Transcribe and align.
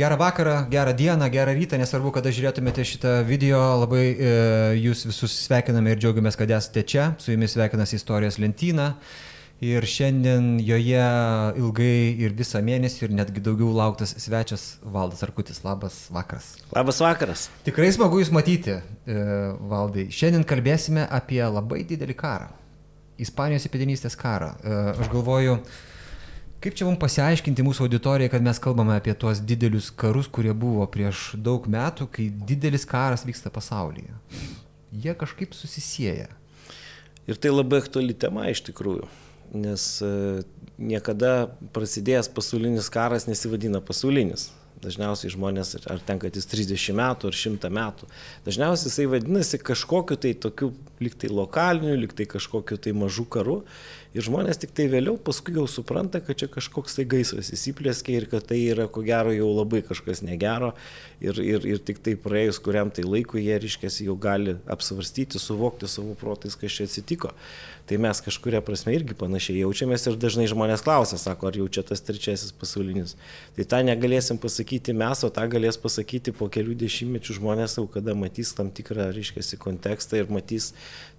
Gerą 0.00 0.16
vakarą, 0.16 0.64
gerą 0.70 0.92
dieną, 0.92 1.30
gerą 1.30 1.52
rytą, 1.52 1.76
nesvarbu, 1.76 2.08
kada 2.14 2.30
žiūrėtumėte 2.32 2.84
šitą 2.88 3.10
video, 3.28 3.58
labai 3.82 4.04
e, 4.14 4.28
jūs 4.80 5.02
visus 5.04 5.34
sveikiname 5.44 5.92
ir 5.92 5.98
džiaugiamės, 6.00 6.38
kad 6.40 6.48
esate 6.56 6.86
čia. 6.88 7.08
Su 7.20 7.34
jumis 7.34 7.52
sveikinasi 7.52 7.98
istorijos 7.98 8.38
lentyna. 8.40 8.86
Ir 9.60 9.84
šiandien 9.84 10.54
joje 10.64 11.02
ilgai 11.60 12.16
ir 12.24 12.32
visą 12.38 12.62
mėnesį 12.64 13.10
ir 13.10 13.12
netgi 13.18 13.44
daugiau 13.44 13.74
lauktas 13.76 14.14
svečias 14.24 14.64
Valdas 14.80 15.20
Arkutis. 15.26 15.60
Labas 15.66 16.00
vakaras. 16.08 16.48
Labas 16.72 17.02
vakaras. 17.04 17.44
Tikrai 17.68 17.92
smagu 17.92 18.22
Jūs 18.22 18.32
matyti, 18.32 18.78
e, 18.80 19.20
Valdai. 19.74 20.08
Šiandien 20.08 20.48
kalbėsime 20.48 21.04
apie 21.12 21.44
labai 21.44 21.84
didelį 21.92 22.16
karą. 22.24 22.48
Ispanijos 23.20 23.68
įpėdinystės 23.68 24.16
karą. 24.16 24.54
E, 24.64 24.82
aš 24.96 25.12
galvoju, 25.12 25.60
Kaip 26.60 26.74
čia 26.76 26.84
mums 26.84 27.00
pasiaiškinti 27.00 27.64
mūsų 27.64 27.86
auditorijai, 27.86 28.28
kad 28.28 28.42
mes 28.44 28.58
kalbame 28.60 28.92
apie 28.92 29.14
tuos 29.16 29.38
didelius 29.40 29.86
karus, 29.96 30.26
kurie 30.28 30.52
buvo 30.52 30.84
prieš 30.92 31.30
daug 31.40 31.64
metų, 31.64 32.04
kai 32.12 32.26
didelis 32.28 32.84
karas 32.88 33.24
vyksta 33.24 33.48
pasaulyje? 33.54 34.12
Jie 34.92 35.14
kažkaip 35.16 35.56
susisieja. 35.56 36.28
Ir 37.24 37.40
tai 37.40 37.54
labai 37.54 37.80
aktuali 37.80 38.12
tema 38.12 38.44
iš 38.52 38.60
tikrųjų, 38.66 39.08
nes 39.56 39.86
e, 40.04 40.12
niekada 40.76 41.48
prasidėjęs 41.72 42.28
pasaulinis 42.36 42.92
karas 42.92 43.24
nesivadina 43.30 43.80
pasaulinis. 43.80 44.50
Dažniausiai 44.84 45.32
žmonės, 45.32 45.78
ar 45.88 46.04
tenka 46.04 46.28
jis 46.28 46.48
30 46.48 46.92
metų 47.00 47.32
ar 47.32 47.40
100 47.40 47.72
metų, 47.72 48.12
dažniausiai 48.44 48.92
jisai 48.92 49.08
vadinasi 49.14 49.64
kažkokiu 49.64 50.20
tai 50.20 50.36
tokiu 50.36 50.74
liktai 51.00 51.30
lokaliniu, 51.32 51.96
liktai 51.96 52.28
kažkokiu 52.28 52.76
tai 52.80 52.92
mažu 52.96 53.24
karu 53.24 53.62
Ir 54.10 54.24
žmonės 54.26 54.58
tik 54.58 54.72
tai 54.74 54.88
vėliau 54.90 55.14
paskui 55.22 55.52
jau 55.54 55.68
supranta, 55.70 56.18
kad 56.18 56.34
čia 56.40 56.48
kažkoks 56.50 56.96
tai 56.98 57.04
gaisras 57.06 57.52
įsiplėskė 57.54 58.16
ir 58.16 58.24
kad 58.32 58.48
tai 58.48 58.56
yra 58.72 58.88
ko 58.90 59.04
gero 59.06 59.30
jau 59.30 59.46
labai 59.52 59.84
kažkas 59.86 60.24
negero. 60.26 60.72
Ir, 61.22 61.38
ir, 61.38 61.66
ir 61.76 61.78
tik 61.78 62.00
tai 62.02 62.16
praėjus 62.18 62.58
kuriam 62.64 62.90
tai 62.90 63.04
laikui 63.06 63.44
jie, 63.44 63.60
reiškia, 63.62 63.92
jau 64.08 64.16
gali 64.18 64.56
apsvarstyti, 64.66 65.38
suvokti 65.38 65.86
savo 65.86 66.16
protais, 66.18 66.58
kas 66.58 66.74
čia 66.74 66.88
atsitiko 66.90 67.30
tai 67.90 67.98
mes 67.98 68.20
kažkuria 68.22 68.60
prasme 68.62 68.92
irgi 68.94 69.16
panašiai 69.18 69.64
jaučiamės 69.64 70.04
ir 70.06 70.18
dažnai 70.22 70.44
žmonės 70.50 70.84
klausia, 70.86 71.16
sako, 71.18 71.48
ar 71.48 71.56
jau 71.58 71.64
čia 71.74 71.82
tas 71.82 71.98
trečiasis 72.06 72.52
pasaulinis. 72.54 73.16
Tai 73.56 73.66
tą 73.72 73.80
negalėsim 73.82 74.38
pasakyti 74.38 74.94
mes, 74.94 75.24
o 75.26 75.30
tą 75.34 75.48
galės 75.50 75.78
pasakyti 75.82 76.30
po 76.38 76.46
kelių 76.54 76.76
dešimtmečių 76.78 77.40
žmonės 77.40 77.74
jau 77.80 77.88
kada 77.90 78.14
matys 78.14 78.54
tam 78.54 78.70
tikrą, 78.70 79.08
reiškia, 79.16 79.42
kontekstą 79.58 80.22
ir 80.22 80.30
matys. 80.30 80.70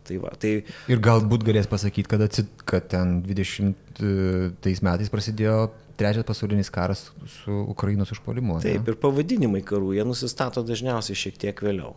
Tai 0.07 0.17
va, 0.23 0.31
tai... 0.41 0.55
Ir 0.89 1.01
galbūt 1.03 1.45
galės 1.45 1.69
pasakyti, 1.69 2.09
kad, 2.09 2.23
atsit, 2.25 2.49
kad 2.67 2.87
ten 2.91 3.19
20 3.25 4.81
metais 4.87 5.11
prasidėjo 5.13 5.57
trečias 5.99 6.25
pasaulinis 6.25 6.71
karas 6.73 7.09
su 7.29 7.57
Ukrainos 7.69 8.11
užpuolimu. 8.15 8.59
Taip, 8.63 8.81
ne? 8.81 8.93
ir 8.93 8.97
pavadinimai 9.01 9.61
karų, 9.65 9.93
jie 9.97 10.07
nusistato 10.07 10.63
dažniausiai 10.65 11.19
šiek 11.25 11.37
tiek 11.41 11.61
vėliau. 11.61 11.93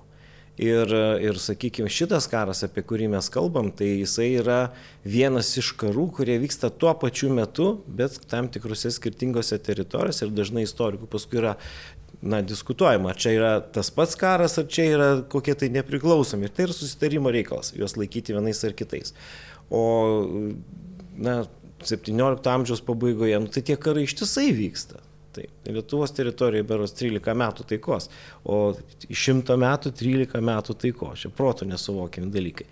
Ir, 0.55 0.87
ir 1.19 1.39
sakykime, 1.43 1.89
šitas 1.91 2.29
karas, 2.31 2.61
apie 2.63 2.85
kurį 2.87 3.09
mes 3.17 3.27
kalbam, 3.35 3.73
tai 3.75 3.89
jisai 4.05 4.29
yra 4.39 4.59
vienas 5.03 5.49
iš 5.59 5.73
karų, 5.81 6.05
kurie 6.15 6.37
vyksta 6.45 6.71
tuo 6.71 6.93
pačiu 6.95 7.33
metu, 7.35 7.81
bet 7.89 8.21
tam 8.31 8.47
tikrose 8.55 8.93
skirtingose 8.95 9.59
teritorijose 9.59 10.29
ir 10.29 10.37
dažnai 10.37 10.63
istorikų 10.69 11.11
paskui 11.11 11.41
yra 11.43 11.57
na, 12.25 12.41
diskutuojama, 12.43 13.13
ar 13.13 13.19
čia 13.21 13.33
yra 13.37 13.53
tas 13.75 13.91
pats 13.95 14.17
karas, 14.19 14.57
ar 14.61 14.69
čia 14.73 14.87
yra 14.97 15.09
kokie 15.31 15.55
tai 15.61 15.69
nepriklausomi. 15.75 16.49
Ir 16.49 16.55
tai 16.57 16.69
yra 16.69 16.77
susitarimo 16.77 17.33
reikalas, 17.35 17.75
juos 17.77 17.99
laikyti 18.01 18.37
vienais 18.37 18.63
ar 18.65 18.77
kitais. 18.77 19.13
O, 19.69 19.83
na, 21.21 21.43
17 21.85 22.49
amžiaus 22.51 22.81
pabaigoje, 22.85 23.41
nu, 23.41 23.51
tai 23.53 23.65
tie 23.67 23.77
karai 23.81 24.07
ištisai 24.09 24.49
vyksta. 24.57 25.03
Taip, 25.35 25.51
Lietuvos 25.67 26.15
teritorijoje 26.15 26.67
beros 26.69 26.95
13 26.95 27.35
metų 27.35 27.67
taikos, 27.73 28.07
o 28.47 28.59
iš 29.11 29.25
100 29.33 29.57
metų 29.59 29.91
13 29.99 30.45
metų 30.47 30.77
taikos. 30.85 31.25
Čia 31.25 31.33
protų 31.35 31.67
nesuvokiami 31.73 32.31
dalykai. 32.33 32.69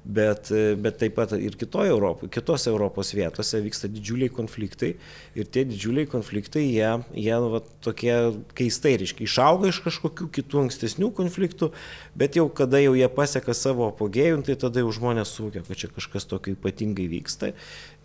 Bet, 0.00 0.48
bet 0.80 0.96
taip 0.96 1.12
pat 1.18 1.34
ir 1.36 1.58
kitoje 1.60 1.90
Europoje, 1.92 2.30
kitose 2.32 2.70
Europos 2.70 3.10
vietose 3.12 3.58
vyksta 3.60 3.88
didžiuliai 3.92 4.32
konfliktai 4.32 4.94
ir 5.36 5.48
tie 5.52 5.66
didžiuliai 5.68 6.08
konfliktai, 6.08 6.62
jie, 6.64 6.88
jie 7.20 7.36
va, 7.52 7.60
tokie 7.84 8.14
keistai, 8.56 8.94
reiškia, 9.02 9.26
išauga 9.28 9.68
iš 9.68 9.82
kažkokių 9.84 10.30
kitų 10.38 10.62
ankstesnių 10.64 11.10
konfliktų, 11.18 11.68
bet 12.16 12.38
jau 12.40 12.46
kada 12.48 12.80
jau 12.80 12.94
jie 12.96 13.10
pasiekia 13.12 13.52
savo 13.54 13.90
apogėjų, 13.90 14.40
tai 14.48 14.56
tada 14.64 14.80
jau 14.80 14.94
žmonės 14.96 15.34
suvokia, 15.36 15.66
kad 15.68 15.82
čia 15.84 15.92
kažkas 15.92 16.24
tokio 16.32 16.56
ypatingai 16.56 17.04
vyksta. 17.12 17.52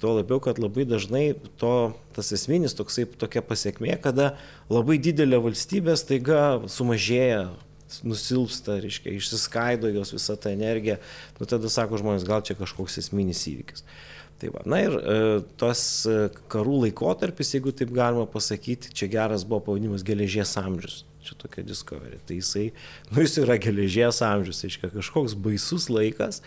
Tuo 0.03 0.17
labiau, 0.17 0.41
kad 0.44 0.59
labai 0.59 0.83
dažnai 0.83 1.29
to, 1.62 1.95
tas 2.12 2.33
esminis 2.35 2.75
toksai, 2.75 3.07
tokia 3.07 3.39
pasiekmė, 3.39 3.95
kada 4.03 4.33
labai 4.67 5.00
didelė 5.00 5.39
valstybė 5.47 5.95
staiga 5.95 6.41
sumažėja, 6.67 7.53
nusilpsta, 8.03 8.79
reiškia, 8.83 9.13
išsiskaido 9.16 9.91
jos 9.94 10.11
visą 10.16 10.35
tą 10.39 10.51
energiją, 10.56 10.97
nu 11.39 11.47
tada 11.50 11.72
sako 11.72 12.01
žmonės, 12.01 12.28
gal 12.28 12.44
čia 12.45 12.57
kažkoks 12.59 13.00
esminis 13.03 13.45
įvykis. 13.51 13.85
Tai 14.41 14.51
va, 14.51 14.61
na 14.67 14.81
ir 14.83 14.95
e, 15.00 15.17
tos 15.59 15.81
e, 16.11 16.16
karų 16.51 16.81
laikotarpis, 16.85 17.53
jeigu 17.56 17.72
taip 17.72 17.94
galima 17.95 18.25
pasakyti, 18.28 18.91
čia 18.91 19.07
geras 19.11 19.45
buvo 19.47 19.61
pavadinimas 19.69 20.03
geležies 20.03 20.57
amžius. 20.59 21.06
Čia 21.25 21.38
tokia 21.39 21.63
discovery. 21.66 22.19
Tai 22.28 22.35
jisai, 22.38 22.66
nu 23.09 23.23
jis 23.23 23.39
yra 23.41 23.56
geležies 23.61 24.19
amžius, 24.25 24.59
reiškia 24.67 24.91
kažkoks 24.94 25.38
baisus 25.39 25.88
laikas, 25.89 26.41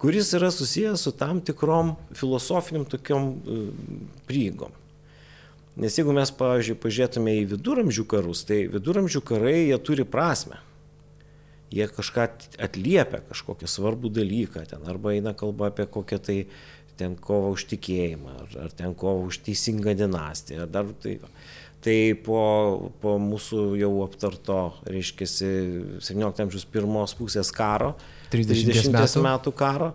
kuris 0.00 0.32
yra 0.34 0.48
susijęs 0.54 1.04
su 1.04 1.12
tam 1.12 1.42
tikrom 1.44 1.94
filosofiniam 2.16 2.88
tokiom 2.88 3.28
e, 3.28 3.58
prieigom. 4.30 4.72
Nes 5.78 5.94
jeigu 5.94 6.10
mes, 6.16 6.32
pavyzdžiui, 6.34 6.74
pažiūrėtume 6.82 7.36
į 7.38 7.44
viduramžių 7.52 8.02
karus, 8.10 8.40
tai 8.48 8.64
viduramžių 8.72 9.22
karai 9.22 9.58
jie 9.68 9.76
turi 9.78 10.08
prasme. 10.08 10.58
Jie 11.74 11.84
kažką 11.92 12.26
atliepia, 12.64 13.20
kažkokią 13.28 13.68
svarbų 13.68 14.10
dalyką 14.16 14.64
ten, 14.70 14.84
arba 14.88 15.12
eina 15.16 15.34
kalba 15.36 15.68
apie 15.68 15.84
kokią 15.84 16.18
tai 16.24 16.38
ten 16.98 17.14
kovą 17.14 17.52
už 17.54 17.68
tikėjimą, 17.74 18.34
ar, 18.42 18.54
ar 18.66 18.74
ten 18.74 18.94
kovą 18.98 19.28
už 19.30 19.42
teisingą 19.46 19.94
dinastiją, 19.98 20.64
ar 20.64 20.72
dar 20.72 20.92
tai. 21.02 21.18
Tai 21.78 21.94
po, 22.26 22.40
po 22.98 23.12
mūsų 23.22 23.76
jau 23.78 23.92
aptarto, 24.02 24.56
reiškia, 24.90 25.28
17 26.02 26.42
amžiaus 26.42 26.64
pirmos 26.66 27.14
pusės 27.14 27.52
karo, 27.54 27.92
30, 28.32 28.66
30 28.66 28.96
metų. 28.96 29.22
metų 29.22 29.52
karo, 29.54 29.92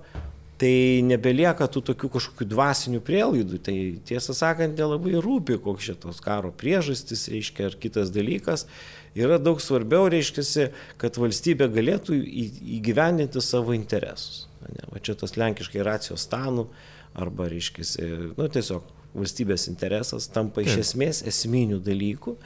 tai 0.63 1.03
nebelieka 1.03 1.67
tų 1.67 1.83
tokių 1.89 2.09
kažkokių 2.13 2.47
dvasinių 2.53 3.01
prielaidų. 3.03 3.59
Tai 3.67 3.75
tiesą 4.07 4.35
sakant, 4.37 4.79
nelabai 4.79 5.17
rūpi, 5.19 5.59
koks 5.63 5.89
šitos 5.89 6.23
karo 6.23 6.53
priežastis, 6.55 7.27
reiškia, 7.33 7.67
ar 7.67 7.75
kitas 7.83 8.13
dalykas. 8.15 8.63
Yra 9.17 9.37
daug 9.37 9.61
svarbiau, 9.61 10.07
reiškia, 10.09 10.69
kad 11.01 11.19
valstybė 11.21 11.67
galėtų 11.73 12.17
įgyvendinti 12.79 13.41
savo 13.45 13.75
interesus. 13.77 14.47
Ne, 14.63 14.87
va 14.89 15.01
čia 15.03 15.13
tas 15.19 15.35
lenkiškai 15.37 15.83
racijos 15.85 16.25
stanų, 16.25 16.65
arba, 17.19 17.49
reiškia, 17.51 17.85
nu, 18.39 18.47
tiesiog 18.49 18.87
valstybės 19.13 19.67
interesas 19.69 20.25
tampa 20.33 20.63
iš 20.65 20.79
esmės 20.81 21.21
esminių 21.29 21.77
dalykų. 21.85 22.37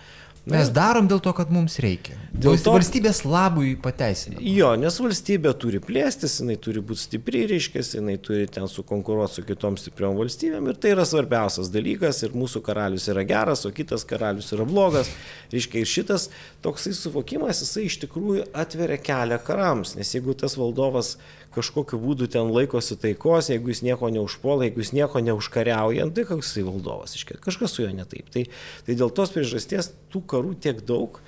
Mes 0.47 0.69
darom 0.71 1.09
dėl 1.11 1.19
to, 1.23 1.33
kad 1.35 1.49
mums 1.51 1.75
reikia. 1.83 2.15
Dėl 2.31 2.55
to 2.61 2.71
valstybės 2.71 3.23
labui 3.27 3.73
pateisina. 3.83 4.37
Jo, 4.39 4.69
nes 4.79 4.95
valstybė 5.01 5.51
turi 5.59 5.81
plėstis, 5.83 6.37
jinai 6.39 6.55
turi 6.63 6.79
būti 6.85 7.01
stipri, 7.01 7.41
reiškia, 7.49 7.83
jinai 7.97 8.15
turi 8.23 8.45
ten 8.51 8.69
sukonkuruoti 8.71 9.39
su 9.39 9.43
kitom 9.47 9.75
stipriom 9.81 10.15
valstybėm 10.19 10.69
ir 10.71 10.79
tai 10.79 10.93
yra 10.95 11.03
svarbiausias 11.09 11.71
dalykas 11.73 12.21
ir 12.23 12.37
mūsų 12.37 12.61
karalius 12.63 13.09
yra 13.11 13.25
geras, 13.27 13.65
o 13.67 13.73
kitas 13.75 14.07
karalius 14.07 14.53
yra 14.55 14.67
blogas. 14.69 15.11
Reiškia, 15.51 15.83
ir 15.83 15.91
šitas 15.91 16.29
toksai 16.63 16.95
suvokimas, 16.95 17.65
jisai 17.65 17.87
iš 17.89 17.99
tikrųjų 18.05 18.47
atveria 18.55 19.01
kelią 19.03 19.41
karams, 19.43 19.97
nes 19.99 20.15
jeigu 20.15 20.37
tas 20.37 20.55
valdovas 20.59 21.17
kažkokiu 21.55 21.99
būdu 22.01 22.27
ten 22.31 22.51
laikosi 22.53 22.97
taikos, 23.01 23.51
jeigu 23.51 23.71
jis 23.73 23.83
nieko 23.85 24.11
neužpuola, 24.13 24.67
jeigu 24.67 24.83
jis 24.83 24.93
nieko 24.97 25.21
neužkariauja, 25.23 26.07
tai 26.13 26.27
koks 26.29 26.51
jisai 26.51 26.65
valdovas, 26.67 27.17
iškėt, 27.17 27.41
kažkas 27.43 27.75
su 27.75 27.85
juo 27.85 27.91
netaip. 27.95 28.29
Tai, 28.33 28.47
tai 28.87 28.97
dėl 28.99 29.13
tos 29.13 29.33
priežasties 29.35 29.93
tų 30.13 30.23
karų 30.33 30.57
tiek 30.63 30.81
daug. 30.87 31.21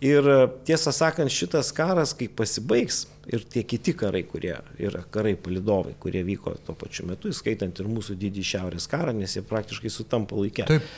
Ir 0.00 0.24
tiesą 0.64 0.94
sakant, 0.96 1.28
šitas 1.28 1.74
karas, 1.76 2.14
kai 2.16 2.30
pasibaigs, 2.32 3.02
ir 3.28 3.42
tie 3.44 3.66
kiti 3.68 3.92
karai, 3.92 4.22
kurie 4.24 4.54
yra 4.80 5.02
karai 5.12 5.34
palidovai, 5.36 5.92
kurie 6.00 6.22
vyko 6.24 6.54
tuo 6.64 6.72
pačiu 6.80 7.04
metu, 7.10 7.28
įskaitant 7.28 7.82
ir 7.82 7.90
mūsų 7.92 8.16
didį 8.22 8.46
šiaurės 8.54 8.88
karą, 8.88 9.12
nes 9.12 9.36
jie 9.36 9.44
praktiškai 9.44 9.92
sutampa 9.92 10.40
laikė. 10.40 10.64
Taip 10.70 10.88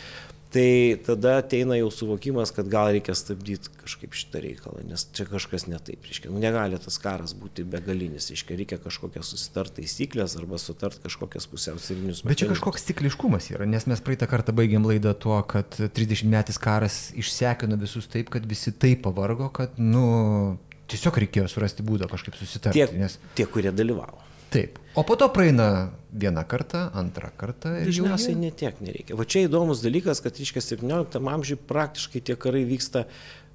tai 0.53 0.97
tada 1.07 1.39
ateina 1.41 1.77
jau 1.79 1.89
suvokimas, 1.93 2.53
kad 2.55 2.69
gal 2.71 2.91
reikia 2.93 3.15
stabdyti 3.17 3.71
kažkaip 3.81 4.17
šitą 4.17 4.43
reikalą, 4.45 4.83
nes 4.87 5.07
čia 5.17 5.25
kažkas 5.29 5.65
netaip, 5.71 6.05
reiškia, 6.09 6.31
nu, 6.33 6.41
negali 6.43 6.79
tas 6.83 6.99
karas 7.03 7.33
būti 7.39 7.65
begalinis, 7.69 8.29
reiškia, 8.33 8.59
reikia 8.61 8.79
kažkokias 8.83 9.33
susitart 9.33 9.75
taisyklės 9.79 10.37
arba 10.41 10.61
sutart 10.61 11.01
kažkokias 11.05 11.49
pusiausvyrinius. 11.53 12.25
Bet 12.29 12.43
čia 12.43 12.51
kažkoks 12.53 12.85
cikliškumas 12.91 13.49
yra, 13.55 13.69
nes 13.69 13.89
mes 13.91 14.05
praeitą 14.05 14.29
kartą 14.31 14.55
baigėm 14.57 14.85
laidą 14.89 15.15
tuo, 15.17 15.39
kad 15.49 15.79
30 15.81 16.29
metais 16.33 16.61
karas 16.61 17.01
išsekino 17.19 17.81
visus 17.81 18.11
taip, 18.13 18.29
kad 18.33 18.45
visi 18.49 18.75
taip 18.77 19.03
pavargo, 19.07 19.49
kad, 19.57 19.81
nu, 19.81 20.59
tiesiog 20.93 21.23
reikėjo 21.25 21.49
surasti 21.51 21.87
būdą 21.87 22.11
kažkaip 22.13 22.37
susitarti. 22.37 22.85
Tie, 22.85 23.01
nes... 23.01 23.17
tie 23.39 23.49
kurie 23.49 23.73
dalyvavo. 23.73 24.21
Taip. 24.53 24.79
O 24.95 25.05
po 25.09 25.17
to 25.17 25.29
praeina 25.33 25.91
vieną 26.13 26.45
kartą, 26.45 26.87
antrą 26.93 27.31
kartą. 27.41 27.73
Dažniausiai 27.87 28.37
netiek 28.37 28.81
nereikia. 28.85 29.17
Va 29.17 29.25
čia 29.25 29.47
įdomus 29.47 29.81
dalykas, 29.85 30.21
kad, 30.21 30.37
reiškia, 30.37 30.61
17 30.75 31.23
amžiui 31.33 31.57
praktiškai 31.69 32.21
tie 32.21 32.37
karai 32.37 32.67
vyksta, 32.69 33.07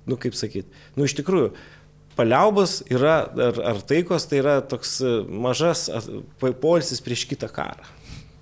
nu 0.10 0.18
kaip 0.18 0.38
sakyti, 0.38 0.72
nu 0.98 1.06
iš 1.06 1.14
tikrųjų, 1.20 1.52
paliaubas 2.18 2.80
yra, 2.90 3.20
ar, 3.50 3.62
ar 3.74 3.84
taikos, 3.86 4.26
tai 4.30 4.42
yra 4.42 4.58
toks 4.66 4.98
e, 5.06 5.14
mažas 5.46 5.86
polisis 6.42 7.04
prieš 7.06 7.28
kitą 7.30 7.50
karą. 7.54 7.86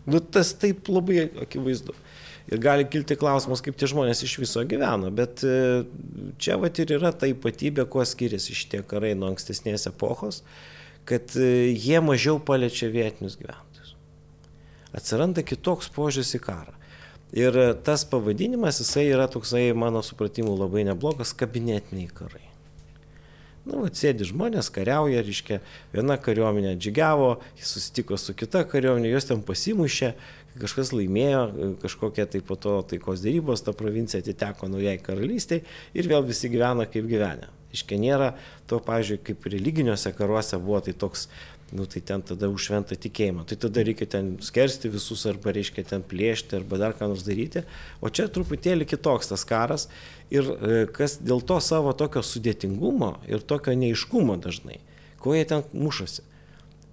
Nu 0.07 0.22
tas 0.22 0.54
taip 0.56 0.88
labai 0.88 1.25
akivaizdu. 1.44 1.96
Ir 2.54 2.62
gali 2.62 2.86
kilti 2.86 3.18
klausimas, 3.18 3.63
kaip 3.66 3.75
tie 3.75 3.90
žmonės 3.90 4.22
iš 4.24 4.38
viso 4.38 4.62
gyveno, 4.69 5.10
bet 5.13 5.42
e, 5.44 5.84
čia 6.40 6.60
va 6.62 6.69
ir 6.69 6.96
yra 7.00 7.12
ta 7.12 7.28
ypatybė, 7.28 7.88
kuo 7.90 8.06
skiriasi 8.06 8.56
šitie 8.56 8.84
karai 8.88 9.16
nuo 9.18 9.34
ankstesnės 9.34 9.90
epochos, 9.90 10.44
kad 11.06 11.36
e, 11.38 11.74
jie 11.74 12.02
mažiau 12.02 12.40
paliečia 12.42 12.90
vietinius 12.94 13.38
gyventojus. 13.40 13.94
Atsiranda 14.96 15.46
kitoks 15.46 15.92
požiūris 15.94 16.36
į 16.38 16.42
karą. 16.46 16.74
Ir 17.36 17.57
e, 17.57 17.69
tas 17.86 18.06
pavadinimas, 18.10 18.81
jisai 18.81 19.07
yra 19.12 19.30
toksai, 19.31 19.69
mano 19.78 20.04
supratimu, 20.06 20.56
labai 20.57 20.86
neblogas 20.88 21.36
kabinetiniai 21.38 22.12
karai. 22.13 22.46
Na, 23.66 23.80
nu, 23.80 23.88
atsėdi 23.90 24.28
žmonės, 24.30 24.69
kariauja, 24.69 25.24
reiškia, 25.25 25.57
viena 25.94 26.19
kariuomenė 26.22 26.75
džigiavo, 26.78 27.31
jis 27.57 27.72
susitiko 27.74 28.18
su 28.22 28.36
kita 28.38 28.62
kariuomenė, 28.69 29.10
jos 29.10 29.25
ten 29.25 29.42
pasimušė, 29.46 30.12
kažkas 30.62 30.94
laimėjo, 30.94 31.42
kažkokie 31.81 32.28
tai 32.30 32.44
po 32.46 32.60
to 32.62 32.78
taikos 32.94 33.25
dėrybos, 33.25 33.66
ta 33.66 33.74
provincija 33.74 34.22
atiteko 34.22 34.69
naujai 34.69 35.00
karalystiai 35.02 35.66
ir 35.98 36.10
vėl 36.12 36.28
visi 36.30 36.52
gyvena 36.54 36.86
kaip 36.86 37.10
gyvenę. 37.10 37.50
Iškia 37.75 38.00
nėra 38.01 38.31
to, 38.69 38.80
pavyzdžiui, 38.83 39.22
kaip 39.30 39.48
religiniuose 39.51 40.13
karuose 40.18 40.60
buvo 40.62 40.81
tai 40.86 40.95
toks 40.98 41.27
nu 41.75 41.86
tai 41.86 42.01
ten 42.01 42.22
tada 42.22 42.48
už 42.48 42.68
šventą 42.69 42.95
tikėjimą. 42.95 43.45
Tai 43.50 43.57
tada 43.66 43.83
reikia 43.83 44.06
ten 44.06 44.36
skersti 44.44 44.92
visus 44.94 45.25
arba 45.30 45.54
reiškia 45.56 45.83
ten 45.89 46.06
plėšti 46.06 46.60
arba 46.60 46.77
dar 46.80 46.94
ką 46.95 47.10
nors 47.10 47.25
daryti. 47.25 47.66
O 48.06 48.12
čia 48.13 48.27
truputėlį 48.30 48.86
kitoks 48.88 49.33
tas 49.33 49.44
karas 49.50 49.88
ir 50.30 50.45
e, 50.45 50.86
kas 50.94 51.18
dėl 51.25 51.42
to 51.42 51.57
savo 51.66 51.95
tokio 51.98 52.22
sudėtingumo 52.22 53.16
ir 53.27 53.42
tokio 53.42 53.74
neiškumo 53.74 54.38
dažnai, 54.45 54.78
ko 55.19 55.33
jie 55.33 55.44
ten 55.50 55.66
mušasi 55.74 56.24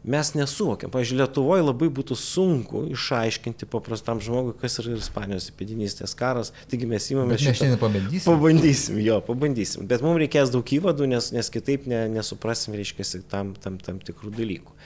mes 0.05 0.33
nesuvokiam. 0.35 0.91
Pavyzdžiui, 0.93 1.19
Lietuvoje 1.21 1.65
labai 1.65 1.89
būtų 1.95 2.17
sunku 2.19 2.85
išaiškinti 2.93 3.69
paprastam 3.71 4.21
žmogui, 4.23 4.55
kas 4.59 4.81
yra 4.83 4.97
Ispanijos 4.99 5.51
įpėdinystės 5.53 6.17
karas. 6.19 6.53
Taigi 6.71 6.89
mes 6.91 7.07
įmame 7.15 7.39
šitą. 7.39 7.53
Mes 7.53 7.61
šiandien 7.61 7.81
pabandysim. 7.83 8.27
Pabandysim, 8.27 9.01
jo, 9.05 9.21
pabandysim. 9.27 9.87
Bet 9.91 10.05
mums 10.05 10.21
reikės 10.25 10.53
daug 10.55 10.75
įvadų, 10.79 11.09
nes, 11.15 11.31
nes 11.37 11.53
kitaip 11.55 11.87
ne, 11.91 12.05
nesuprasim, 12.17 12.75
reiškia, 12.79 13.23
tam, 13.31 13.55
tam, 13.63 13.79
tam 13.83 14.03
tikrų 14.03 14.35
dalykų. 14.39 14.79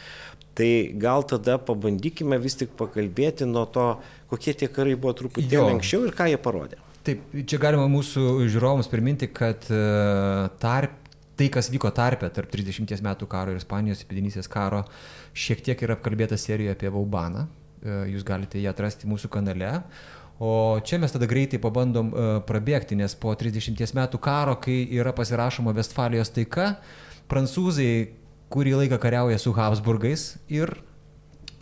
Tai 0.57 0.71
gal 0.97 1.25
tada 1.29 1.59
pabandykime 1.61 2.39
vis 2.41 2.57
tik 2.57 2.73
pakalbėti 2.79 3.49
nuo 3.49 3.67
to, 3.69 3.91
kokie 4.33 4.57
tie 4.57 4.69
karai 4.73 4.97
buvo 4.97 5.13
truputėlį 5.17 5.77
anksčiau 5.77 6.07
ir 6.09 6.17
ką 6.17 6.31
jie 6.33 6.39
parodė. 6.41 6.81
Taip, 7.07 7.23
čia 7.47 7.59
galima 7.63 7.85
mūsų 7.93 8.49
žiūrovams 8.51 8.89
priminti, 8.91 9.29
kad 9.31 9.69
e, 9.71 9.83
tarp 10.59 11.06
tai, 11.37 11.49
kas 11.53 11.71
vyko 11.73 11.91
tarpe 11.95 12.29
tarp 12.33 12.51
30 12.53 13.05
metų 13.05 13.29
karo 13.31 13.53
ir 13.53 13.61
Ispanijos 13.61 14.03
įpėdinysės 14.05 14.49
karo, 14.53 14.83
šiek 15.37 15.63
tiek 15.65 15.83
yra 15.85 15.97
apkalbėta 15.99 16.39
serijoje 16.41 16.77
apie 16.77 16.93
Vaubaną. 16.93 17.47
E, 17.83 17.97
jūs 18.15 18.25
galite 18.27 18.61
ją 18.63 18.73
atrasti 18.73 19.09
mūsų 19.11 19.31
kanale. 19.33 19.73
O 20.41 20.81
čia 20.85 20.99
mes 21.01 21.13
tada 21.15 21.25
greitai 21.25 21.57
pabandom 21.57 22.11
uh, 22.13 22.25
prabėgti, 22.45 22.93
nes 22.99 23.15
po 23.17 23.33
30 23.33 23.73
metų 23.97 24.19
karo, 24.21 24.59
kai 24.61 24.83
yra 24.93 25.15
pasirašoma 25.17 25.73
Vestfalijos 25.73 26.29
taika, 26.29 26.75
prancūzai 27.31 28.11
kurį 28.53 28.75
laiką 28.83 28.99
kariauja 29.01 29.39
su 29.41 29.55
Habsburgais 29.57 30.35
ir 30.53 30.75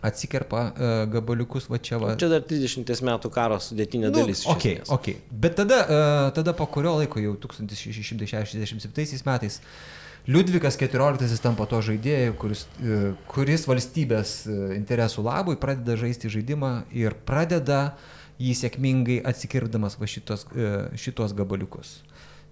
atsikerpa 0.07 0.61
uh, 0.61 0.93
gabaliukus 1.11 1.69
va 1.71 1.79
čia 1.81 1.99
va. 2.01 2.13
Čia 2.19 2.29
dar 2.31 2.45
30 2.45 3.03
metų 3.09 3.31
karo 3.33 3.59
sudėtinė 3.63 4.09
nu, 4.09 4.15
dalis. 4.15 4.45
Ok, 4.51 4.65
ok. 4.93 5.11
Bet 5.31 5.57
tada, 5.59 5.81
uh, 5.83 6.31
tada 6.35 6.55
po 6.57 6.67
kurio 6.71 6.95
laiko, 6.99 7.21
jau 7.23 7.35
1667 7.47 9.25
metais, 9.27 9.61
Liudvikas 10.25 10.73
XIV 10.81 11.37
tampa 11.37 11.67
to 11.69 11.83
žaidėjų, 11.85 12.33
kuris, 12.41 12.65
uh, 12.81 13.11
kuris 13.29 13.67
valstybės 13.69 14.35
uh, 14.49 14.71
interesų 14.73 15.25
labui 15.25 15.57
pradeda 15.61 15.97
žaisti 16.01 16.31
žaidimą 16.33 16.71
ir 16.97 17.13
pradeda 17.27 17.93
jį 18.41 18.55
sėkmingai 18.57 19.19
atsikirpdamas 19.29 19.99
va 20.01 20.09
šitos, 20.09 20.47
uh, 20.55 20.89
šitos 20.97 21.35
gabaliukus. 21.37 21.99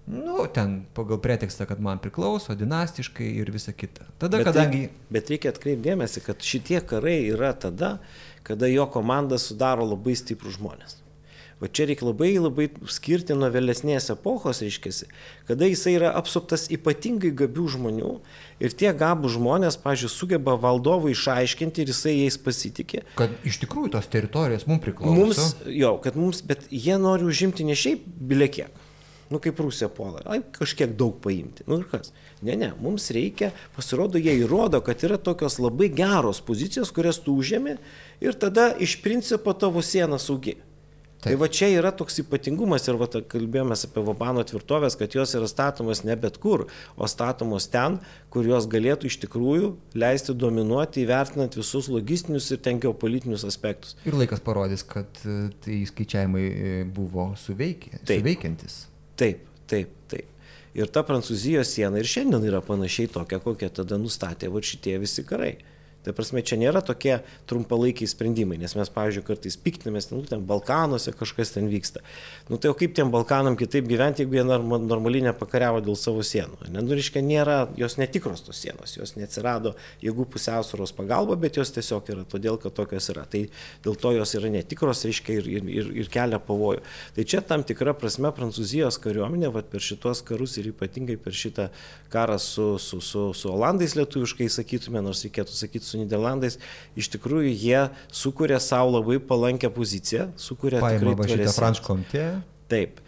Nu, 0.06 0.46
ten 0.52 0.82
pagal 0.92 1.18
pretekstą, 1.18 1.64
kad 1.66 1.80
man 1.80 1.98
priklauso, 1.98 2.52
dinastiškai 2.54 3.30
ir 3.40 3.48
visa 3.54 3.72
kita. 3.72 4.04
Tada, 4.20 4.42
bet 4.42 4.50
kadangi... 4.50 4.82
Tai, 4.90 5.14
bet 5.16 5.32
reikia 5.32 5.54
atkreipdėmėsi, 5.54 6.20
kad 6.26 6.44
šitie 6.44 6.82
karai 6.84 7.22
yra 7.30 7.54
tada, 7.56 7.96
kada 8.44 8.68
jo 8.68 8.84
komanda 8.92 9.40
sudaro 9.40 9.86
labai 9.94 10.12
stiprų 10.20 10.52
žmonės. 10.58 11.00
Va 11.62 11.70
čia 11.72 11.86
reikia 11.88 12.10
labai 12.10 12.34
labai 12.36 12.66
skirti 12.92 13.32
nuo 13.38 13.48
vėlesnės 13.54 14.10
epochos, 14.12 14.60
reiškia, 14.60 15.06
kada 15.48 15.70
jisai 15.70 15.94
yra 15.96 16.10
apsuptas 16.18 16.66
ypatingai 16.74 17.30
gabių 17.32 17.68
žmonių 17.78 18.10
ir 18.60 18.74
tie 18.76 18.90
gabų 18.92 19.30
žmonės, 19.38 19.78
pažiūrėjau, 19.80 20.12
sugeba 20.12 20.58
valdovui 20.60 21.14
išaiškinti 21.14 21.80
ir 21.80 21.94
jisai 21.94 22.16
jais 22.18 22.36
pasitikė. 22.36 23.06
Kad 23.16 23.38
iš 23.48 23.62
tikrųjų 23.64 23.94
tos 23.94 24.10
teritorijos 24.12 24.66
mums 24.68 24.84
priklauso. 24.84 25.14
Mums, 25.16 25.54
jo, 25.70 25.94
kad 26.04 26.18
mums, 26.20 26.42
bet 26.44 26.66
jie 26.68 26.98
nori 27.00 27.30
užimti 27.30 27.64
ne 27.64 27.78
šiaip 27.78 28.04
biliekiek 28.18 28.83
Nu 29.32 29.40
kaip 29.42 29.60
Rusija 29.60 29.88
puola, 29.92 30.20
ai 30.28 30.40
kažkiek 30.54 30.92
daug 30.98 31.16
paimti. 31.24 31.64
Nu 31.70 31.80
ir 31.80 31.88
kas? 31.90 32.12
Ne, 32.44 32.58
ne, 32.60 32.72
mums 32.80 33.08
reikia, 33.14 33.52
pasirodo, 33.76 34.20
jie 34.20 34.36
įrodo, 34.42 34.82
kad 34.84 35.00
yra 35.06 35.16
tokios 35.16 35.56
labai 35.62 35.88
geros 35.94 36.42
pozicijos, 36.44 36.92
kurias 36.94 37.22
tu 37.24 37.36
užėmė 37.40 37.78
ir 38.24 38.36
tada 38.36 38.70
iš 38.84 38.98
principo 39.04 39.56
tavo 39.56 39.82
siena 39.84 40.20
saugi. 40.20 40.58
Tai 41.24 41.32
Taip. 41.32 41.38
Tai 41.38 41.40
va 41.40 41.48
čia 41.48 41.70
yra 41.72 41.88
toks 41.96 42.18
ypatingumas 42.20 42.84
ir 42.84 42.98
va 43.00 43.06
kalbėjome 43.08 43.78
apie 43.86 44.02
Vabano 44.04 44.42
tvirtovės, 44.44 44.96
kad 45.00 45.14
jos 45.16 45.32
yra 45.38 45.48
statomos 45.48 46.02
ne 46.04 46.16
bet 46.20 46.36
kur, 46.42 46.66
o 47.00 47.08
statomos 47.08 47.64
ten, 47.72 47.96
kur 48.28 48.44
jos 48.44 48.68
galėtų 48.68 49.08
iš 49.08 49.16
tikrųjų 49.22 49.70
leisti 49.96 50.36
dominuoti, 50.36 51.06
įvertinant 51.06 51.56
visus 51.56 51.88
logistinius 51.88 52.50
ir 52.52 52.60
ten 52.60 52.82
geopolitinius 52.82 53.46
aspektus. 53.48 53.96
Ir 54.04 54.20
laikas 54.20 54.44
parodys, 54.44 54.84
kad 54.84 55.24
e, 55.24 55.46
tai 55.64 55.80
skaičiavimai 55.88 56.44
e, 56.44 56.74
buvo 56.84 57.30
suveikia, 57.40 58.04
suveikiantis. 58.04 58.82
Taip, 59.20 59.44
taip, 59.70 59.92
taip. 60.10 60.30
Ir 60.74 60.90
ta 60.90 61.04
Prancūzijos 61.06 61.70
siena 61.76 62.00
ir 62.00 62.08
šiandien 62.10 62.48
yra 62.48 62.60
panašiai 62.64 63.12
tokia, 63.14 63.38
kokią 63.42 63.70
tada 63.76 63.98
nustatė 64.00 64.50
va 64.50 64.62
šitie 64.64 64.96
visi 65.02 65.22
karai. 65.26 65.54
Tai 66.04 66.12
prasme, 66.16 66.42
čia 66.44 66.58
nėra 66.60 66.82
tokie 66.84 67.14
trumpalaikiai 67.48 68.08
sprendimai, 68.10 68.58
nes 68.60 68.74
mes, 68.76 68.90
pavyzdžiui, 68.92 69.24
kartais 69.24 69.56
piktinamės, 69.60 70.10
nu, 70.12 70.20
ten 70.28 70.42
Balkanuose 70.44 71.14
kažkas 71.16 71.54
ten 71.54 71.70
vyksta. 71.72 72.02
Nu, 72.50 72.58
tai 72.60 72.72
o 72.72 72.76
kaip 72.76 72.92
tiem 72.96 73.08
Balkanam 73.14 73.56
kitaip 73.56 73.88
gyventi, 73.88 74.24
jeigu 74.24 74.36
jie 74.36 74.44
normaliai 74.44 75.24
nepakariavo 75.30 75.80
dėl 75.84 75.96
savo 75.96 76.20
sienų? 76.26 76.68
Ne, 76.68 76.82
nu, 76.84 76.92
reiškia, 76.92 77.22
nėra, 77.24 77.56
jos 77.80 77.96
netikros 78.00 78.44
tos 78.44 78.60
sienos, 78.60 78.96
jos 78.98 79.14
neatsirado 79.16 79.72
jėgų 80.04 80.28
pusiausvėros 80.34 80.92
pagalba, 80.96 81.38
bet 81.40 81.56
jos 81.60 81.72
tiesiog 81.72 82.12
yra 82.12 82.26
todėl, 82.28 82.60
kad 82.60 82.76
tokios 82.76 83.08
yra. 83.14 83.24
Tai 83.30 83.46
dėl 83.86 83.98
to 84.00 84.12
jos 84.18 84.36
yra 84.36 84.52
netikros, 84.52 85.06
reiškia, 85.08 85.38
ir, 85.40 85.48
ir, 85.64 85.90
ir, 86.04 86.12
kelia 86.12 86.40
pavojų. 86.42 86.84
Tai 87.16 87.26
čia 87.32 87.40
tam 87.48 87.64
tikra 87.64 87.96
prasme 87.96 88.28
Prancūzijos 88.34 89.00
kariuomenė, 89.00 89.48
va, 89.54 89.64
per 89.64 89.80
šitos 89.84 90.20
karus 90.26 90.58
ir 90.60 90.68
ypatingai 90.74 91.16
per 91.20 91.32
šitą 91.36 91.70
karą 92.12 92.36
su, 92.42 92.74
su, 92.78 93.00
su, 93.00 93.26
su 93.34 93.50
Olandais 93.50 93.96
lietuviškai 93.98 94.50
sakytume, 94.52 95.00
nors 95.04 95.24
reikėtų 95.26 95.56
sakyti 95.56 95.88
su 95.88 95.93
Niderlandais, 96.00 96.58
iš 96.98 97.10
tikrųjų 97.14 97.52
jie 97.52 97.86
sukuria 98.12 98.60
savo 98.62 98.96
labai 98.98 99.20
palankę 99.22 99.70
poziciją, 99.74 100.30
sukuria 100.40 100.82
Paima 100.84 101.14
tikrai 101.14 101.30
šitą 101.32 101.56
Frančkomtė. 101.56 102.26
Taip. 102.70 103.00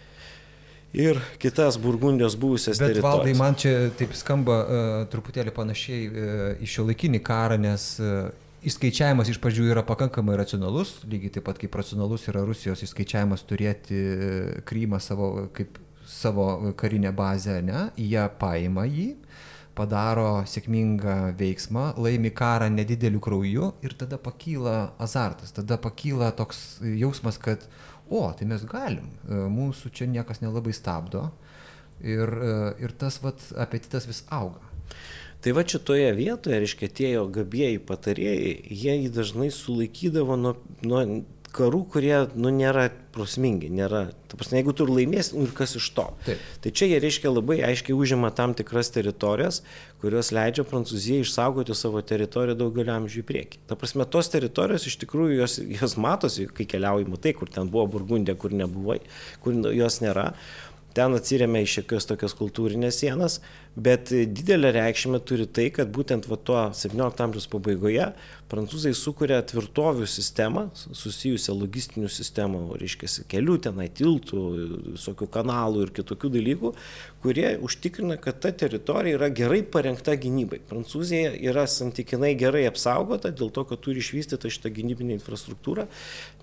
Ir 0.97 1.21
kitas 1.43 1.77
Burgundijos 1.83 2.39
buvusias 2.41 2.79
Bet, 2.81 2.95
teritorijas. 2.95 3.19
Valdai, 3.19 3.37
man 3.37 3.57
čia 3.61 3.77
taip 3.99 4.15
skamba 4.17 4.57
uh, 4.63 4.99
truputėlį 5.13 5.53
panašiai 5.53 6.09
uh, 6.09 6.45
į 6.63 6.69
šio 6.73 6.87
laikinį 6.89 7.21
karą, 7.27 7.59
nes 7.61 7.95
uh, 8.01 8.31
Įskaičiavimas 8.67 9.29
iš 9.31 9.37
pradžių 9.39 9.69
yra 9.71 9.83
pakankamai 9.87 10.35
racionalus, 10.41 10.97
lygiai 11.07 11.31
taip 11.37 11.45
pat 11.47 11.59
kaip 11.61 11.77
racionalus 11.79 12.25
yra 12.27 12.41
Rusijos 12.49 12.81
įskaičiavimas 12.83 13.45
turėti 13.47 13.99
Krymą 14.67 14.99
savo, 14.99 15.29
kaip 15.55 15.77
savo 16.11 16.73
karinę 16.79 17.13
bazę, 17.15 17.61
ne, 17.63 17.85
jie 18.01 18.25
paima 18.41 18.87
jį, 18.89 19.13
padaro 19.77 20.43
sėkmingą 20.49 21.35
veiksmą, 21.39 21.91
laimi 22.01 22.33
karą 22.35 22.69
nedideliu 22.73 23.21
krauju 23.23 23.73
ir 23.85 23.97
tada 23.99 24.19
pakyla 24.23 24.77
azartas, 25.03 25.53
tada 25.57 25.79
pakyla 25.81 26.33
toks 26.37 26.81
jausmas, 26.81 27.39
kad, 27.43 27.67
o, 28.09 28.25
tai 28.39 28.49
mes 28.49 28.65
galim, 28.69 29.11
e, 29.27 29.43
mūsų 29.53 29.93
čia 29.97 30.09
niekas 30.11 30.43
nelabai 30.45 30.75
stabdo 30.77 31.29
ir, 32.01 32.33
e, 32.33 32.57
ir 32.87 32.97
tas 32.99 33.21
vat, 33.25 33.43
apetitas 33.57 34.09
vis 34.09 34.25
auga. 34.33 34.65
Tai 35.45 35.53
va 35.55 35.63
šitoje 35.69 36.09
vietoje, 36.17 36.59
reiškia, 36.63 36.89
tie 36.91 37.11
jo 37.13 37.27
gabėjai 37.31 37.79
patarėjai, 37.87 38.53
jie 38.73 38.95
jį 39.03 39.11
dažnai 39.15 39.51
sulaikydavo 39.55 40.35
nuo, 40.41 40.57
nuo 40.83 41.03
karų, 41.57 41.81
kurie, 41.93 42.15
nu, 42.37 42.51
nėra 42.55 42.91
prasmingi, 43.15 43.71
nėra, 43.73 44.03
ta 44.29 44.39
prasme, 44.39 44.59
jeigu 44.61 44.75
tu 44.77 44.85
ir 44.87 44.93
laimėsi, 44.93 45.35
nu, 45.39 45.47
ir 45.49 45.55
kas 45.57 45.73
iš 45.79 45.89
to. 45.97 46.05
Taip. 46.27 46.43
Tai 46.65 46.73
čia 46.77 46.91
jie 46.91 47.01
reiškia 47.03 47.33
labai 47.33 47.59
aiškiai 47.67 47.97
užima 47.97 48.31
tam 48.37 48.53
tikras 48.59 48.93
teritorijas, 48.95 49.63
kurios 50.03 50.33
leidžia 50.37 50.67
Prancūzijai 50.69 51.25
išsaugoti 51.25 51.77
savo 51.79 52.03
teritoriją 52.05 52.59
daugelį 52.61 52.95
amžių 52.99 53.23
į 53.23 53.27
priekį. 53.33 53.63
Ta 53.71 53.81
prasme, 53.81 54.07
tos 54.13 54.31
teritorijos 54.33 54.87
iš 54.91 55.01
tikrųjų 55.03 55.41
jos, 55.41 55.59
jos 55.81 55.97
matosi, 56.01 56.49
kai 56.53 56.69
keliauji, 56.69 57.09
matai, 57.17 57.35
kur 57.39 57.51
ten 57.53 57.73
buvo 57.73 57.89
Burgundė, 57.97 58.37
kur 58.39 58.55
nebuvai, 58.57 59.01
kur 59.45 59.61
jos 59.73 60.03
nėra 60.05 60.33
ten 60.97 61.13
atsiriamė 61.17 61.61
į 61.65 61.73
šiokios 61.75 62.09
tokios 62.09 62.35
kultūrinės 62.39 63.03
sienas, 63.03 63.41
bet 63.77 64.11
didelę 64.11 64.73
reikšmę 64.73 65.21
turi 65.29 65.47
tai, 65.47 65.69
kad 65.75 65.91
būtent 65.93 66.29
va 66.31 66.39
tuo 66.41 66.61
17 66.73 67.25
amžiaus 67.27 67.49
pabaigoje 67.53 68.11
prancūzai 68.51 68.93
sukuria 68.95 69.41
tvirtovių 69.47 70.07
sistemą, 70.09 70.69
susijusią 70.75 71.55
logistinių 71.57 72.11
sistemų, 72.13 72.61
reiškia, 72.79 73.09
kelių 73.31 73.57
tenai, 73.67 73.89
tiltų, 73.91 74.43
visokių 74.95 75.29
kanalų 75.35 75.87
ir 75.87 75.93
kitokių 75.97 76.31
dalykų, 76.37 76.73
kurie 77.25 77.49
užtikrina, 77.67 78.19
kad 78.23 78.39
ta 78.45 78.53
teritorija 78.55 79.19
yra 79.19 79.31
gerai 79.35 79.63
parengta 79.67 80.15
gynybai. 80.21 80.61
Prancūzija 80.71 81.33
yra 81.49 81.67
santykinai 81.71 82.37
gerai 82.39 82.67
apsaugota 82.71 83.33
dėl 83.35 83.51
to, 83.55 83.67
kad 83.67 83.83
turi 83.83 84.03
išvystytą 84.05 84.51
šitą 84.53 84.71
gynybinę 84.77 85.17
infrastruktūrą, 85.17 85.89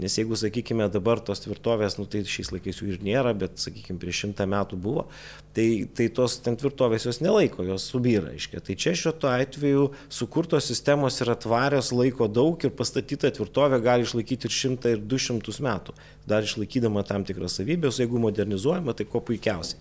nes 0.03 0.19
jeigu, 0.19 0.35
sakykime, 0.39 0.89
dabar 0.91 1.23
tos 1.23 1.45
tvirtovės, 1.45 1.97
nu 2.01 2.07
tai 2.11 2.25
šiais 2.27 2.51
laikais 2.51 2.83
jų 2.83 2.97
ir 2.97 3.07
nėra, 3.07 3.31
bet, 3.37 3.55
sakykime, 3.63 4.01
prieš 4.01 4.25
šimtą 4.25 4.49
metų 4.51 4.81
buvo, 4.83 5.07
tai, 5.55 5.87
tai 5.95 6.09
tos 6.11 6.41
ten 6.43 6.59
tvirtovės 6.59 7.07
jos 7.07 7.22
nelaiko, 7.23 7.63
jos 7.67 7.87
subyra, 7.89 8.33
aiškiai. 8.33 8.61
Tai 8.67 8.75
čia 8.79 8.93
šiuo 8.97 9.13
atveju 9.31 9.87
sukurtos 10.11 10.67
sistemos 10.69 11.19
yra 11.23 11.35
tvarios 11.39 11.91
laiko 11.95 12.27
daug 12.27 12.61
ir 12.63 12.73
pastatyta 12.75 13.31
tvirtovė 13.33 13.79
gali 13.83 14.07
išlaikyti 14.07 14.49
ir 14.49 14.55
100 14.57 14.93
ir 14.95 15.03
200 15.13 15.57
metų, 15.63 15.95
dar 16.29 16.45
išlaikydama 16.45 17.03
tam 17.07 17.25
tikras 17.27 17.57
savybės, 17.59 17.99
jeigu 18.03 18.21
modernizuojama, 18.23 18.95
tai 18.97 19.07
kuo 19.09 19.23
puikiausiai. 19.25 19.79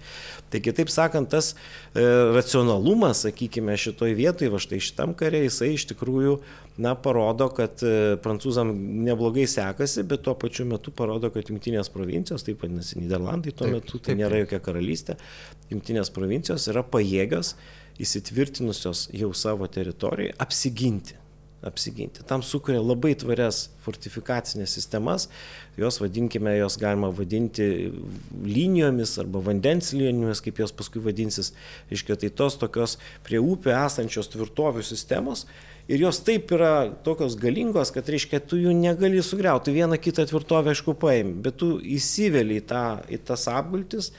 Tai 0.53 0.61
kitaip 0.65 0.91
sakant, 0.93 1.31
tas 1.33 1.55
e, 1.55 2.03
racionalumas, 2.37 3.25
sakykime, 3.27 3.77
šitoj 3.79 4.15
vietoj, 4.19 4.53
va 4.53 4.61
štai 4.63 4.83
šitam 4.85 5.15
kare, 5.19 5.45
jisai 5.47 5.73
iš 5.77 5.87
tikrųjų, 5.93 6.37
na, 6.83 6.95
parodo, 6.97 7.49
kad 7.53 7.83
e, 7.85 8.17
prancūzam 8.23 8.71
neblogai 9.07 9.45
sekasi, 9.51 10.05
bet 10.09 10.25
tuo 10.27 10.35
pačiu 10.39 10.65
metu 10.69 10.93
parodo, 10.95 11.31
kad 11.33 11.49
jungtinės 11.49 11.91
provincijos, 11.93 12.45
taip 12.47 12.63
vadinasi 12.65 13.01
Niderlandai 13.01 13.53
tuo 13.53 13.67
taip, 13.67 13.79
metu, 13.79 13.99
tai 13.99 14.13
taip, 14.13 14.21
nėra 14.23 14.43
jokia 14.43 14.61
karalystė, 14.65 15.17
jungtinės 15.73 16.13
provincijos 16.13 16.69
yra 16.73 16.85
pajėgios 16.85 17.32
įsitvirtinusios 18.03 19.09
jau 19.17 19.33
savo 19.37 19.69
teritorijoje 19.71 20.37
apsiginti 20.43 21.23
apsiginti. 21.63 22.23
Tam 22.27 22.43
sukuria 22.43 22.81
labai 22.83 23.13
tvarias 23.19 23.69
fortifikacinės 23.85 24.75
sistemas, 24.75 25.29
jos 25.79 26.01
vadinkime, 26.03 26.57
jos 26.59 26.77
galima 26.81 27.13
vadinti 27.15 27.67
linijomis 28.43 29.15
arba 29.23 29.43
vandens 29.47 29.93
linijomis, 29.95 30.43
kaip 30.43 30.59
jos 30.63 30.75
paskui 30.75 31.03
vadinsis, 31.05 31.53
iškia 31.95 32.19
tai 32.19 32.33
tos 32.35 32.59
tokios 32.61 32.99
prie 33.27 33.39
upė 33.43 33.77
esančios 33.79 34.31
tvirtovių 34.33 34.83
sistemos. 34.87 35.47
Ir 35.91 36.03
jos 36.05 36.21
taip 36.23 36.51
yra 36.55 36.93
tokios 37.07 37.35
galingos, 37.39 37.91
kad, 37.95 38.07
reiškia, 38.11 38.39
tu 38.47 38.59
jų 38.59 38.71
negali 38.77 39.19
sugriauti. 39.23 39.75
Vieną 39.75 39.99
kitą 39.99 40.29
tvirtovę, 40.31 40.71
aišku, 40.75 40.95
paimi, 40.99 41.35
bet 41.43 41.59
tu 41.59 41.75
įsiveli 41.83 42.61
į, 42.61 42.67
tą, 42.71 42.85
į 43.11 43.19
tas 43.27 43.49
apgultis, 43.51 44.13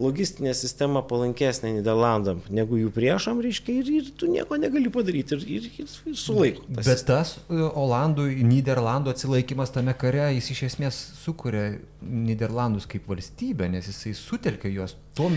logistinė 0.00 0.52
sistema 0.56 1.00
palankesnė 1.06 1.72
Niderlandam 1.78 2.42
negu 2.52 2.78
jų 2.80 2.90
priešam, 2.94 3.40
reiškia, 3.44 3.76
ir, 3.80 3.90
ir 4.00 4.10
tu 4.18 4.28
nieko 4.30 4.58
negali 4.60 4.90
padaryti, 4.92 5.38
ir, 5.38 5.46
ir, 5.56 5.68
ir, 5.84 5.94
ir 6.12 6.18
sulaiko. 6.20 6.64
Tas 6.76 6.90
Bet 6.90 7.04
tas 7.08 7.32
e, 7.48 7.60
Olandų, 7.66 8.28
Niderlandų 8.46 9.14
atsilaikimas 9.14 9.72
tame 9.74 9.94
kare, 9.98 10.28
jis 10.36 10.50
iš 10.52 10.64
esmės 10.70 10.98
sukuria 11.22 11.78
Niderlandus 12.02 12.88
kaip 12.90 13.08
valstybę, 13.08 13.70
nes 13.72 13.88
jisai 13.88 14.12
sutelkia 14.18 14.72
juos. 14.72 14.96
Tuo 15.16 15.30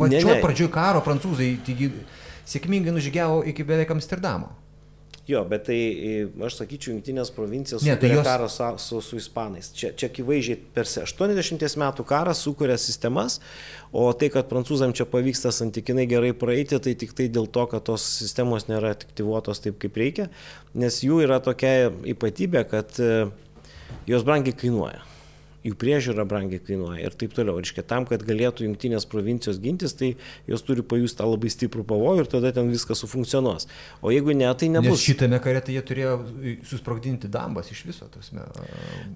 pačiu 0.00 0.34
pradžioj 0.42 0.72
karo 0.74 1.04
prancūzai 1.06 1.52
taigi, 1.66 1.92
sėkmingai 2.50 2.96
nužygiavo 2.96 3.44
iki 3.52 3.66
beveik 3.66 3.94
Amsterdamo. 3.94 4.50
Jo, 5.30 5.42
bet 5.46 5.66
tai 5.68 5.78
aš 6.46 6.56
sakyčiau, 6.58 6.94
jungtinės 6.96 7.30
provincijos 7.34 7.84
ne, 7.86 7.94
tai 8.00 8.08
jos... 8.10 8.24
karą 8.26 8.48
su, 8.50 8.70
su, 8.82 9.00
su 9.04 9.18
ispanais. 9.20 9.68
Čia, 9.76 9.92
čia 9.98 10.08
akivaizdžiai 10.10 10.56
per 10.74 10.88
80 10.88 11.76
metų 11.82 12.06
karą 12.08 12.34
sukuria 12.34 12.78
sistemas, 12.80 13.38
o 13.92 14.08
tai, 14.16 14.30
kad 14.34 14.48
prancūzam 14.50 14.94
čia 14.96 15.06
pavyksta 15.10 15.52
santykinai 15.54 16.08
gerai 16.10 16.32
praeiti, 16.36 16.80
tai 16.82 16.96
tik 16.98 17.14
tai 17.14 17.28
dėl 17.30 17.46
to, 17.52 17.66
kad 17.70 17.86
tos 17.86 18.06
sistemos 18.22 18.66
nėra 18.70 18.94
aktyvuotos 18.96 19.62
taip, 19.62 19.78
kaip 19.82 20.00
reikia, 20.02 20.30
nes 20.74 21.02
jų 21.04 21.22
yra 21.28 21.38
tokia 21.44 21.92
ypatybė, 22.14 22.64
kad 22.72 22.98
e, 22.98 23.28
jos 24.10 24.26
brangiai 24.26 24.56
kainuoja 24.56 25.09
jų 25.66 25.76
priežiūra 25.80 26.24
brangiai 26.28 26.60
kainuoja 26.64 27.04
ir 27.04 27.16
taip 27.20 27.34
toliau. 27.36 27.58
Reiškia, 27.60 27.84
tam, 27.86 28.06
kad 28.08 28.24
galėtų 28.26 28.66
jungtinės 28.66 29.06
provincijos 29.10 29.60
gintis, 29.62 29.94
tai 29.98 30.14
jos 30.48 30.64
turi 30.66 30.84
pajusti 30.86 31.20
tą 31.20 31.28
labai 31.28 31.52
stiprų 31.52 31.84
pavojų 31.90 32.24
ir 32.24 32.30
tada 32.32 32.52
ten 32.56 32.70
viskas 32.72 33.02
sufunkcionuos. 33.04 33.68
O 34.00 34.12
jeigu 34.14 34.36
ne, 34.36 34.48
tai 34.56 34.70
nebus. 34.72 34.96
Nes 34.96 35.06
šitame 35.10 35.40
kare 35.44 35.62
tai 35.64 35.76
jie 35.76 35.84
turėjo 35.90 36.16
susprogdinti 36.70 37.30
dambas 37.32 37.72
iš 37.74 37.84
viso. 37.90 38.08
Tasme. 38.12 38.46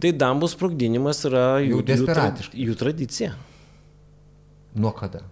Tai 0.02 0.12
dambų 0.24 0.50
sprogdinimas 0.52 1.24
yra 1.30 1.46
jų, 1.64 1.80
jų, 1.86 2.10
jų 2.68 2.78
tradicija. 2.80 3.34
Nuo 4.74 4.92
kada? 4.96 5.22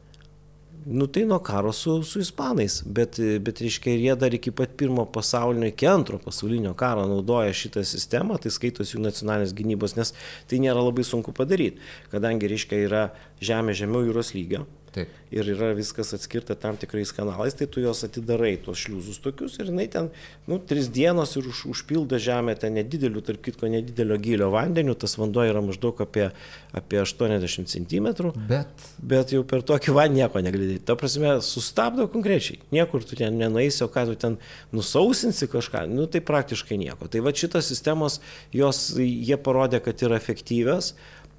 Nu 0.86 1.06
tai 1.06 1.22
nuo 1.24 1.38
karo 1.38 1.72
su, 1.72 2.02
su 2.02 2.18
ispanais, 2.18 2.80
bet, 2.86 3.18
bet 3.40 3.60
reiškia, 3.62 3.94
jie 3.94 4.16
dar 4.18 4.34
iki 4.34 4.50
pat 4.50 4.72
pirmo 4.76 5.04
pasaulinio, 5.06 5.68
iki 5.70 5.86
antro 5.86 6.18
pasaulinio 6.18 6.72
karo 6.74 7.04
naudoja 7.06 7.52
šitą 7.54 7.84
sistemą, 7.86 8.40
tai 8.42 8.50
skaitos 8.50 8.90
jų 8.90 9.04
nacionalinės 9.04 9.54
gynybos, 9.54 9.94
nes 9.94 10.10
tai 10.50 10.58
nėra 10.64 10.82
labai 10.82 11.04
sunku 11.06 11.34
padaryti, 11.36 11.78
kadangi, 12.10 12.50
reiškia, 12.50 12.80
yra 12.88 13.02
žemė 13.38 13.76
žemiau 13.78 14.08
jūros 14.08 14.34
lygio, 14.34 14.64
Taip. 14.92 15.12
Ir 15.32 15.48
yra 15.54 15.70
viskas 15.72 16.12
atskirta 16.12 16.54
tam 16.58 16.76
tikrais 16.76 17.12
kanalais, 17.16 17.54
tai 17.56 17.66
tu 17.66 17.80
juos 17.80 18.02
atidarai, 18.04 18.58
tuos 18.60 18.82
šliuzus 18.84 19.22
tokius 19.24 19.56
ir 19.60 19.70
jinai 19.70 19.86
ten, 19.92 20.10
nu, 20.44 20.58
tris 20.60 20.90
dienos 20.92 21.32
ir 21.40 21.48
už, 21.48 21.62
užpildo 21.72 22.18
žemę 22.20 22.52
ten 22.60 22.76
nedideliu, 22.76 23.22
tarp 23.24 23.40
kitko 23.46 23.70
nedidelio 23.72 24.18
gilio 24.20 24.50
vandeniu, 24.52 24.92
tas 24.92 25.16
vanduo 25.16 25.46
yra 25.48 25.62
maždaug 25.64 26.02
apie, 26.04 26.28
apie 26.76 27.00
80 27.00 27.72
cm. 27.72 28.10
Bet. 28.50 28.84
Bet 29.00 29.32
jau 29.32 29.40
per 29.48 29.64
tokį 29.64 29.96
vandenį 29.96 30.22
nieko 30.22 30.42
negali. 30.44 30.76
Ta 30.84 30.96
prasme, 31.00 31.38
sustabdo 31.44 32.06
konkrečiai. 32.12 32.60
Niekur 32.74 33.04
tu 33.06 33.16
ten 33.16 33.40
nenueisi, 33.40 33.82
o 33.86 33.90
ką 33.92 34.04
tu 34.10 34.18
ten 34.20 34.36
nusausinsi 34.76 35.48
kažką, 35.48 35.86
nu 35.88 36.06
tai 36.10 36.20
praktiškai 36.20 36.78
nieko. 36.80 37.08
Tai 37.08 37.24
va 37.24 37.32
šitos 37.32 37.72
sistemos, 37.72 38.20
jos, 38.52 38.90
jie 39.00 39.40
parodė, 39.40 39.80
kad 39.84 40.04
yra 40.04 40.20
efektyvios 40.20 40.92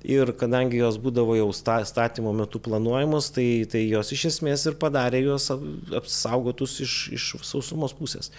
ir 0.04 0.34
kadangi 0.36 0.82
jos 0.82 1.00
būdavo 1.02 1.38
jau 1.38 1.50
statymo 1.56 2.34
metu 2.36 2.60
planuojamos, 2.64 3.32
tai, 3.36 3.64
tai 3.72 3.86
jos 3.88 4.12
iš 4.16 4.26
esmės 4.34 4.68
ir 4.68 4.78
padarė 4.80 5.24
juos 5.24 5.50
apsaugotus 5.52 6.80
iš, 6.84 6.98
iš 7.16 7.30
sausumos 7.42 7.96
pusės. 7.96 8.32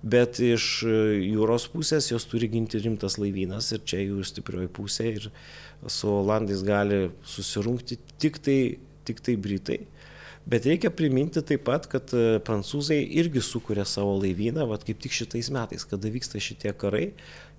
Bet 0.00 0.40
iš 0.40 0.80
jūros 0.86 1.66
pusės 1.68 2.08
jos 2.08 2.24
turi 2.24 2.48
ginti 2.48 2.80
rimtas 2.80 3.18
laivynas 3.20 3.68
ir 3.76 3.84
čia 3.84 4.00
jų 4.00 4.24
stiprioji 4.24 4.72
pusė 4.72 5.10
ir 5.18 5.30
su 5.92 6.08
Olandais 6.08 6.64
gali 6.64 7.10
susirungti 7.28 8.00
tik 8.20 8.40
tai, 8.40 8.60
tik 9.04 9.20
tai 9.24 9.36
Britai. 9.36 9.82
Bet 10.48 10.64
reikia 10.64 10.88
priminti 10.90 11.42
taip 11.44 11.66
pat, 11.68 11.84
kad 11.90 12.10
e, 12.16 12.40
prancūzai 12.42 12.98
irgi 13.20 13.42
sukuria 13.44 13.84
savo 13.86 14.16
laivyną, 14.22 14.64
vad 14.70 14.86
kaip 14.88 14.98
tik 15.04 15.12
šitais 15.14 15.50
metais, 15.52 15.84
kada 15.86 16.10
vyksta 16.10 16.40
šitie 16.40 16.72
karai, 16.80 17.10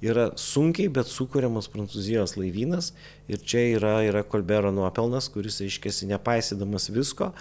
yra 0.01 0.31
sunkiai, 0.39 0.89
bet 0.93 1.09
sukūriamas 1.09 1.69
Prancūzijos 1.71 2.35
laivynas. 2.39 2.91
Ir 3.31 3.41
čia 3.45 3.63
yra, 3.77 3.95
yra 4.07 4.23
Kolbero 4.27 4.73
nuopelnas, 4.73 5.29
kuris, 5.33 5.61
aiškiai, 5.63 6.09
nepaisydamas 6.11 6.89
visko, 6.93 7.31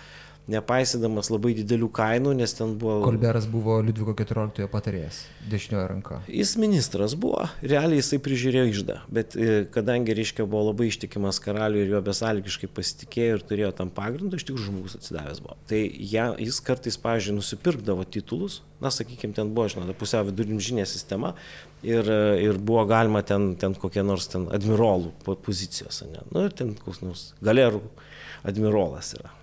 nepaisydamas 0.51 1.29
labai 1.31 1.53
didelių 1.59 1.89
kainų, 1.95 2.33
nes 2.41 2.55
ten 2.57 2.73
buvo... 2.81 3.01
Kolberas 3.05 3.47
buvo 3.51 3.79
Liudviko 3.85 4.15
XIV 4.19 4.67
patarėjas, 4.73 5.23
dešiniojo 5.51 5.85
ranka. 5.93 6.21
Jis 6.31 6.57
ministras 6.61 7.15
buvo, 7.21 7.45
realiai 7.63 8.01
jisai 8.01 8.21
prižiūrėjo 8.25 8.65
išdą, 8.73 8.97
bet 9.13 9.37
e, 9.37 9.51
kadangi, 9.75 10.17
reiškia, 10.17 10.47
buvo 10.47 10.71
labai 10.71 10.89
ištikimas 10.91 11.41
karaliui 11.45 11.85
ir 11.85 11.95
jo 11.95 12.03
besalgiškai 12.09 12.71
pasitikėjo 12.77 13.39
ir 13.39 13.47
turėjo 13.53 13.73
tam 13.83 13.93
pagrindą, 13.95 14.41
iš 14.41 14.49
tikrųjų 14.49 14.71
žmogus 14.73 14.99
atsidavęs 14.99 15.43
buvo. 15.45 15.59
Tai 15.71 15.81
ja, 16.11 16.31
jis 16.41 16.61
kartais, 16.67 16.99
pavyzdžiui, 17.05 17.37
nusipirkdavo 17.39 18.07
titulus, 18.11 18.61
na, 18.83 18.91
sakykime, 18.95 19.37
ten 19.37 19.53
buvo, 19.55 19.69
žinot, 19.71 19.93
pusiau 20.01 20.27
vidurinžinė 20.27 20.87
sistema, 20.89 21.35
ir, 21.87 22.07
ir 22.41 22.59
buvo 22.59 22.85
galima 22.91 23.23
ten, 23.27 23.55
ten 23.61 23.77
kokie 23.79 24.05
nors 24.07 24.29
ten 24.33 24.49
admirolų 24.53 25.13
pozicijos, 25.45 26.03
ne? 26.09 26.25
Nu, 26.33 26.47
ir 26.49 26.57
ten 26.57 26.75
koks 26.79 27.05
nors 27.05 27.29
galerų 27.45 27.85
admirolas 28.49 29.15
yra. 29.19 29.35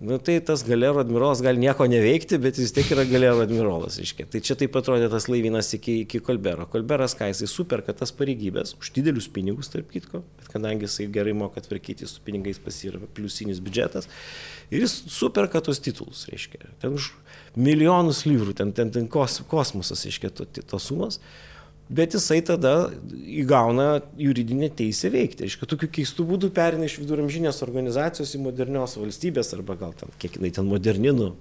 Nu, 0.00 0.16
tai 0.16 0.38
tas 0.40 0.62
galerų 0.64 1.02
admirolas 1.02 1.42
gali 1.44 1.60
nieko 1.60 1.84
neveikti, 1.84 2.38
bet 2.40 2.56
vis 2.56 2.70
tiek 2.72 2.88
yra 2.94 3.02
galerų 3.04 3.42
admirolas, 3.44 3.98
iškia. 4.00 4.24
Tai 4.32 4.40
čia 4.46 4.54
taip 4.56 4.78
atrodė 4.80 5.10
tas 5.12 5.26
laivynas 5.28 5.68
iki, 5.76 5.98
iki 6.06 6.22
Kolbero. 6.24 6.64
Kolberas, 6.72 7.12
ką 7.18 7.28
jisai 7.28 7.48
superka 7.52 7.92
tas 7.98 8.08
pareigybės, 8.16 8.72
už 8.80 8.94
didelius 8.96 9.28
pinigus, 9.28 9.68
tarp 9.68 9.90
kitko, 9.92 10.22
bet 10.40 10.48
kadangi 10.54 10.88
jisai 10.88 11.10
gerai 11.12 11.34
moka 11.36 11.60
tvarkyti 11.60 12.08
su 12.08 12.24
pinigais 12.24 12.62
pasirava 12.64 13.10
pliusinis 13.12 13.60
biudžetas, 13.60 14.08
ir 14.72 14.86
jis 14.86 14.96
superka 15.12 15.60
tos 15.66 15.82
titulus, 15.84 16.24
reiškia. 16.32 16.72
Ten 16.80 16.96
už 16.96 17.12
milijonus 17.60 18.24
livrų, 18.24 18.56
ten, 18.56 18.72
ten, 18.72 18.88
ten 18.96 19.04
kos, 19.04 19.42
kosmosas, 19.52 20.08
reiškia, 20.08 20.32
tos 20.32 20.64
to 20.64 20.80
sumos. 20.80 21.20
Bet 21.90 22.14
jisai 22.14 22.38
tada 22.46 22.90
įgauna 23.10 24.00
juridinę 24.18 24.68
teisę 24.78 25.10
veikti. 25.10 25.48
Aišku, 25.48 25.66
tokiu 25.70 25.88
keistu 25.90 26.22
būdu 26.26 26.52
perina 26.54 26.86
iš 26.86 27.00
viduramžinės 27.00 27.58
organizacijos 27.66 28.36
į 28.36 28.42
modernios 28.44 28.94
valstybės 29.00 29.50
arba 29.56 29.74
gal 29.80 29.94
ten, 29.98 30.12
kiek 30.22 30.38
jinai 30.38 30.52
ten 30.54 30.68
moderninu, 30.70 31.32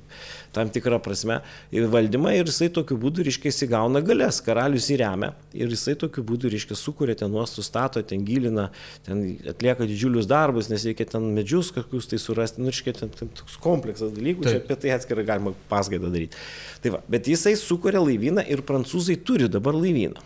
tam 0.56 0.72
tikrą 0.74 0.98
prasme, 1.06 1.40
valdymą 1.72 2.34
ir 2.40 2.50
jisai 2.50 2.72
tokiu 2.74 2.98
būdu, 3.02 3.28
reiškia, 3.28 3.54
įgauna 3.68 4.02
galės, 4.06 4.40
karalius 4.46 4.90
įremia 4.90 5.36
ir 5.54 5.70
jisai 5.70 5.94
tokiu 6.02 6.26
būdu, 6.26 6.50
reiškia, 6.56 6.78
sukuria 6.80 7.18
ten 7.20 7.30
nuostų 7.34 7.66
stato, 7.66 8.02
ten 8.02 8.26
gilina, 8.26 8.70
ten 9.06 9.22
atlieka 9.54 9.86
didžiulius 9.90 10.30
darbus, 10.30 10.72
nes 10.74 10.88
reikia 10.90 11.06
ten 11.14 11.30
medžius 11.38 11.70
kažkokius 11.76 12.10
tai 12.10 12.22
surasti, 12.22 12.64
nu, 12.64 12.74
reiškia, 12.74 12.96
ten, 13.04 13.14
ten 13.14 13.30
toks 13.38 13.60
kompleksas 13.62 14.16
dalykų, 14.18 14.48
Taip. 14.48 14.58
čia 14.58 14.66
apie 14.66 14.82
tai 14.82 14.98
atskirai 14.98 15.30
galima 15.30 15.54
paskaidą 15.70 16.10
daryti. 16.10 16.42
Tai 16.82 16.98
va, 16.98 17.06
bet 17.12 17.30
jisai 17.30 17.54
sukuria 17.60 18.02
laivyną 18.02 18.50
ir 18.50 18.66
prancūzai 18.66 19.20
turi 19.22 19.52
dabar 19.52 19.78
laivyną. 19.78 20.26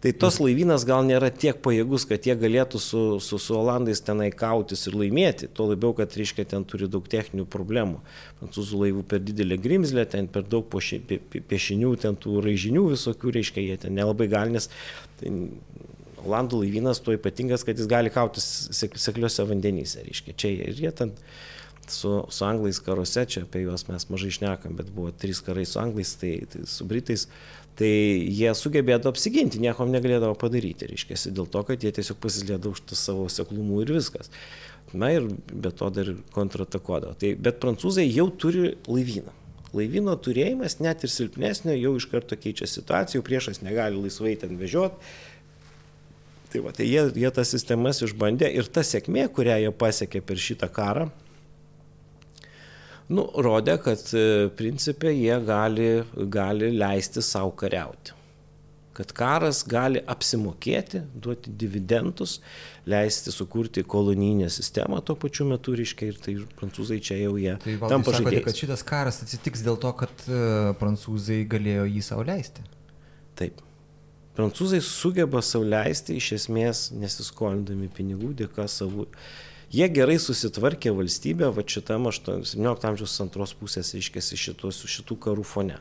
Tai 0.00 0.14
tos 0.16 0.38
laivynas 0.40 0.86
gal 0.88 1.02
nėra 1.04 1.28
tiek 1.28 1.58
pajėgus, 1.60 2.06
kad 2.08 2.24
jie 2.24 2.32
galėtų 2.40 2.78
su, 2.80 3.00
su, 3.20 3.36
su 3.36 3.56
Olandais 3.58 4.00
tenai 4.00 4.30
kautis 4.32 4.86
ir 4.88 4.96
laimėti. 4.96 5.50
Tuo 5.52 5.66
labiau, 5.68 5.92
kad, 5.98 6.16
reiškia, 6.16 6.46
ten 6.48 6.64
turi 6.64 6.88
daug 6.88 7.04
techninių 7.04 7.44
problemų. 7.52 8.00
Prancūzų 8.40 8.80
laivų 8.86 9.04
per 9.10 9.20
didelė 9.20 9.60
grimzlė, 9.60 10.06
ten 10.08 10.30
per 10.32 10.46
daug 10.48 10.64
poši, 10.72 11.02
pie, 11.04 11.20
piešinių, 11.52 11.92
ten 12.00 12.16
tų 12.16 12.40
raižinių 12.46 12.86
visokių, 12.94 13.34
reiškia, 13.36 13.66
jie 13.66 13.76
ten 13.84 13.96
nelabai 13.98 14.30
gali, 14.32 14.56
nes 14.56 14.70
tai, 15.20 15.34
Olandų 16.20 16.64
laivynas 16.64 17.00
tuo 17.00 17.14
ypatingas, 17.16 17.62
kad 17.64 17.78
jis 17.80 17.88
gali 17.88 18.10
kautis 18.12 18.44
sekliuose 18.76 19.44
vandenyse. 19.48 20.02
Reiškia, 20.04 20.34
čia 20.36 20.50
ir 20.68 20.80
jie 20.80 20.90
ten 20.96 21.14
su, 21.90 22.12
su 22.30 22.44
anglais 22.46 22.78
karuose, 22.82 23.26
čia 23.28 23.44
apie 23.46 23.64
juos 23.64 23.86
mes 23.88 24.06
mažai 24.12 24.30
šnekam, 24.38 24.76
bet 24.78 24.92
buvo 24.94 25.10
trys 25.12 25.42
karai 25.44 25.66
su 25.68 25.80
anglais, 25.82 26.14
tai, 26.20 26.36
tai 26.50 26.64
su 26.70 26.86
britais 26.88 27.26
tai 27.80 27.90
jie 28.28 28.50
sugebėdavo 28.56 29.14
apsiginti, 29.14 29.60
nieko 29.62 29.86
negalėdavo 29.88 30.36
padaryti, 30.38 30.90
reiškia, 30.90 31.16
dėl 31.32 31.48
to, 31.50 31.62
kad 31.68 31.84
jie 31.84 31.92
tiesiog 31.96 32.18
pasislėdavo 32.20 32.74
už 32.76 32.96
savo 32.98 33.24
seklumų 33.32 33.84
ir 33.84 33.94
viskas. 33.96 34.32
Na 34.92 35.12
ir 35.14 35.28
be 35.48 35.70
to 35.70 35.88
dar 35.94 36.10
kontratakuodavo. 36.34 37.14
Tai, 37.20 37.30
bet 37.38 37.60
prancūzai 37.62 38.08
jau 38.08 38.26
turi 38.42 38.74
laivyną. 38.90 39.32
Laivyno 39.76 40.16
turėjimas 40.18 40.80
net 40.82 41.04
ir 41.06 41.12
silpnesnio 41.14 41.76
jau 41.78 41.94
iš 41.96 42.08
karto 42.10 42.34
keičia 42.34 42.66
situaciją, 42.66 43.22
priešas 43.22 43.62
negali 43.62 44.00
laisvai 44.02 44.34
ten 44.40 44.58
vežioti. 44.58 44.98
Tai, 46.50 46.64
va, 46.64 46.74
tai 46.74 46.88
jie, 46.90 47.04
jie 47.22 47.30
tas 47.30 47.52
sistemas 47.54 48.02
išbandė 48.02 48.50
ir 48.50 48.66
ta 48.66 48.82
sėkmė, 48.82 49.28
kurią 49.30 49.60
jie 49.62 49.70
pasiekė 49.70 50.24
per 50.26 50.42
šitą 50.42 50.66
karą, 50.74 51.06
nu, 53.10 53.26
rodė, 53.44 53.76
kad 53.82 54.02
e, 54.16 54.48
principė 54.56 55.12
jie 55.14 55.36
gali, 55.46 55.90
gali 56.32 56.70
leisti 56.74 57.22
savo 57.24 57.52
kariauti. 57.58 58.16
Kad 58.96 59.14
karas 59.16 59.62
gali 59.64 60.02
apsimokėti, 60.12 61.00
duoti 61.24 61.52
dividendus, 61.56 62.40
leisti 62.90 63.32
sukurti 63.32 63.84
kolonijinę 63.86 64.50
sistemą 64.52 64.98
tuo 65.06 65.14
pačiu 65.20 65.46
metu, 65.48 65.72
reiškia, 65.78 66.10
ir 66.10 66.18
tai 66.20 66.34
prancūzai 66.58 66.98
čia 67.06 67.16
jau 67.22 67.36
jie 67.40 67.54
tai 67.62 67.76
tam 67.80 68.04
pažadėjo. 68.04 68.44
kad 68.48 68.60
šitas 68.60 68.84
karas 68.84 69.22
atsitiks 69.24 69.62
dėl 69.64 69.78
to, 69.80 69.92
kad 70.02 70.26
uh, 70.26 70.72
prancūzai 70.80 71.44
galėjo 71.48 71.86
jį 71.88 72.02
savo 72.04 72.26
leisti. 72.28 72.66
Taip. 73.38 73.62
Prancūzai 74.36 74.82
sugeba 74.84 75.40
savo 75.44 75.68
leisti 75.70 76.18
iš 76.20 76.32
esmės 76.40 76.88
nesiskolindami 76.96 77.88
pinigų 77.94 78.34
dėka 78.42 78.66
savų 78.68 79.06
Jie 79.70 79.86
gerai 79.94 80.18
susitvarkė 80.18 80.90
valstybę, 80.96 81.52
va 81.54 81.62
šitam 81.62 82.08
17 82.10 82.88
amžiaus 82.88 83.14
antros 83.22 83.54
pusės, 83.54 83.92
reiškia, 83.94 84.22
šitos, 84.34 84.82
šitų 84.90 85.16
karų 85.22 85.46
fone. 85.46 85.78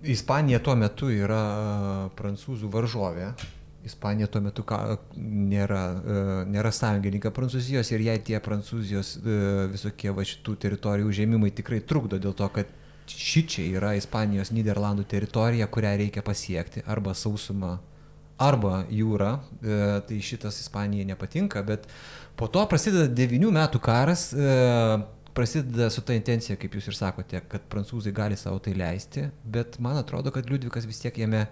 Ispanija 0.00 0.62
tuo 0.64 0.72
metu 0.80 1.10
yra 1.12 2.08
prancūzų 2.16 2.70
varžovė. 2.72 3.34
Ispanija 3.84 4.28
tuo 4.32 4.40
metu 4.44 4.64
ka, 4.64 4.98
nėra, 5.16 5.82
nėra 6.48 6.72
sąjungininkai 6.72 7.32
Prancūzijos 7.32 7.92
ir 7.92 8.04
jai 8.04 8.16
tie 8.24 8.40
Prancūzijos 8.44 9.14
visokie 9.72 10.12
va 10.16 10.24
šitų 10.24 10.56
teritorijų 10.64 11.12
užėmimai 11.12 11.52
tikrai 11.56 11.80
trukdo 11.80 12.20
dėl 12.20 12.36
to, 12.36 12.48
kad 12.52 12.72
šičia 13.08 13.64
yra 13.76 13.94
Ispanijos 13.96 14.52
Niderlandų 14.52 15.04
teritorija, 15.08 15.68
kurią 15.68 15.94
reikia 16.04 16.24
pasiekti 16.24 16.84
arba 16.88 17.16
sausuma 17.16 17.78
arba 18.40 18.84
jūra, 18.92 19.34
e, 19.60 19.78
tai 20.08 20.20
šitas 20.24 20.60
Ispanijai 20.62 21.08
nepatinka, 21.12 21.62
bet 21.66 21.86
po 22.40 22.48
to 22.48 22.64
prasideda 22.70 23.08
devinių 23.12 23.52
metų 23.52 23.82
karas, 23.84 24.30
e, 24.32 24.54
prasideda 25.36 25.90
su 25.92 26.02
ta 26.02 26.16
intencija, 26.16 26.56
kaip 26.60 26.74
jūs 26.74 26.88
ir 26.90 26.96
sakote, 26.96 27.42
kad 27.52 27.68
prancūzai 27.70 28.12
gali 28.16 28.38
savo 28.40 28.58
tai 28.64 28.74
leisti, 28.78 29.28
bet 29.44 29.78
man 29.78 30.00
atrodo, 30.00 30.32
kad 30.34 30.48
Liudvikas 30.50 30.88
vis 30.88 31.02
tiek 31.02 31.20
jame 31.20 31.46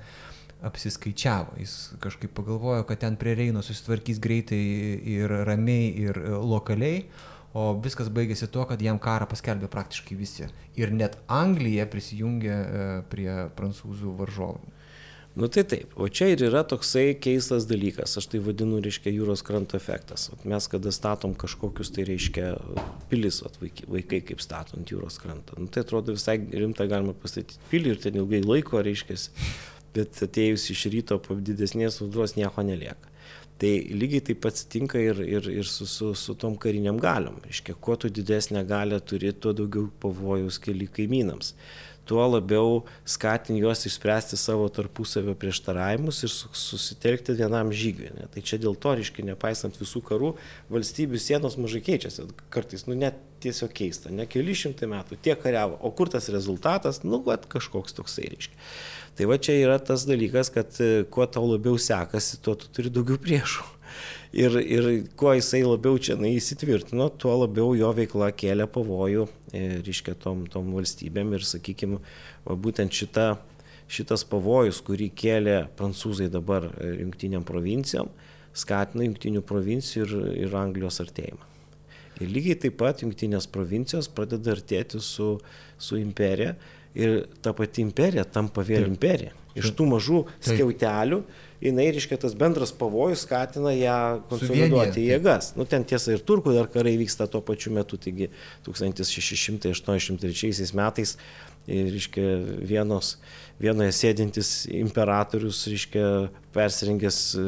apsiskaičiavo. 0.64 1.58
Jis 1.60 1.74
kažkaip 2.02 2.32
pagalvojo, 2.34 2.82
kad 2.88 3.04
ten 3.04 3.16
prie 3.16 3.36
Reino 3.38 3.62
susitvarkys 3.62 4.18
greitai 4.18 4.58
ir 5.18 5.30
ramiai, 5.46 5.92
ir 6.08 6.18
lokaliai, 6.42 7.04
o 7.54 7.70
viskas 7.82 8.10
baigėsi 8.12 8.48
tuo, 8.52 8.64
kad 8.68 8.82
jam 8.82 8.98
karą 9.02 9.28
paskelbė 9.30 9.70
praktiškai 9.72 10.18
visi. 10.18 10.48
Ir 10.78 10.92
net 10.94 11.16
Anglija 11.32 11.86
prisijungė 11.90 12.50
e, 12.56 12.88
prie 13.12 13.30
prancūzų 13.56 14.16
varžovų. 14.18 14.74
Nu 15.38 15.46
tai 15.46 15.62
taip, 15.70 15.92
o 15.94 16.08
čia 16.10 16.32
ir 16.32 16.40
yra 16.48 16.64
toksai 16.66 17.12
keistas 17.22 17.62
dalykas, 17.70 18.16
aš 18.18 18.26
tai 18.32 18.40
vadinu, 18.42 18.80
reiškia, 18.82 19.12
jūros 19.14 19.44
kranto 19.46 19.78
efektas. 19.78 20.24
Mes 20.42 20.66
kada 20.66 20.90
statom 20.90 21.36
kažkokius, 21.38 21.92
tai 21.94 22.08
reiškia, 22.08 22.48
pilis, 23.06 23.38
vaikai, 23.60 23.86
vaikai 23.94 24.20
kaip 24.32 24.42
statant 24.42 24.90
jūros 24.90 25.20
krantą. 25.22 25.54
Nu, 25.62 25.70
tai 25.70 25.84
atrodo 25.86 26.16
visai 26.16 26.40
rimta 26.42 26.88
galima 26.90 27.14
pastatyti 27.14 27.62
pilį 27.70 27.94
ir 27.94 28.02
ten 28.02 28.18
ilgai 28.18 28.42
laiko, 28.42 28.82
reiškia, 28.82 29.14
bet 29.94 30.18
atėjus 30.26 30.72
iš 30.74 30.88
ryto 30.96 31.20
po 31.22 31.38
didesnės 31.38 32.00
audros 32.02 32.34
nieko 32.34 32.66
nelieka. 32.66 33.14
Tai 33.62 33.72
lygiai 33.94 34.24
taip 34.26 34.46
atsitinka 34.50 34.98
ir, 35.02 35.22
ir, 35.22 35.46
ir 35.62 35.70
su, 35.70 35.86
su, 35.86 36.16
su 36.18 36.34
tom 36.38 36.58
kariniam 36.58 36.98
galiom. 36.98 37.38
Reiškia, 37.46 37.78
kuo 37.78 37.94
tu 37.94 38.10
didesnę 38.10 38.66
galę 38.66 38.98
turi, 39.06 39.30
tuo 39.30 39.54
daugiau 39.54 39.86
pavojus 40.02 40.58
keli 40.66 40.90
kaimynams 40.90 41.54
tuo 42.08 42.24
labiau 42.24 42.82
skatini 43.08 43.60
juos 43.62 43.84
išspręsti 43.88 44.38
savo 44.40 44.66
tarpusavio 44.72 45.34
prieštaravimus 45.38 46.22
ir 46.24 46.32
susitelkti 46.32 47.36
vienam 47.38 47.72
žygiui. 47.74 48.10
Ne? 48.16 48.28
Tai 48.32 48.44
čia 48.50 48.60
dėl 48.62 48.78
to, 48.80 48.96
reiškia, 48.98 49.26
nepaisant 49.28 49.78
visų 49.80 50.02
karų, 50.08 50.34
valstybių 50.72 51.20
sienos 51.22 51.58
mažai 51.60 51.84
keičiasi. 51.84 52.28
Kartais, 52.54 52.86
nu 52.88 52.96
net 52.98 53.20
tiesiog 53.44 53.72
keista, 53.76 54.10
ne 54.10 54.26
keli 54.26 54.56
šimtai 54.58 54.88
metų 54.90 55.20
tie 55.22 55.36
kariavo, 55.38 55.78
o 55.84 55.92
kur 55.94 56.10
tas 56.10 56.26
rezultatas, 56.34 57.04
nu, 57.04 57.20
va, 57.26 57.38
kažkoks 57.38 57.94
toksai 57.94 58.32
reiškia. 58.32 58.56
Tai 59.18 59.26
va 59.30 59.38
čia 59.42 59.54
yra 59.58 59.78
tas 59.82 60.04
dalykas, 60.06 60.50
kad 60.54 60.78
e, 60.82 61.04
kuo 61.10 61.26
tau 61.26 61.46
labiau 61.46 61.78
sekasi, 61.78 62.40
tuo 62.42 62.56
tu 62.58 62.70
turi 62.74 62.90
daugiau 62.94 63.18
priešų 63.22 63.77
ir, 64.32 64.56
ir 64.60 64.88
kuo 65.18 65.32
jisai 65.36 65.62
labiau 65.64 65.98
čia 65.98 66.16
na, 66.20 66.30
įsitvirtino, 66.30 67.08
tuo 67.20 67.34
labiau 67.42 67.74
jo 67.78 67.90
veikla 67.96 68.30
kėlė 68.36 68.68
pavojų, 68.72 69.26
e, 69.52 69.66
reiškia, 69.86 70.16
tom, 70.22 70.46
tom 70.52 70.72
valstybėm 70.76 71.34
ir, 71.36 71.46
sakykime, 71.48 72.00
būtent 72.48 72.94
šita, 72.94 73.28
šitas 73.88 74.24
pavojus, 74.28 74.80
kurį 74.84 75.10
kėlė 75.16 75.58
prancūzai 75.78 76.30
dabar 76.32 76.68
e, 76.70 76.94
jungtiniam 77.02 77.46
provincijom, 77.48 78.10
skatina 78.56 79.06
jungtinių 79.06 79.44
provincijų 79.48 80.06
ir, 80.06 80.16
ir 80.46 80.58
Anglijos 80.58 81.00
artėjimą. 81.04 81.44
Ir 82.18 82.32
lygiai 82.34 82.56
taip 82.58 82.74
pat 82.80 83.04
jungtinės 83.04 83.46
provincijos 83.54 84.08
pradeda 84.10 84.56
artėti 84.56 84.98
su, 85.02 85.36
su 85.78 85.98
imperija 86.00 86.56
ir 86.98 87.20
ta 87.42 87.54
pati 87.56 87.84
imperija 87.86 88.26
tampa 88.26 88.66
vėl 88.66 88.88
imperija. 88.90 89.34
Iš 89.58 89.72
tų 89.74 89.88
mažų 89.90 90.20
skiautelių 90.44 91.22
jinai, 91.62 91.86
reiškia, 91.94 92.18
tas 92.22 92.34
bendras 92.38 92.72
pavojus 92.78 93.24
skatina 93.26 93.72
ją 93.74 93.96
konsoliduoti 94.30 95.02
jėgas. 95.08 95.52
Nu, 95.58 95.66
ten 95.68 95.84
tiesa 95.88 96.12
ir 96.14 96.20
turkų 96.26 96.54
dar 96.54 96.66
karai 96.70 96.94
vyksta 97.00 97.26
tuo 97.30 97.40
pačiu 97.44 97.70
metu, 97.74 97.94
taigi 98.00 98.26
1683 98.66 100.72
metais, 100.78 101.10
reiškia, 101.68 102.24
vienos, 102.64 103.16
vienoje 103.60 103.92
sėdintis 103.96 104.50
imperatorius, 104.72 105.66
reiškia, 105.70 106.04
persirengęs 106.56 107.20
e, 107.38 107.46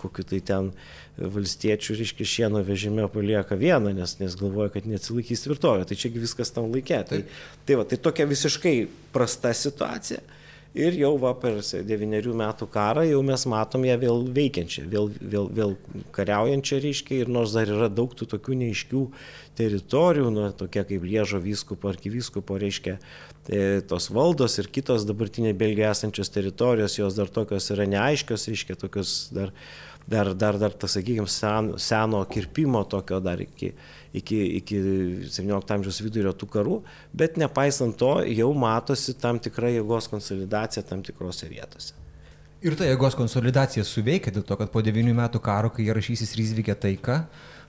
kokiu 0.00 0.26
tai 0.28 0.40
ten 0.44 0.70
valstiečių, 1.14 1.98
reiškia, 2.00 2.26
šieno 2.26 2.62
vežime 2.66 3.06
palieka 3.12 3.56
vieną, 3.58 3.94
nes, 3.94 4.16
nes 4.18 4.34
galvoja, 4.40 4.72
kad 4.74 4.88
neatsilaikys 4.90 5.46
tvirtovė. 5.46 5.86
Tai 5.88 5.98
čiagi 6.00 6.22
viskas 6.22 6.50
tam 6.54 6.72
laikė. 6.74 7.02
Tai, 7.10 7.20
tai, 7.66 7.78
va, 7.78 7.86
tai 7.86 8.00
tokia 8.02 8.26
visiškai 8.30 8.76
prasta 9.14 9.54
situacija 9.54 10.24
ir 10.74 10.96
jau 10.98 11.12
va 11.22 11.30
per 11.38 11.60
devynerių 11.86 12.34
metų 12.38 12.66
karą 12.74 13.04
jau 13.06 13.20
mes 13.26 13.46
matom 13.50 13.86
ją 13.86 13.94
vėl 14.02 14.24
veikiančią, 14.34 14.86
vėl, 14.90 15.10
vėl, 15.20 15.46
vėl 15.54 15.76
kariaujančią 16.16 16.80
reiškia 16.82 17.20
ir 17.22 17.30
nors 17.32 17.54
dar 17.54 17.70
yra 17.70 17.88
daug 17.92 18.14
tų 18.18 18.26
tokių 18.34 18.58
neiškių 18.64 19.04
teritorijų, 19.58 20.32
nu, 20.34 20.48
tokia 20.58 20.82
kaip 20.88 21.06
Liežo 21.06 21.38
vyskupo, 21.42 21.92
arkivyskupo, 21.92 22.58
reiškia, 22.58 22.98
e, 23.46 23.80
tos 23.86 24.10
valdos 24.10 24.58
ir 24.58 24.70
kitos 24.74 25.06
dabartinė 25.06 25.54
Belgija 25.54 25.94
esančios 25.94 26.32
teritorijos, 26.34 26.98
jos 26.98 27.18
dar 27.18 27.30
tokios 27.30 27.70
yra 27.70 27.86
neaiškios, 27.86 28.48
reiškia, 28.50 28.78
tokios 28.82 29.16
dar 29.34 29.54
dar, 30.06 30.34
dar, 30.34 30.58
dar 30.58 30.72
tas, 30.72 30.92
sakykime, 30.98 31.28
sen, 31.30 31.74
seno 31.80 32.24
kirpimo 32.28 32.84
tokio 32.84 33.20
dar 33.24 33.40
iki, 33.40 33.72
iki, 34.14 34.38
iki 34.60 34.78
17 35.34 35.74
amžiaus 35.76 36.00
vidurio 36.04 36.32
tų 36.36 36.48
karų, 36.52 36.78
bet 37.16 37.38
nepaisant 37.40 37.96
to 37.98 38.16
jau 38.30 38.52
matosi 38.54 39.16
tam 39.18 39.40
tikra 39.42 39.72
jėgos 39.74 40.08
konsolidacija 40.12 40.86
tam 40.86 41.02
tikrose 41.06 41.50
vietose. 41.50 41.96
Ir 42.64 42.78
ta 42.80 42.86
jėgos 42.88 43.12
konsolidacija 43.18 43.82
suveikia 43.84 44.32
dėl 44.32 44.46
to, 44.46 44.56
kad 44.56 44.70
po 44.72 44.80
9 44.80 45.12
metų 45.12 45.42
karo, 45.44 45.68
kai 45.68 45.84
jie 45.84 45.96
rašysis 45.98 46.32
Ryzvykė 46.38 46.78
taika, 46.80 47.18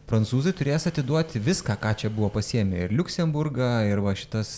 prancūzai 0.07 0.53
turės 0.55 0.85
atiduoti 0.87 1.41
viską, 1.41 1.75
ką 1.81 1.91
čia 1.99 2.11
buvo 2.13 2.29
pasiemę. 2.37 2.85
Ir 2.85 2.93
Luksemburgą, 2.95 3.69
ir 3.89 3.99
va 4.05 4.13
šitas, 4.15 4.51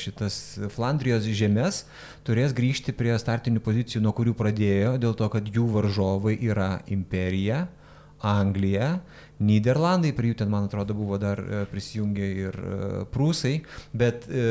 šitas 0.00 0.40
Flandrijos 0.74 1.28
žemės 1.28 1.84
turės 2.26 2.56
grįžti 2.56 2.96
prie 2.96 3.12
startinių 3.20 3.62
pozicijų, 3.62 4.02
nuo 4.02 4.14
kurių 4.16 4.34
pradėjo, 4.38 4.96
dėl 4.98 5.14
to, 5.14 5.28
kad 5.30 5.46
jų 5.46 5.68
varžovai 5.76 6.34
yra 6.48 6.78
imperija, 6.90 7.66
Anglija, 8.26 8.98
Niderlandai, 9.38 10.10
prie 10.16 10.32
jų 10.32 10.40
ten, 10.40 10.50
man 10.50 10.66
atrodo, 10.66 10.96
buvo 10.98 11.18
dar 11.22 11.38
e, 11.38 11.62
prisijungę 11.70 12.28
ir 12.42 12.56
e, 12.58 12.78
prūsai, 13.14 13.54
bet 13.94 14.26
e, 14.26 14.46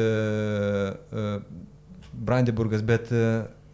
Brandenburgas, 2.17 2.81
bet 2.87 3.11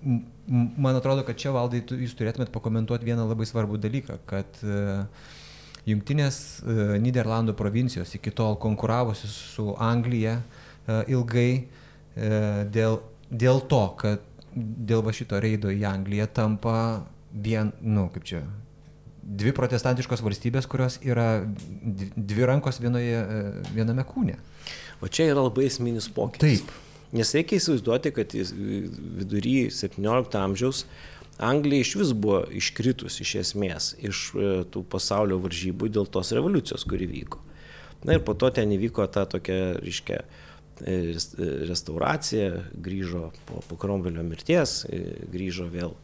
man 0.04 0.98
atrodo, 0.98 1.22
kad 1.28 1.38
čia 1.40 1.54
valdai 1.56 1.84
jūs 1.86 2.18
turėtumėt 2.18 2.52
pakomentuoti 2.52 3.08
vieną 3.08 3.28
labai 3.30 3.46
svarbų 3.48 3.78
dalyką, 3.86 4.18
kad 4.28 4.60
Junktinės 5.88 6.38
e, 6.64 6.98
Niderlandų 7.04 7.56
provincijos 7.60 8.16
iki 8.18 8.34
tol 8.36 8.58
konkuravusios 8.60 9.38
su 9.54 9.70
Anglija 9.80 10.40
ilgai 11.08 11.68
dėl, 12.74 12.98
dėl 13.32 13.62
to, 13.72 13.84
kad 14.00 14.24
dėl 14.54 15.04
va 15.06 15.14
šito 15.16 15.40
reido 15.42 15.72
į 15.72 15.86
Angliją 15.88 16.28
tampa 16.36 16.76
vien, 17.32 17.72
nu, 17.82 18.10
kaip 18.14 18.28
čia, 18.28 18.42
dvi 19.24 19.54
protestantiškos 19.56 20.24
valstybės, 20.26 20.68
kurios 20.70 21.00
yra 21.06 21.44
dvi 21.44 22.48
rankos 22.50 22.82
vienoje, 22.84 23.24
viename 23.74 24.06
kūne. 24.08 24.38
O 25.04 25.10
čia 25.12 25.30
yra 25.32 25.46
labai 25.46 25.68
esminis 25.70 26.10
pokytis. 26.12 26.64
Taip. 26.64 26.80
Nes 27.14 27.30
reikia 27.36 27.60
įsivaizduoti, 27.60 28.12
kad 28.16 28.32
vidury 28.34 29.68
17 29.70 30.38
amžiaus 30.40 30.82
uh, 30.82 30.94
Anglija 31.38 31.82
iš 31.82 31.96
vis 31.96 32.14
buvo 32.14 32.44
iškritus 32.52 33.20
iš 33.22 33.36
esmės 33.42 33.94
iš 33.98 34.20
e, 34.36 34.52
tų 34.70 34.84
pasaulio 34.90 35.40
varžybų 35.42 35.90
dėl 35.90 36.06
tos 36.06 36.32
revoliucijos, 36.36 36.86
kuri 36.86 37.08
vyko. 37.10 37.42
Na 38.06 38.18
ir 38.18 38.24
po 38.26 38.36
to 38.38 38.52
ten 38.54 38.72
įvyko 38.76 39.08
ta 39.10 39.26
tokia, 39.30 39.74
reiškia, 39.80 40.20
e, 40.86 40.94
e, 40.94 41.50
restauracija, 41.70 42.52
grįžo 42.76 43.32
po, 43.48 43.64
po 43.70 43.80
Kromvelio 43.82 44.26
mirties, 44.28 44.84
grįžo 45.34 45.70
vėl 45.74 45.96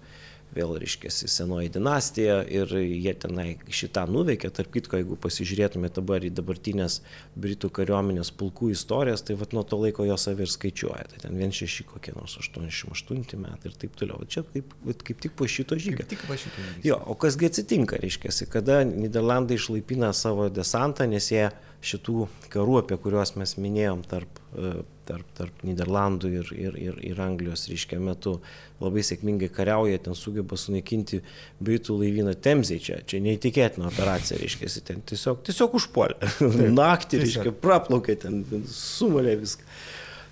vėl 0.56 0.74
reiškiasi 0.82 1.30
senoji 1.30 1.70
dinastija 1.74 2.40
ir 2.50 2.72
jie 2.80 3.14
tenai 3.22 3.48
šitą 3.70 4.06
nuveikė. 4.10 4.50
Tarp 4.56 4.72
kitko, 4.74 5.00
jeigu 5.00 5.18
pasižiūrėtume 5.22 5.92
dabar 5.94 6.26
į 6.26 6.32
dabartinės 6.36 7.00
Britų 7.40 7.72
kariuomenės 7.80 8.32
pulkų 8.40 8.72
istorijas, 8.74 9.24
tai 9.28 9.38
vat 9.40 9.54
nuo 9.56 9.64
to 9.68 9.80
laiko 9.82 10.08
jos 10.08 10.28
savi 10.28 10.46
ir 10.46 10.54
skaičiuoja. 10.54 11.08
Tai 11.14 11.24
ten 11.26 11.38
vien 11.40 11.54
šeši 11.56 11.86
kokie 11.92 12.16
nors 12.18 12.38
88 12.42 13.40
metai 13.40 13.72
ir 13.72 13.78
taip 13.86 13.98
toliau. 14.00 14.26
Čia 14.30 14.44
kaip, 14.50 14.74
kaip 15.06 15.24
tik 15.26 15.38
po 15.38 15.48
šito 15.50 15.78
žygio. 15.80 16.08
Tik 16.10 16.26
po 16.28 16.38
šito 16.40 16.66
žygio. 16.66 16.86
Jo, 16.92 17.02
o 17.06 17.18
kasgi 17.20 17.52
atsitinka, 17.52 18.02
reiškia, 18.02 18.34
kada 18.50 18.82
Niderlandai 18.88 19.60
išlaipina 19.60 20.14
savo 20.18 20.50
desantą, 20.54 21.06
nes 21.10 21.30
jie 21.32 21.50
šitų 21.80 22.28
karų, 22.52 22.80
apie 22.82 22.98
kuriuos 23.00 23.36
mes 23.40 23.54
minėjom 23.60 24.02
tarp, 24.10 24.40
e, 24.52 24.72
tarp, 25.08 25.28
tarp 25.38 25.62
Niderlandų 25.64 26.32
ir, 26.42 26.50
ir, 26.56 26.78
ir, 26.80 26.98
ir 27.08 27.22
Anglijos, 27.24 27.68
reiškia, 27.72 28.02
metu 28.04 28.36
labai 28.82 29.04
sėkmingai 29.08 29.48
kariauja, 29.54 30.02
ten 30.04 30.18
sugeba 30.18 30.60
sunaikinti 30.60 31.22
Britų 31.64 31.96
laivyną 32.02 32.36
Temzei, 32.44 32.82
čia, 32.84 33.00
čia 33.08 33.22
neįtikėtina 33.24 33.88
operacija, 33.88 34.40
reiškia, 34.42 34.72
ten 34.90 35.04
tiesiog, 35.08 35.44
tiesiog 35.48 35.78
užpuolė. 35.80 36.20
Naktį, 36.82 37.24
reiškia, 37.24 37.56
praplaukė 37.64 38.18
ten, 38.26 38.42
sumalė 38.74 39.38
viską, 39.46 39.70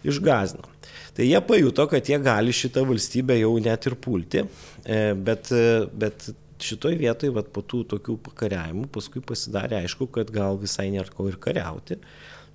išgazino. 0.08 0.68
Tai 1.18 1.26
jie 1.26 1.40
pajuto, 1.42 1.88
kad 1.90 2.12
jie 2.12 2.20
gali 2.22 2.52
šitą 2.54 2.84
valstybę 2.86 3.40
jau 3.40 3.56
net 3.64 3.88
ir 3.90 3.96
pulti, 3.98 4.44
e, 4.84 5.00
bet, 5.16 5.50
e, 5.56 5.88
bet 5.98 6.28
šitoj 6.64 6.98
vietoj, 7.00 7.32
vat, 7.36 7.52
po 7.54 7.64
tų 7.66 7.84
tokių 7.94 8.18
pakariavimų, 8.26 8.88
paskui 8.94 9.22
pasidarė 9.26 9.82
aišku, 9.84 10.10
kad 10.14 10.32
gal 10.34 10.60
visai 10.62 10.90
nėra 10.94 11.12
ko 11.14 11.28
ir 11.30 11.38
kariauti, 11.42 12.00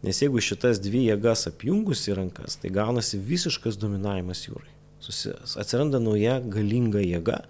nes 0.03 0.23
jeigu 0.23 0.43
šitas 0.43 0.81
dvi 0.83 1.07
jėgas 1.09 1.47
apjungus 1.51 2.07
į 2.11 2.19
rankas, 2.19 2.59
tai 2.63 2.73
gaunasi 2.75 3.21
visiškas 3.23 3.79
dominavimas 3.81 4.47
jūrai. 4.49 4.71
Susi, 5.03 5.33
atsiranda 5.59 5.99
nauja 5.99 6.37
galinga 6.47 7.03
jėga 7.03 7.41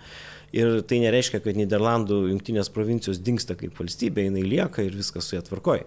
ir 0.56 0.80
tai 0.88 1.02
nereiškia, 1.02 1.42
kad 1.44 1.56
Niderlandų 1.56 2.22
jungtinės 2.30 2.70
provincijos 2.72 3.20
dinksta 3.24 3.56
kaip 3.60 3.76
valstybė, 3.76 4.28
jinai 4.28 4.44
lieka 4.46 4.84
ir 4.84 4.96
viskas 4.96 5.28
su 5.28 5.36
ją 5.36 5.42
tvarkoja. 5.44 5.84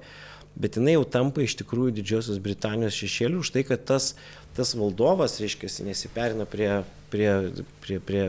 Bet 0.55 0.79
jinai 0.79 0.95
jau 0.95 1.05
tampa 1.17 1.43
iš 1.43 1.57
tikrųjų 1.59 1.97
Didžiosios 1.97 2.39
Britanijos 2.43 2.95
šešėlių 2.95 3.41
už 3.43 3.51
tai, 3.55 3.65
kad 3.67 3.83
tas, 3.87 4.13
tas 4.55 4.75
valdovas, 4.77 5.39
reiškia, 5.43 5.71
nesiperina 5.87 6.47
prie 6.47 6.69
prie, 7.15 7.51
prie, 7.81 7.99
prie 7.99 8.23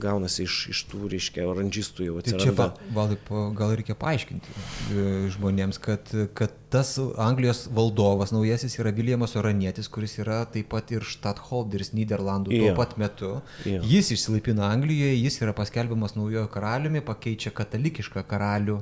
gaunasi 0.00 0.44
iš, 0.46 0.56
iš 0.72 0.82
tų, 0.90 1.06
reiškia, 1.12 1.46
oranžistų 1.48 2.08
jau 2.08 2.18
atsiranda. 2.20 2.68
Tai 2.68 2.68
čia, 2.76 2.92
valdai, 2.96 3.18
gal 3.58 3.74
reikia 3.78 3.96
paaiškinti 3.98 4.52
e, 4.52 5.06
žmonėms, 5.34 5.80
kad, 5.82 6.12
kad 6.38 6.54
tas 6.72 6.94
Anglijos 7.22 7.66
valdovas 7.74 8.34
naujasis 8.34 8.78
yra 8.80 8.92
Viljamas 8.96 9.36
Oranietis, 9.38 9.90
kuris 9.92 10.18
yra 10.22 10.42
taip 10.52 10.70
pat 10.74 10.92
ir 10.94 11.06
Stadtholderis 11.06 11.94
Niderlandų 11.96 12.54
tuo 12.54 12.72
pat 12.78 12.96
metu. 13.00 13.36
Jo. 13.68 13.82
Jis 13.86 14.12
išsilaipina 14.16 14.68
Anglijoje, 14.68 15.16
jis 15.22 15.40
yra 15.44 15.56
paskelbiamas 15.56 16.16
naujojo 16.18 16.48
karaliumi, 16.52 17.04
pakeičia 17.06 17.54
katalikišką 17.56 18.26
karalių 18.28 18.80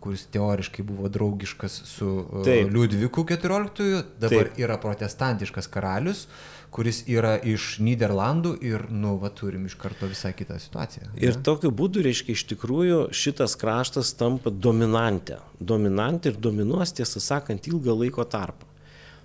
kuris 0.00 0.26
teoriškai 0.32 0.84
buvo 0.86 1.08
draugiškas 1.08 1.82
su 1.84 2.12
e, 2.40 2.44
Taip. 2.44 2.70
Liudviku 2.74 3.24
XIV, 3.24 4.04
dabar 4.20 4.48
Taip. 4.50 4.62
yra 4.62 4.78
protestantiškas 4.80 5.66
karalius. 5.66 6.26
Kuris 6.68 6.98
yra 7.08 7.38
iš 7.48 7.78
Niderlandų 7.80 8.50
ir, 8.60 8.82
nu, 8.92 9.14
va, 9.22 9.30
turim 9.32 9.64
iš 9.64 9.78
karto 9.80 10.04
visą 10.10 10.34
kitą 10.36 10.58
situaciją. 10.60 11.06
Ne? 11.14 11.22
Ir 11.24 11.38
tokiu 11.40 11.70
būdu, 11.72 12.02
reiškia, 12.04 12.34
iš 12.36 12.42
tikrųjų 12.50 12.98
šitas 13.16 13.56
kraštas 13.56 14.10
tampa 14.20 14.52
dominantė. 14.52 15.38
Dominantė 15.60 16.34
ir 16.34 16.42
dominuos, 16.44 16.92
tiesą 16.92 17.24
sakant, 17.24 17.70
ilgą 17.72 17.96
laiko 18.02 18.26
tarpą. 18.28 18.68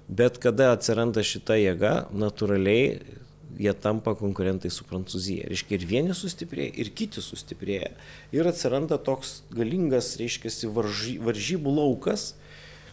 Bet 0.08 0.40
kada 0.40 0.72
atsiranda 0.78 1.24
šita 1.24 1.60
jėga, 1.60 1.94
natūraliai 2.16 3.20
jie 3.60 3.74
tampa 3.78 4.16
konkurentai 4.18 4.72
su 4.74 4.86
Prancūzija. 4.90 5.50
Reiškia, 5.52 5.78
ir 5.78 5.88
vieni 5.90 6.16
sustiprėja, 6.18 6.74
ir 6.84 6.94
kiti 6.98 7.24
sustiprėja. 7.24 7.92
Ir 8.36 8.50
atsiranda 8.50 9.00
toks 9.02 9.42
galingas, 9.54 10.14
reiškia, 10.20 10.52
varžybų 10.74 11.76
laukas, 11.78 12.34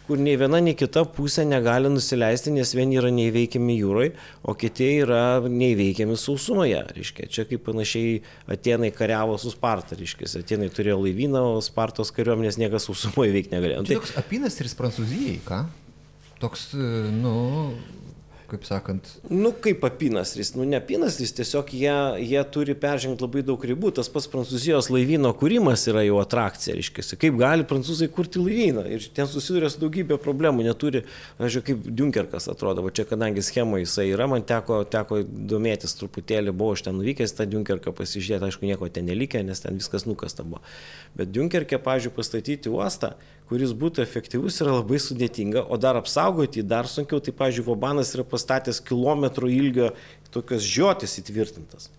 kur 0.07 0.19
nei 0.19 0.35
viena, 0.35 0.59
nei 0.59 0.73
kita 0.75 1.03
pusė 1.15 1.45
negali 1.47 1.89
nusileisti, 1.91 2.51
nes 2.51 2.73
vieni 2.75 2.97
yra 2.99 3.11
neįveikiami 3.13 3.77
jūroje, 3.77 4.13
o 4.43 4.55
kiti 4.59 4.89
yra 5.05 5.39
neįveikiami 5.45 6.17
sausumoje. 6.19 6.81
Reiškia, 6.97 7.29
čia 7.31 7.45
kaip 7.47 7.63
panašiai 7.67 8.17
Atenai 8.51 8.91
kariavo 8.95 9.37
su 9.41 9.53
Sparta, 9.53 9.95
reiškia, 9.99 10.27
Atenai 10.41 10.71
turėjo 10.73 10.99
laivyną, 11.05 11.45
o 11.55 11.61
Spartos 11.63 12.11
kariuomenės 12.15 12.59
niekas 12.59 12.89
sausumoje 12.89 13.35
veikti 13.37 13.55
negalėjo. 13.55 13.85
Tai 13.87 14.01
toks 14.01 14.17
apinastris 14.19 14.75
Prancūzijai, 14.79 15.37
ką? 15.47 15.63
Toks, 16.41 16.71
nu, 17.21 17.35
kaip 18.51 18.65
sakant. 18.67 19.07
Nu, 19.29 19.53
kaip 19.63 19.83
apinasris, 19.87 20.53
nu, 20.57 20.65
ne 20.67 20.77
apinasris, 20.77 21.31
tiesiog 21.37 21.71
jie, 21.75 21.93
jie 22.27 22.41
turi 22.53 22.75
peržengti 22.77 23.23
labai 23.23 23.43
daug 23.47 23.63
ribų. 23.71 23.93
Tas 23.97 24.09
pats 24.11 24.27
Prancūzijos 24.31 24.89
laivyno 24.91 25.31
kūrimas 25.39 25.85
yra 25.91 26.03
jau 26.05 26.19
atrakcija, 26.21 26.75
reiškia. 26.77 27.05
Kaip 27.21 27.39
gali 27.39 27.65
prancūzai 27.67 28.09
kurti 28.13 28.41
laivyną? 28.43 28.85
Ir 28.91 29.07
ten 29.15 29.29
susiduria 29.31 29.71
su 29.71 29.81
daugybė 29.81 30.19
problemų, 30.21 30.65
neturi, 30.67 31.03
aš 31.41 31.61
kaip 31.67 31.83
Dunkerkas 31.87 32.49
atrodo, 32.51 32.83
va 32.85 32.93
čia 32.95 33.07
kadangi 33.09 33.43
schema 33.45 33.81
jisai 33.81 34.09
yra, 34.11 34.27
man 34.31 34.45
teko, 34.47 34.81
teko 34.91 35.21
domėtis 35.25 35.95
truputėlį, 35.99 36.55
buvau 36.55 36.77
aš 36.77 36.85
ten 36.87 36.97
nuvykęs 36.99 37.35
tą 37.37 37.47
Dunkerką 37.51 37.95
pasižiūrėti, 37.97 38.49
aišku, 38.49 38.67
nieko 38.69 38.89
ten 38.93 39.07
nelikė, 39.09 39.43
nes 39.47 39.63
ten 39.63 39.79
viskas 39.79 40.07
nukasta 40.09 40.47
buvo. 40.47 40.63
Bet 41.17 41.31
Dunkerke, 41.35 41.79
pažiūrėjau, 41.81 42.17
pastatyti 42.17 42.71
uostą, 42.71 43.15
kuris 43.51 43.73
būtų 43.75 43.99
efektyvus, 44.05 44.61
yra 44.63 44.77
labai 44.77 45.01
sudėtinga, 45.03 45.65
o 45.67 45.75
dar 45.75 45.99
apsaugoti 45.99 46.63
dar 46.63 46.87
sunkiau. 46.87 47.19
Tai, 47.19 47.35
pavyzdžiui, 47.35 47.67
Vobanas 47.67 48.13
yra 48.15 48.23
pastatęs 48.23 48.79
kilometrų 48.87 49.51
ilgio 49.51 49.89
tokios 50.31 50.63
žiotis 50.63 51.19
įtvirtintas. 51.19 51.91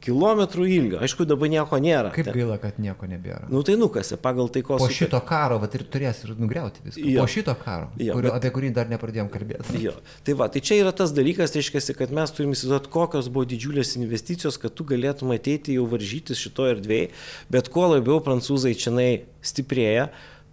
Kilometrų 0.00 0.64
ilgio, 0.72 0.98
aišku, 1.04 1.26
dabar 1.28 1.50
nieko 1.52 1.76
nėra. 1.80 2.08
Kaip 2.14 2.30
gaila, 2.32 2.54
kad 2.60 2.78
nieko 2.80 3.04
nebėra. 3.08 3.50
Nu 3.52 3.60
tai 3.64 3.74
nukasi, 3.76 4.16
pagal 4.20 4.48
taikos. 4.52 4.80
Po 4.80 4.88
šito 4.88 5.20
karo, 5.28 5.58
va 5.60 5.68
ir 5.76 5.84
turės 5.92 6.22
ir 6.24 6.32
nugriauti 6.40 6.80
viską. 6.86 7.04
Jo. 7.04 7.20
Po 7.20 7.28
šito 7.28 7.52
karo, 7.60 7.90
jo, 8.00 8.16
kurio, 8.16 8.30
bet, 8.30 8.38
apie 8.38 8.52
kurį 8.54 8.70
dar 8.80 8.88
nepradėjom 8.92 9.28
kalbėti. 9.32 9.76
Jo. 9.84 9.92
Tai 10.24 10.36
va, 10.40 10.48
tai 10.52 10.64
čia 10.64 10.80
yra 10.80 10.94
tas 10.96 11.12
dalykas, 11.16 11.52
tai 11.52 11.60
reiškia, 11.60 11.96
kad 11.98 12.16
mes 12.16 12.32
turime 12.32 12.56
įsivaizduoti, 12.56 12.92
kokios 12.96 13.28
buvo 13.32 13.44
didžiulės 13.48 13.92
investicijos, 14.00 14.56
kad 14.60 14.72
tu 14.76 14.88
galėtum 14.88 15.36
ateiti 15.36 15.76
jau 15.76 15.84
varžytis 15.88 16.40
šitoje 16.40 16.78
erdvėje, 16.78 17.12
bet 17.52 17.68
kuo 17.72 17.90
labiau 17.92 18.24
prancūzai 18.24 18.72
čia 18.80 18.96
stiprėja, 19.44 20.08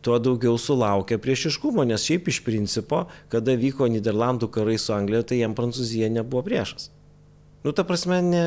tuo 0.05 0.19
daugiau 0.21 0.57
sulaukia 0.61 1.17
priešiškumo, 1.21 1.85
nes 1.87 2.05
šiaip 2.07 2.29
iš 2.31 2.41
principo, 2.45 3.05
kada 3.33 3.57
vyko 3.57 3.89
Niderlandų 3.91 4.51
karai 4.53 4.77
su 4.81 4.93
Anglija, 4.95 5.25
tai 5.27 5.41
jam 5.41 5.57
Prancūzija 5.57 6.11
nebuvo 6.13 6.45
priešas. 6.45 6.91
Nu, 7.65 7.73
ta 7.75 7.83
prasme, 7.83 8.21
ne, 8.23 8.41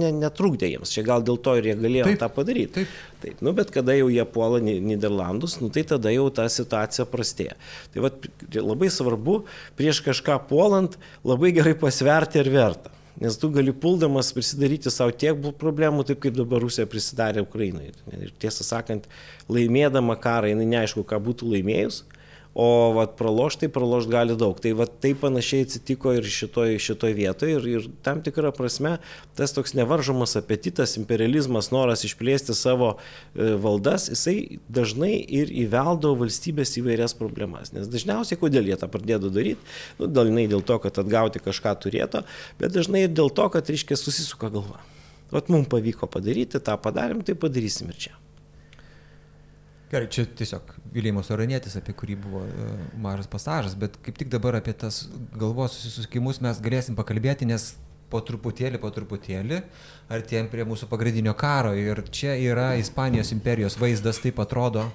ne, 0.00 0.10
netrukdė 0.20 0.68
jiems. 0.68 0.90
Čia 0.92 1.04
gal 1.06 1.22
dėl 1.24 1.38
to 1.40 1.54
ir 1.56 1.70
jie 1.70 1.74
galėjo 1.80 2.08
taip, 2.10 2.18
tą 2.20 2.28
padaryti. 2.34 2.82
Taip. 2.82 2.96
taip. 3.22 3.38
Nu, 3.46 3.54
bet 3.56 3.70
kada 3.72 3.94
jau 3.96 4.10
jie 4.12 4.24
puola 4.28 4.58
Niderlandus, 4.60 5.54
nu, 5.62 5.70
tai 5.72 5.86
tada 5.88 6.12
jau 6.12 6.26
ta 6.34 6.44
situacija 6.50 7.06
prastėja. 7.08 7.54
Tai 7.94 8.04
vat, 8.04 8.26
labai 8.58 8.90
svarbu 8.92 9.38
prieš 9.78 10.02
kažką 10.04 10.36
puolant 10.50 10.98
labai 11.24 11.54
gerai 11.56 11.72
pasverti 11.78 12.42
ar 12.42 12.52
verta. 12.52 12.92
Nes 13.20 13.36
tu 13.36 13.50
gali 13.52 13.72
puldamas 13.76 14.30
prisidaryti 14.32 14.88
savo 14.92 15.12
tiek 15.12 15.36
problemų, 15.60 16.06
taip 16.08 16.22
kaip 16.24 16.38
dabar 16.38 16.62
Rusija 16.64 16.88
prisidarė 16.88 17.44
Ukrainai. 17.44 17.90
Ir 18.16 18.32
tiesą 18.40 18.64
sakant, 18.64 19.08
laimėdama 19.52 20.16
karą, 20.20 20.48
jinai 20.48 20.68
neaišku, 20.70 21.04
ką 21.04 21.18
būtų 21.26 21.50
laimėjus, 21.52 22.00
O 22.54 22.90
vat, 22.96 23.12
pralošti, 23.14 23.68
tai 23.68 23.70
pralošti 23.70 24.10
gali 24.10 24.34
daug. 24.34 24.58
Tai 24.58 24.72
vat, 24.80 24.96
tai 25.02 25.12
panašiai 25.14 25.68
atsitiko 25.68 26.16
ir 26.18 26.26
šitoj, 26.26 26.74
šitoj 26.82 27.14
vietoje. 27.14 27.54
Ir, 27.60 27.66
ir 27.78 27.86
tam 28.02 28.24
tikrą 28.26 28.50
prasme 28.56 28.96
tas 29.38 29.54
toks 29.54 29.76
nevaržomas 29.78 30.34
apetitas, 30.40 30.96
imperializmas, 30.98 31.70
noras 31.70 32.02
išplėsti 32.08 32.56
savo 32.58 32.96
e, 32.96 33.52
valdas, 33.62 34.08
jisai 34.10 34.58
dažnai 34.66 35.12
ir 35.22 35.52
įveldo 35.62 36.10
valstybės 36.18 36.74
įvairias 36.82 37.14
problemas. 37.18 37.70
Nes 37.76 37.86
dažniausiai 37.90 38.40
kodėl 38.40 38.66
jie 38.72 38.78
tą 38.80 38.90
pradėjo 38.90 39.30
daryti? 39.30 39.62
Nu, 40.00 40.10
dalinai 40.10 40.48
dėl 40.50 40.66
to, 40.66 40.80
kad 40.82 40.98
atgauti 40.98 41.42
kažką 41.44 41.76
turėtų, 41.86 42.24
bet 42.58 42.74
dažnai 42.74 43.06
ir 43.06 43.14
dėl 43.14 43.30
to, 43.30 43.46
kad, 43.54 43.70
reiškia, 43.70 43.94
susisuka 44.00 44.50
galva. 44.50 44.82
Vat 45.30 45.46
mums 45.52 45.70
pavyko 45.70 46.10
padaryti, 46.10 46.58
tą 46.58 46.74
padarėm, 46.82 47.22
tai 47.22 47.38
padarysim 47.38 47.94
ir 47.94 48.02
čia. 48.08 48.16
Gerai, 49.90 50.06
čia 50.06 50.22
tiesiog 50.22 50.68
Vilėjimas 50.94 51.32
Oranietis, 51.34 51.74
apie 51.78 51.90
kurį 51.98 52.14
buvo 52.22 52.44
uh, 52.46 52.82
mažas 53.02 53.26
pasažas, 53.30 53.74
bet 53.78 53.96
kaip 54.06 54.20
tik 54.20 54.28
dabar 54.30 54.60
apie 54.60 54.74
tas 54.78 55.08
galvos 55.34 55.74
susisukimus 55.82 56.38
mes 56.44 56.60
galėsim 56.62 56.98
pakalbėti, 56.98 57.48
nes 57.50 57.72
po 58.10 58.20
truputėlį, 58.26 58.78
po 58.82 58.90
truputėlį 58.94 59.60
artėjom 60.14 60.50
prie 60.50 60.66
mūsų 60.66 60.86
pagrindinio 60.90 61.34
karo 61.38 61.72
ir 61.78 62.02
čia 62.14 62.36
yra 62.38 62.72
Ispanijos 62.78 63.32
imperijos 63.34 63.78
vaizdas, 63.80 64.22
taip 64.22 64.38
atrodo. 64.42 64.88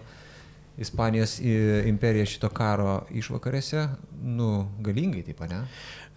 Ispanijos 0.76 1.38
imperija 1.40 2.28
šito 2.28 2.50
karo 2.52 3.06
išvakarėse, 3.16 3.86
nu, 4.28 4.50
galingai 4.84 5.22
taip, 5.24 5.40
ne? 5.48 5.62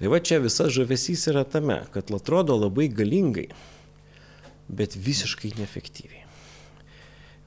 Tai 0.01 0.11
va 0.11 0.19
čia 0.19 0.41
visas 0.43 0.73
žavesys 0.75 1.29
yra 1.31 1.45
tame, 1.47 1.77
kad 1.95 2.11
atrodo 2.15 2.59
labai 2.59 2.89
galingai, 2.91 3.47
bet 4.67 4.99
visiškai 4.99 5.55
neefektyviai. 5.61 6.18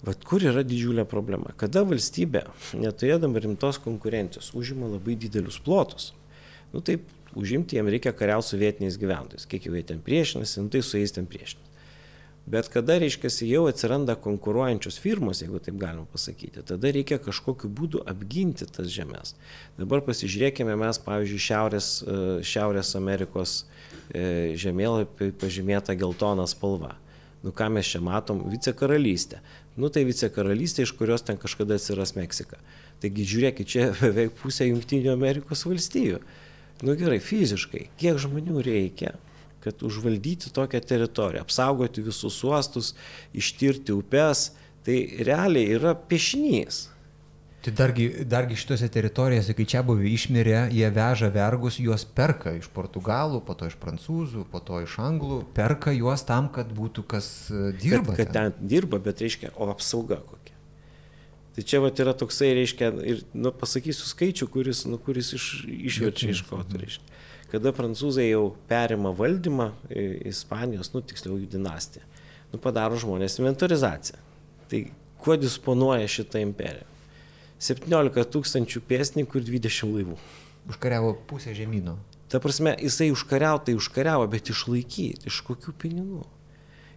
Vat 0.06 0.24
kur 0.26 0.42
yra 0.42 0.64
didžiulė 0.66 1.06
problema? 1.06 1.54
Kada 1.62 1.84
valstybė, 1.86 2.48
neturėdama 2.82 3.42
rimtos 3.44 3.78
konkurencijos, 3.84 4.50
užima 4.58 4.90
labai 4.90 5.14
didelius 5.20 5.60
plotus, 5.62 6.12
nu 6.74 6.82
taip, 6.82 7.06
užimti 7.38 7.78
jiem 7.78 7.90
reikia 7.92 8.14
kariauti 8.18 8.50
su 8.50 8.58
vietiniais 8.62 8.98
gyventojais, 8.98 9.46
kiek 9.50 9.68
jau 9.68 9.76
jie 9.78 9.84
ten 9.92 10.02
priešinasi, 10.02 10.64
nu 10.64 10.74
tai 10.74 10.82
su 10.86 10.98
jais 10.98 11.14
ten 11.14 11.30
priešinasi. 11.30 11.70
Bet 12.50 12.72
kada, 12.74 12.96
reiškia, 12.98 13.30
jau 13.46 13.68
atsiranda 13.70 14.16
konkuruojančios 14.18 14.98
firmos, 15.00 15.44
jeigu 15.44 15.60
taip 15.62 15.78
galima 15.80 16.08
pasakyti, 16.10 16.64
tada 16.66 16.90
reikia 16.92 17.20
kažkokiu 17.22 17.70
būdu 17.70 18.02
apginti 18.10 18.66
tas 18.66 18.90
žemės. 18.90 19.36
Dabar 19.78 20.02
pasižiūrėkime 20.08 20.74
mes, 20.82 21.00
pavyzdžiui, 21.06 21.44
Šiaurės, 21.46 21.92
e, 22.02 22.18
Šiaurės 22.42 22.96
Amerikos 22.98 23.54
e, 24.10 24.58
žemėlapį 24.58 25.30
pažymėta 25.38 25.94
geltona 25.96 26.48
spalva. 26.50 26.96
Nu 27.46 27.54
ką 27.54 27.70
mes 27.74 27.88
čia 27.90 28.02
matom? 28.06 28.42
Vicekaralystė. 28.50 29.40
Nu 29.82 29.90
tai 29.90 30.04
vicekaralystė, 30.06 30.86
iš 30.86 30.94
kurios 31.00 31.24
ten 31.26 31.40
kažkada 31.42 31.80
atsiras 31.80 32.14
Meksika. 32.14 32.60
Taigi 33.02 33.26
žiūrėkit, 33.26 33.70
čia 33.74 33.90
beveik 34.04 34.36
pusė 34.42 34.70
Junktinių 34.70 35.10
Amerikos 35.16 35.66
valstijų. 35.66 36.22
Nu 36.86 36.96
gerai, 36.98 37.20
fiziškai, 37.22 37.88
kiek 38.02 38.20
žmonių 38.22 38.62
reikia, 38.66 39.16
kad 39.62 39.82
užvaldyti 39.86 40.54
tokią 40.54 40.82
teritoriją, 40.86 41.44
apsaugoti 41.46 42.06
visus 42.06 42.40
uostus, 42.46 42.94
ištirti 43.38 43.94
upes, 43.94 44.52
tai 44.86 44.98
realiai 45.22 45.78
yra 45.78 45.94
piešinys. 45.94 46.88
Tai 47.62 47.72
dargi, 47.78 48.08
dargi 48.26 48.56
šitose 48.58 48.88
teritorijose, 48.90 49.54
kai 49.54 49.68
čia 49.70 49.84
buvę 49.86 50.08
išmirė, 50.10 50.64
jie 50.74 50.88
veža 50.96 51.28
vergus, 51.30 51.78
juos 51.78 52.08
perka 52.18 52.56
iš 52.58 52.72
portugalų, 52.74 53.44
po 53.46 53.54
to 53.58 53.70
iš 53.70 53.76
prancūzų, 53.78 54.48
po 54.50 54.64
to 54.66 54.80
iš 54.82 54.96
anglų, 55.04 55.44
perka 55.54 55.94
juos 55.94 56.26
tam, 56.26 56.50
kad 56.56 56.72
būtų 56.74 57.06
kas 57.14 57.30
e, 57.54 57.70
dirba. 57.78 58.16
Kad, 58.16 58.24
kad 58.24 58.34
ten. 58.34 58.58
ten 58.58 58.72
dirba, 58.74 58.98
bet 59.06 59.22
reiškia, 59.22 59.54
o 59.54 59.70
apsauga 59.70 60.18
kokia. 60.26 60.58
Tai 61.54 61.68
čia 61.68 61.84
vat 61.86 62.02
yra 62.02 62.18
toksai, 62.18 62.50
reiškia, 62.58 62.92
ir 63.14 63.24
nu, 63.38 63.54
pasakysiu 63.54 64.10
skaičių, 64.10 64.50
kuris, 64.50 64.86
nu, 64.90 64.98
kuris 64.98 65.34
iš, 65.38 65.48
išverčia 65.70 66.34
iš 66.34 66.46
koto, 66.50 66.66
mhm. 66.74 66.82
reiškia. 66.82 67.18
Kada 67.52 67.78
prancūzai 67.78 68.30
jau 68.32 68.46
perima 68.70 69.12
valdymą 69.14 69.74
Ispanijos, 70.32 70.96
nu 70.96 71.06
tiksliau 71.06 71.36
jų 71.38 71.50
dinastiją, 71.60 72.08
nu, 72.56 72.62
padaro 72.64 72.98
žmonės 72.98 73.38
inventorizaciją. 73.38 74.24
Tai 74.72 74.88
kuo 75.22 75.36
disponuoja 75.38 76.08
šitą 76.10 76.42
imperiją? 76.42 76.88
17 77.62 78.26
tūkstančių 78.34 78.82
pėsninkų 78.90 79.42
ir 79.42 79.48
20 79.52 79.94
laivų. 79.96 80.18
Užkariavo 80.72 81.14
pusę 81.30 81.54
žemynų. 81.58 81.94
Ta 82.32 82.40
prasme, 82.42 82.74
jisai 82.80 83.12
užkariavo, 83.14 83.60
tai 83.68 83.76
užkariavo, 83.78 84.26
bet 84.32 84.50
išlaikyti, 84.54 85.28
iš 85.30 85.42
kokių 85.46 85.74
pinigų. 85.78 86.24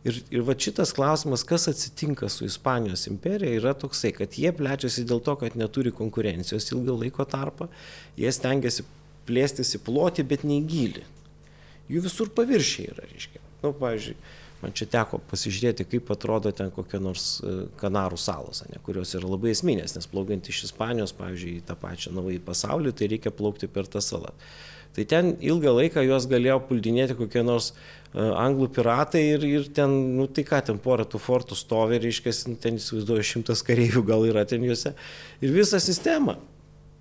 Ir, 0.05 0.21
ir 0.33 0.45
va 0.45 0.55
šitas 0.57 0.93
klausimas, 0.97 1.43
kas 1.49 1.65
atsitinka 1.71 2.29
su 2.33 2.45
Ispanijos 2.45 3.07
imperija, 3.09 3.57
yra 3.57 3.73
toksai, 3.77 4.13
kad 4.17 4.37
jie 4.37 4.53
plečiasi 4.57 5.07
dėl 5.09 5.23
to, 5.25 5.35
kad 5.41 5.57
neturi 5.57 5.93
konkurencijos 5.97 6.69
ilgą 6.75 6.97
laiko 7.01 7.25
tarpą, 7.29 7.71
jie 8.21 8.33
stengiasi 8.33 8.85
plėstis 9.29 9.75
į 9.79 9.81
plotį, 9.87 10.27
bet 10.29 10.45
ne 10.45 10.61
į 10.61 10.67
gilį. 10.69 11.05
Jų 11.93 12.05
visur 12.05 12.33
paviršiai 12.37 12.93
yra, 12.93 13.09
reiškia. 13.11 13.41
Na, 13.41 13.71
nu, 13.71 13.73
pavyzdžiui, 13.81 14.17
Man 14.65 14.73
čia 14.77 14.87
teko 14.89 15.19
pasižiūrėti, 15.29 15.85
kaip 15.93 16.09
atrodo 16.15 16.49
ten 16.57 16.71
kokie 16.73 16.97
nors 17.03 17.27
e, 17.45 17.67
Kanarų 17.81 18.17
salos, 18.21 18.63
ne, 18.71 18.79
kurios 18.87 19.13
yra 19.19 19.29
labai 19.29 19.53
esminės, 19.53 19.93
nes 19.93 20.09
plaukiant 20.09 20.49
iš 20.49 20.63
Ispanijos, 20.71 21.13
pavyzdžiui, 21.19 21.59
į 21.61 21.67
tą 21.69 21.77
pačią 21.77 22.15
naują 22.17 22.41
pasaulį, 22.47 22.95
tai 22.97 23.11
reikia 23.13 23.35
plaukti 23.35 23.69
per 23.69 23.91
tą 23.93 24.01
salą. 24.05 24.33
Tai 24.95 25.05
ten 25.11 25.35
ilgą 25.43 25.75
laiką 25.75 26.05
juos 26.07 26.25
galėjo 26.31 26.61
puldinėti 26.69 27.17
kokie 27.19 27.43
nors 27.45 27.73
uh, 27.73 28.05
anglų 28.15 28.69
piratai 28.77 29.25
ir, 29.35 29.45
ir 29.49 29.69
ten, 29.75 29.91
nu 30.17 30.29
tai 30.31 30.45
ką, 30.47 30.61
ten 30.71 30.79
porą 30.81 31.05
tų 31.11 31.19
fortų 31.19 31.59
stovi, 31.59 31.99
reiškia, 32.05 32.33
ten 32.63 32.79
įsivaizduoju, 32.79 33.27
šimtas 33.27 33.65
kareivių 33.67 34.05
gal 34.07 34.27
yra 34.31 34.47
ten 34.49 34.63
juose. 34.65 34.95
Ir 35.43 35.55
visa 35.57 35.83
sistema. 35.83 36.39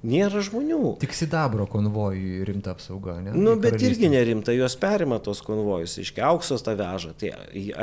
Nėra 0.04 0.42
žmonių. 0.44 0.98
Tik 1.00 1.14
Sidabro 1.16 1.64
konvojui 1.72 2.44
rimta 2.44 2.74
apsauga, 2.76 3.16
ne? 3.24 3.32
Nu, 3.40 3.54
bet 3.60 3.80
irgi 3.80 4.10
nerimta, 4.12 4.52
juos 4.52 4.76
perima 4.80 5.16
tos 5.24 5.40
konvojus, 5.46 5.96
iškia, 6.02 6.26
auksos 6.28 6.66
tą 6.66 6.74
veža, 6.76 7.14
tai 7.16 7.32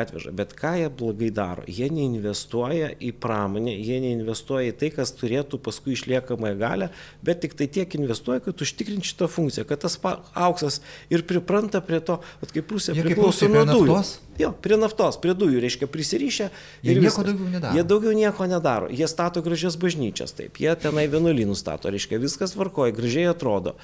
atveža. 0.02 0.34
Bet 0.36 0.52
ką 0.58 0.74
jie 0.82 0.90
blogai 0.92 1.30
daro? 1.32 1.64
Jie 1.64 1.88
neinvestuoja 1.88 2.92
į 3.00 3.14
pramonę, 3.24 3.72
jie 3.72 4.02
neinvestuoja 4.04 4.74
į 4.74 4.76
tai, 4.82 4.92
kas 4.98 5.14
turėtų 5.16 5.62
paskui 5.64 5.96
išliekamąją 5.96 6.60
galę, 6.60 6.90
bet 7.24 7.40
tik 7.46 7.56
tai 7.56 7.70
tiek 7.72 7.96
investuoja, 7.96 8.44
kad 8.44 8.66
užtikrinti 8.68 9.14
šitą 9.14 9.30
funkciją, 9.32 9.64
kad 9.70 9.80
tas 9.86 9.96
auksas 10.04 10.82
ir 11.08 11.24
pripranta 11.24 11.80
prie 11.80 12.04
to, 12.04 12.20
kad 12.44 12.52
kaip 12.52 12.76
Rusija 12.76 13.00
priklauso 13.00 13.48
nuo 13.48 13.64
dujų. 13.72 14.02
Jo, 14.40 14.52
prie 14.64 14.78
naftos, 14.80 15.18
prie 15.20 15.34
dujų, 15.36 15.60
reiškia 15.64 15.88
prisirišę. 15.90 16.50
Jie 16.86 16.96
nieko 16.96 17.24
daugiau 17.26 17.50
nedaro. 17.52 17.76
Jie 17.76 17.84
daugiau 17.92 18.14
nieko 18.16 18.46
nedaro. 18.48 18.92
Jie 18.92 19.08
stato 19.10 19.42
gražias 19.44 19.76
bažnyčias, 19.80 20.32
taip. 20.36 20.60
Jie 20.62 20.72
tenai 20.80 21.06
vienuolynų 21.12 21.56
stato, 21.58 21.92
reiškia 21.92 22.20
viskas 22.22 22.56
tvarkoja, 22.56 22.96
gražiai 22.96 23.28
atrodo. 23.34 23.76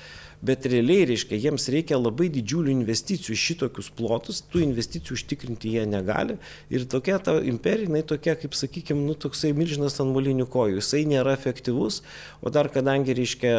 Bet 0.45 0.67
realiai, 0.69 1.07
reiškia, 1.09 1.39
jiems 1.41 1.65
reikia 1.73 1.97
labai 1.97 2.27
didžiulių 2.29 2.69
investicijų 2.75 3.33
į 3.33 3.39
šitokius 3.41 3.89
plotus, 3.97 4.43
tų 4.53 4.61
investicijų 4.67 5.17
užtikrinti 5.17 5.73
jie 5.73 5.87
negali. 5.89 6.37
Ir 6.69 6.85
tokia 6.93 7.17
ta 7.25 7.39
imperija, 7.41 7.89
jinai 7.89 8.03
tokia, 8.05 8.35
kaip 8.37 8.53
sakykime, 8.59 9.01
nu, 9.09 9.15
toksai 9.17 9.55
milžinas 9.57 9.97
ant 10.03 10.13
molinių 10.13 10.45
kojų. 10.53 10.77
Jisai 10.83 11.07
nėra 11.09 11.33
efektyvus, 11.39 12.03
o 12.45 12.53
dar 12.53 12.69
kadangi, 12.73 13.17
reiškia, 13.17 13.55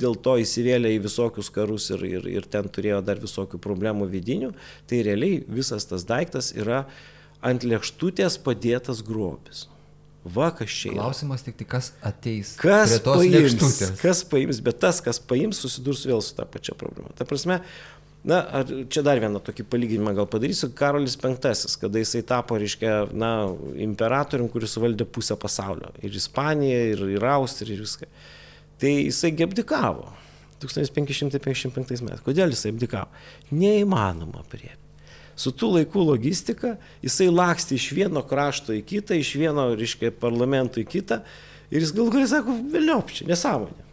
dėl 0.00 0.16
to 0.24 0.38
įsivėlė 0.40 0.94
į 0.96 1.04
visokius 1.04 1.52
karus 1.52 1.90
ir, 1.92 2.06
ir, 2.08 2.30
ir 2.38 2.48
ten 2.48 2.72
turėjo 2.72 3.02
dar 3.04 3.20
visokių 3.20 3.60
problemų 3.60 4.08
vidinių, 4.08 4.54
tai 4.88 5.02
realiai 5.04 5.37
visas 5.46 5.86
tas 5.88 6.06
daiktas 6.08 6.52
yra 6.56 6.84
ant 7.44 7.66
lėkštutės 7.66 8.38
padėtas 8.42 9.02
grobis. 9.06 9.66
Va, 10.28 10.50
kas 10.52 10.72
čia. 10.74 10.92
Klausimas 10.96 11.44
tik, 11.46 11.56
tai 11.60 11.66
kas 11.68 11.92
ateis. 12.04 12.56
Kas 12.60 12.98
paims, 13.04 13.30
lėkštutės. 13.32 13.92
kas 14.02 14.24
paims, 14.28 14.58
bet 14.64 14.80
tas, 14.82 14.98
kas 15.04 15.20
paims, 15.22 15.60
susidurs 15.62 16.02
vėl 16.08 16.20
su 16.24 16.34
tą 16.36 16.44
pačią 16.50 16.74
problemą. 16.78 17.12
Ta 17.16 17.24
prasme, 17.28 17.60
na, 18.28 18.40
čia 18.92 19.04
dar 19.06 19.22
vieną 19.22 19.40
tokį 19.46 19.64
palyginimą 19.70 20.16
gal 20.18 20.28
padarysiu. 20.30 20.72
Karolis 20.76 21.16
V, 21.20 21.32
kada 21.80 22.02
jisai 22.02 22.24
tapo, 22.26 22.58
reiškia, 22.60 22.96
na, 23.14 23.30
imperatorium, 23.86 24.50
kuris 24.52 24.76
valdė 24.82 25.06
pusę 25.06 25.38
pasaulio. 25.40 25.94
Ir 26.02 26.18
Ispaniją, 26.18 26.82
ir, 26.96 27.06
ir 27.14 27.28
Austriją, 27.36 27.78
ir 27.78 27.86
viską. 27.86 28.10
Tai 28.82 28.92
jisai 28.98 29.32
gebdikavo. 29.38 30.10
1555 30.58 32.02
metais. 32.02 32.26
Kodėl 32.26 32.52
jisai 32.52 32.74
abdikavo? 32.74 33.24
Neįmanoma 33.54 34.42
priepti 34.50 34.87
su 35.38 35.52
tų 35.54 35.72
laikų 35.78 36.04
logistika, 36.10 36.76
jisai 37.04 37.28
laksti 37.30 37.78
iš 37.78 37.90
vieno 37.96 38.24
krašto 38.26 38.74
į 38.76 38.82
kitą, 38.88 39.18
iš 39.18 39.34
vieno, 39.38 39.70
reiškia, 39.78 40.10
parlamento 40.18 40.82
į 40.82 40.88
kitą 40.88 41.22
ir 41.70 41.84
jis 41.84 41.92
gal 41.94 42.10
gali 42.12 42.26
sako, 42.30 42.56
vėliau, 42.72 43.04
čia 43.12 43.28
nesąmonė. 43.28 43.86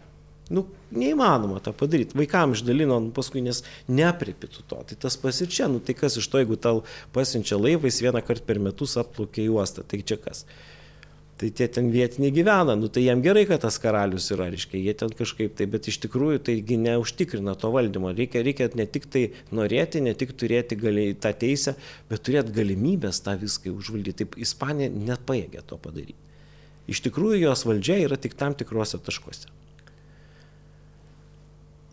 Nu, 0.53 0.67
neįmanoma 0.93 1.57
tą 1.65 1.73
padaryti. 1.73 2.13
Vaikam 2.17 2.53
išdalino, 2.53 2.99
nu, 3.01 3.11
paskui 3.15 3.41
nes 3.41 3.63
nepripitų 3.89 4.65
to. 4.69 4.81
Tai 4.91 4.97
tas 5.07 5.17
pas 5.17 5.39
ir 5.41 5.49
čia, 5.49 5.65
nu, 5.71 5.81
tai 5.81 5.95
kas 5.97 6.19
iš 6.21 6.27
to, 6.29 6.41
jeigu 6.41 6.57
tau 6.61 6.83
pasiunčia 7.15 7.57
laivais 7.57 7.97
vieną 8.03 8.21
kartą 8.25 8.45
per 8.45 8.61
metus 8.61 8.93
atplaukia 9.01 9.47
į 9.47 9.55
uostą, 9.55 9.85
tai 9.89 10.03
čia 10.05 10.19
kas? 10.21 10.43
Tai 11.35 11.49
tie 11.51 11.65
ten 11.67 11.89
vietiniai 11.91 12.31
gyvena, 12.31 12.77
nu 12.79 12.87
tai 12.87 13.01
jam 13.03 13.19
gerai, 13.19 13.41
kad 13.49 13.59
tas 13.65 13.75
karalius 13.83 14.29
yra, 14.31 14.45
reiškia, 14.53 14.79
jie 14.79 14.93
ten 14.95 15.11
kažkaip 15.11 15.57
tai, 15.59 15.65
bet 15.67 15.89
iš 15.91 15.97
tikrųjų 16.05 16.39
taigi 16.47 16.77
neužtikrina 16.79 17.57
to 17.59 17.73
valdymo. 17.73 18.13
Reikia, 18.15 18.39
reikia 18.45 18.69
ne 18.79 18.85
tik 18.87 19.09
tai 19.11 19.25
norėti, 19.51 19.99
ne 20.05 20.13
tik 20.15 20.31
turėti 20.39 20.77
gali, 20.79 21.09
tą 21.19 21.33
teisę, 21.35 21.73
bet 22.07 22.23
turėti 22.23 22.55
galimybės 22.55 23.19
tą 23.25 23.33
viską 23.41 23.73
užvaldyti. 23.75 24.23
Taip 24.23 24.37
Ispanija 24.47 24.93
net 24.95 25.25
paėgė 25.27 25.65
to 25.67 25.75
padaryti. 25.75 26.15
Iš 26.87 27.01
tikrųjų 27.09 27.41
jos 27.41 27.65
valdžia 27.67 27.99
yra 28.05 28.15
tik 28.21 28.37
tam 28.39 28.55
tikruose 28.55 29.01
taškuose. 29.03 29.51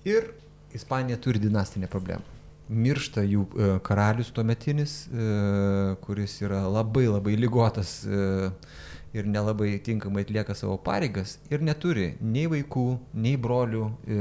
Ir 0.07 0.31
Ispanija 0.75 1.19
turi 1.19 1.43
dinastinę 1.43 1.91
problemą. 1.91 2.23
Miršta 2.73 3.27
jų 3.27 3.43
e, 3.43 3.73
karalius 3.85 4.31
tuometinis, 4.33 4.95
e, 5.11 5.27
kuris 6.07 6.39
yra 6.47 6.63
labai 6.71 7.09
labai 7.11 7.35
lygotas. 7.37 7.99
Ir 9.13 9.27
nelabai 9.29 9.77
tinkamai 9.85 10.25
atlieka 10.25 10.55
savo 10.57 10.79
pareigas 10.81 11.37
ir 11.53 11.61
neturi 11.61 12.15
nei 12.21 12.47
vaikų, 12.49 12.87
nei 13.13 13.37
brolių. 13.37 13.87
E, 14.09 14.21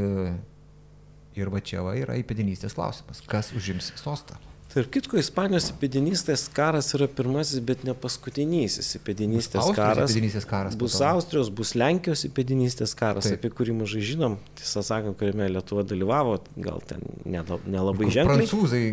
ir 1.40 1.52
va 1.54 1.62
čia 1.64 1.84
va 1.86 1.96
yra 1.96 2.18
įpėdinystės 2.20 2.76
klausimas, 2.76 3.24
kas 3.32 3.54
užims 3.56 3.94
sostą. 3.96 4.36
Tarp 4.72 4.88
kitko, 4.88 5.18
Ispanijos 5.20 5.66
įpėdinystės 5.74 6.46
karas 6.56 6.94
yra 6.96 7.10
pirmasis, 7.12 7.60
bet 7.68 7.82
ne 7.84 7.92
paskutinysis 7.92 8.94
įpėdinystės 9.02 9.68
karas. 9.76 10.14
Įpėdinystės 10.14 10.46
karas. 10.48 10.78
Bus 10.80 10.96
Austrijos, 11.04 11.50
bus 11.52 11.74
Lenkijos 11.76 12.24
įpėdinystės 12.30 12.94
karas, 12.96 13.28
Taip. 13.28 13.42
apie 13.42 13.52
kurį 13.58 13.76
mažai 13.82 14.04
žinom. 14.08 14.38
Tiesą 14.56 14.84
sakant, 14.88 15.18
kuriame 15.20 15.50
Lietuva 15.52 15.84
dalyvavo, 15.88 16.38
gal 16.56 16.80
ten 16.88 17.04
nelabai 17.28 18.08
ženkliai. 18.16 18.46
Prancūzai 18.46 18.86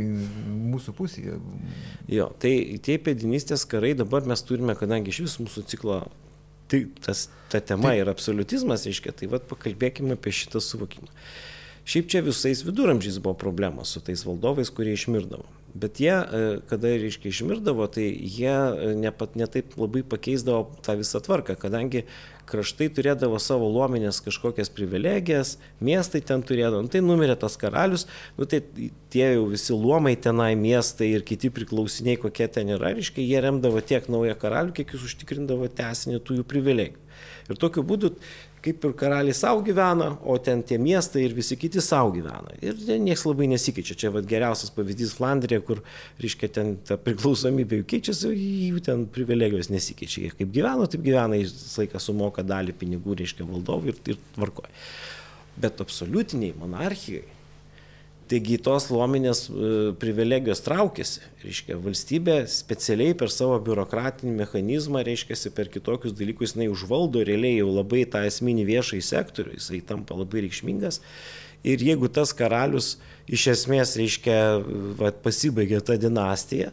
mūsų 0.73 0.97
pusėje. 0.99 1.39
Jo, 2.11 2.27
tai 2.43 2.57
tie 2.83 2.97
įpėdinystės 2.99 3.63
karai 3.71 3.93
dabar 3.99 4.27
mes 4.27 4.43
turime, 4.49 4.75
kadangi 4.79 5.15
iš 5.15 5.23
vis 5.29 5.39
mūsų 5.45 5.63
ciklo 5.71 6.01
tai 6.69 6.83
tas, 7.07 7.29
ta 7.53 7.63
tema 7.63 7.93
Taip. 7.93 8.03
yra 8.03 8.17
absoliutizmas, 8.17 8.89
reiškia, 8.89 9.15
tai 9.15 9.31
vad 9.31 9.47
pakalbėkime 9.47 10.19
apie 10.19 10.35
šitą 10.35 10.59
suvokimą. 10.65 11.07
Šiaip 11.89 12.11
čia 12.13 12.21
visais 12.27 12.61
viduramžiais 12.67 13.23
buvo 13.23 13.39
problemos 13.39 13.95
su 13.95 14.03
tais 14.05 14.27
valdovais, 14.27 14.75
kurie 14.75 14.93
išmirdavo. 14.99 15.47
Bet 15.75 16.01
jie, 16.01 16.15
e, 16.15 16.61
kada, 16.69 16.95
reiškia, 16.97 17.29
išmirdavo, 17.29 17.85
tai 17.93 18.07
jie 18.09 18.49
e, 18.49 18.95
ne, 18.97 19.13
pat, 19.13 19.37
ne 19.37 19.47
labai 19.77 20.01
pakeisdavo 20.07 20.65
tą 20.85 20.97
visą 20.97 21.21
tvarką, 21.25 21.59
kadangi 21.61 22.07
kraštai 22.49 22.89
turėdavo 22.97 23.37
savo 23.43 23.69
luomenės 23.69 24.23
kažkokias 24.25 24.73
privilegijas, 24.73 25.59
miestai 25.85 26.23
ten 26.25 26.41
turėdavo, 26.47 26.81
nu, 26.87 26.93
tai 26.93 27.03
numirė 27.05 27.37
tas 27.39 27.59
karalius, 27.61 28.07
nu, 28.39 28.49
tai 28.49 28.63
tie 29.13 29.27
jau 29.35 29.45
visi 29.53 29.77
luomai 29.77 30.15
tenai, 30.17 30.55
miestai 30.57 31.11
ir 31.13 31.27
kiti 31.29 31.53
priklausiniai, 31.53 32.17
kokie 32.23 32.49
ten 32.53 32.73
yra, 32.73 32.95
reiškia, 32.97 33.27
jie 33.27 33.45
remdavo 33.45 33.85
tiek 33.85 34.09
naują 34.09 34.39
karalių, 34.41 34.73
kiek 34.81 34.97
jūs 34.97 35.05
užtikrindavo 35.11 35.69
tesinį 35.69 36.23
tų 36.25 36.41
jų 36.41 36.49
privilegijų. 36.49 37.05
Ir 37.49 37.61
tokiu 37.61 37.85
būdu 37.87 38.15
kaip 38.65 38.85
ir 38.85 38.95
karaliai 38.99 39.37
savo 39.37 39.63
gyvena, 39.67 40.11
o 40.23 40.37
ten 40.43 40.63
tie 40.67 40.79
miestai 40.83 41.25
ir 41.27 41.35
visi 41.37 41.57
kiti 41.61 41.83
savo 41.85 42.13
gyvena. 42.15 42.57
Ir 42.65 42.79
niekas 43.05 43.25
labai 43.29 43.49
nesikeičia. 43.53 43.97
Čia 44.03 44.13
vat, 44.15 44.27
geriausias 44.29 44.73
pavyzdys 44.75 45.15
Flandrija, 45.19 45.63
kur, 45.65 45.83
reiškia, 46.23 46.51
ten 46.59 46.75
ta 46.89 46.99
priklausomybė 47.01 47.81
jų 47.81 47.89
keičiasi, 47.95 48.35
jų 48.35 48.85
ten 48.91 49.07
privilegijos 49.15 49.73
nesikeičia. 49.75 50.27
Jie 50.27 50.35
kaip 50.43 50.53
gyveno, 50.55 50.91
taip 50.91 51.07
gyvena, 51.07 51.39
jis 51.41 51.79
laiką 51.79 52.03
sumoka 52.03 52.47
dalį 52.47 52.77
pinigų, 52.81 53.19
reiškia, 53.23 53.49
valdovui 53.49 53.95
ir, 53.95 54.05
ir 54.15 54.21
tvarkoja. 54.37 54.71
Bet 55.59 55.81
absoliutiniai 55.83 56.55
monarchijai 56.59 57.38
Taigi 58.29 58.59
tos 58.61 58.91
luominės 58.93 59.47
e, 59.49 59.69
privilegijos 60.01 60.61
traukiasi. 60.67 61.23
Reiškia, 61.45 61.79
valstybė 61.81 62.37
specialiai 62.53 63.17
per 63.17 63.33
savo 63.33 63.57
biurokratinį 63.65 64.35
mechanizmą, 64.43 65.01
reiškia, 65.07 65.39
per 65.57 65.71
kitokius 65.73 66.17
dalykus, 66.19 66.53
jinai 66.57 66.69
užvaldo 66.73 67.23
realiai 67.25 67.63
jau 67.63 67.71
labai 67.71 68.05
tą 68.11 68.25
esminį 68.29 68.67
viešąjį 68.69 69.05
sektorių, 69.09 69.57
jisai 69.57 69.81
tampa 69.89 70.19
labai 70.19 70.45
reikšmingas. 70.45 71.01
Ir 71.67 71.83
jeigu 71.83 72.11
tas 72.13 72.35
karalius 72.37 72.97
iš 73.33 73.49
esmės, 73.55 73.97
reiškia, 73.99 74.37
va, 75.01 75.11
pasibaigė 75.25 75.81
tą 75.85 75.97
dinastiją, 76.01 76.71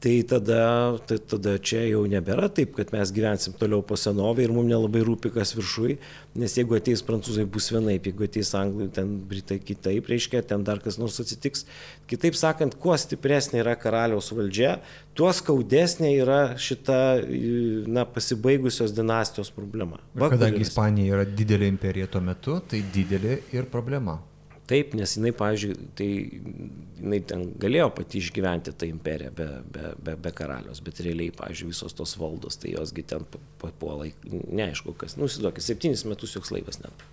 tai 0.00 0.22
tada, 0.22 0.98
tai 1.06 1.18
tada 1.18 1.56
čia 1.58 1.80
jau 1.88 2.04
nebėra 2.06 2.46
taip, 2.54 2.76
kad 2.76 2.92
mes 2.94 3.10
gyvensim 3.14 3.54
toliau 3.58 3.82
po 3.82 3.96
senovę 3.98 4.44
ir 4.44 4.52
mums 4.54 4.70
nelabai 4.70 5.02
rūpi 5.06 5.32
kas 5.34 5.56
viršui, 5.56 5.96
nes 6.38 6.54
jeigu 6.54 6.76
ateis 6.78 7.02
prancūzai 7.02 7.46
bus 7.50 7.66
vienaip, 7.74 8.06
jeigu 8.06 8.28
ateis 8.28 8.52
anglai, 8.54 8.86
ten 8.94 9.16
britai 9.30 9.58
kitaip, 9.58 10.06
reiškia, 10.12 10.44
ten 10.46 10.62
dar 10.66 10.78
kas 10.84 11.00
nors 11.02 11.18
atsitiks. 11.18 11.66
Kitaip 12.10 12.38
sakant, 12.38 12.78
kuo 12.78 12.94
stipresnė 12.94 13.64
yra 13.64 13.74
karaliaus 13.80 14.30
valdžia, 14.30 14.76
tuo 15.18 15.32
skaudesnė 15.34 16.14
yra 16.20 16.40
šita, 16.54 17.00
na, 17.90 18.06
pasibaigusios 18.06 18.94
dinastijos 18.94 19.50
problema. 19.54 19.98
Va, 20.14 20.30
kadangi 20.30 20.62
Ispanija 20.62 21.18
yra 21.18 21.26
didelė 21.26 21.72
imperija 21.74 22.06
tuo 22.12 22.22
metu, 22.22 22.60
tai 22.70 22.84
didelė 22.94 23.40
ir 23.56 23.66
problema. 23.72 24.20
Taip, 24.68 24.92
nes 24.98 25.14
jinai, 25.16 25.30
pavyzdžiui, 25.32 25.76
tai 25.96 26.08
jinai 26.98 27.20
ten 27.24 27.44
galėjo 27.62 27.86
pati 27.96 28.20
išgyventi 28.20 28.74
tą 28.76 28.88
imperiją 28.90 29.32
be, 29.36 29.46
be, 29.72 29.92
be, 30.04 30.16
be 30.26 30.32
karalius, 30.36 30.82
bet 30.84 31.00
realiai, 31.06 31.32
pavyzdžiui, 31.38 31.70
visos 31.72 31.96
tos 31.96 32.12
valdos, 32.20 32.58
tai 32.60 32.74
josgi 32.74 33.06
ten 33.08 33.24
papuola, 33.62 34.10
neaišku 34.28 34.92
kas, 35.00 35.16
nu, 35.16 35.24
įsivaizduokit, 35.24 35.64
septynis 35.64 36.04
metus 36.08 36.36
joks 36.36 36.52
laivas 36.52 36.82
net. 36.82 37.06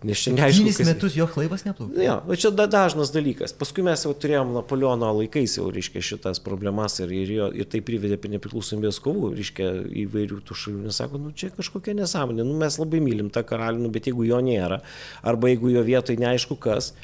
Nes 0.00 0.16
čia 0.16 0.32
neaišku. 0.32 0.64
Septynis 0.64 0.88
metus 0.88 1.16
jo 1.18 1.26
laivas 1.36 1.66
neplaukė. 1.66 2.00
Jo, 2.00 2.14
va 2.24 2.36
čia 2.40 2.50
da, 2.56 2.64
dažnas 2.70 3.10
dalykas. 3.12 3.52
Paskui 3.56 3.84
mes 3.84 4.00
jau 4.06 4.14
turėjom 4.16 4.54
Napoleono 4.56 5.10
laikais 5.18 5.58
jau, 5.58 5.66
reiškia, 5.74 6.00
šitas 6.00 6.40
problemas 6.40 6.96
ir, 7.04 7.12
ir, 7.12 7.32
jo, 7.36 7.48
ir 7.52 7.68
tai 7.68 7.82
privedė 7.84 8.16
prie 8.20 8.32
nepriklausomybės 8.38 9.00
kovų, 9.04 9.34
reiškia, 9.36 9.68
įvairių 10.06 10.40
tų 10.48 10.56
šalių. 10.62 10.82
Nesako, 10.88 11.20
nu 11.20 11.34
čia 11.36 11.50
kažkokia 11.52 11.98
nesąmonė, 12.00 12.46
nu 12.48 12.56
mes 12.62 12.80
labai 12.80 13.02
mylim 13.04 13.28
tą 13.34 13.44
karalių, 13.44 13.84
nu, 13.84 13.92
bet 13.92 14.08
jeigu 14.08 14.24
jo 14.24 14.40
nėra, 14.44 14.80
arba 15.20 15.52
jeigu 15.52 15.74
jo 15.74 15.84
vietoj 15.84 16.16
neaišku 16.24 16.56
kas, 16.64 16.94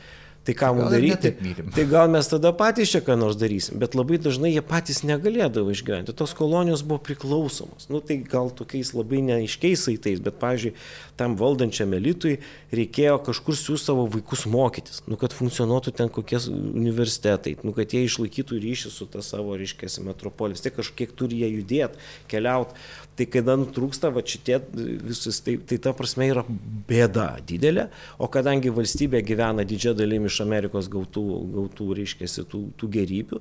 Tai 0.47 0.55
ką 0.55 0.69
mums 0.77 0.93
daryti? 0.93 1.33
Tai 1.75 1.85
gal 1.91 2.11
mes 2.13 2.29
tada 2.31 2.53
patys 2.55 2.93
čia 2.93 3.01
ką 3.03 3.17
nors 3.19 3.39
darysim, 3.39 3.81
bet 3.83 3.97
labai 3.99 4.21
dažnai 4.23 4.53
jie 4.53 4.63
patys 4.63 5.03
negalėdavo 5.03 5.73
išgyventi. 5.75 6.15
Tos 6.15 6.37
kolonijos 6.39 6.85
buvo 6.87 7.01
priklausomos. 7.03 7.89
Nu, 7.91 7.99
tai 7.99 8.21
gal 8.23 8.53
tokiais 8.55 8.93
labai 8.95 9.25
neaiškiais 9.27 9.89
saitais, 9.89 10.23
bet, 10.23 10.39
pavyzdžiui, 10.39 10.77
tam 11.19 11.35
valdančiam 11.41 11.97
elitui 11.99 12.37
reikėjo 12.71 13.19
kažkur 13.27 13.59
siūsti 13.59 13.91
savo 13.91 14.07
vaikus 14.13 14.45
mokytis, 14.51 15.03
nu, 15.11 15.19
kad 15.19 15.35
funkcionuotų 15.35 15.95
ten 15.99 16.13
kokie 16.15 16.39
universitetai, 16.47 17.57
nu, 17.67 17.75
kad 17.75 17.95
jie 17.95 18.05
išlaikytų 18.07 18.61
ryšį 18.63 18.95
su 18.95 19.09
ta 19.11 19.25
savo, 19.27 19.59
reiškia, 19.59 19.91
metropolis. 20.07 20.63
Tai 20.63 20.77
kažkiek 20.79 21.11
turi 21.19 21.43
jie 21.43 21.51
judėti, 21.57 22.07
keliauti. 22.31 22.79
Tai 23.17 23.25
kada 23.33 23.55
nutrūksta 23.57 24.11
va 24.13 24.21
šitie 24.21 24.59
visus, 24.77 25.39
tai, 25.45 25.55
tai 25.65 25.79
ta 25.81 25.95
prasme 25.97 26.27
yra 26.29 26.43
bėda 26.89 27.31
didelė, 27.49 27.87
o 28.21 28.29
kadangi 28.33 28.73
valstybė 28.77 29.23
gyvena 29.25 29.65
didžia 29.65 29.95
dalimi 29.97 30.29
iš 30.29 30.43
Amerikos 30.45 30.91
gautų, 30.93 31.25
gautų 31.55 31.89
reiškia, 31.97 32.29
tų, 32.53 32.61
tų 32.77 32.91
gerybių, 32.99 33.41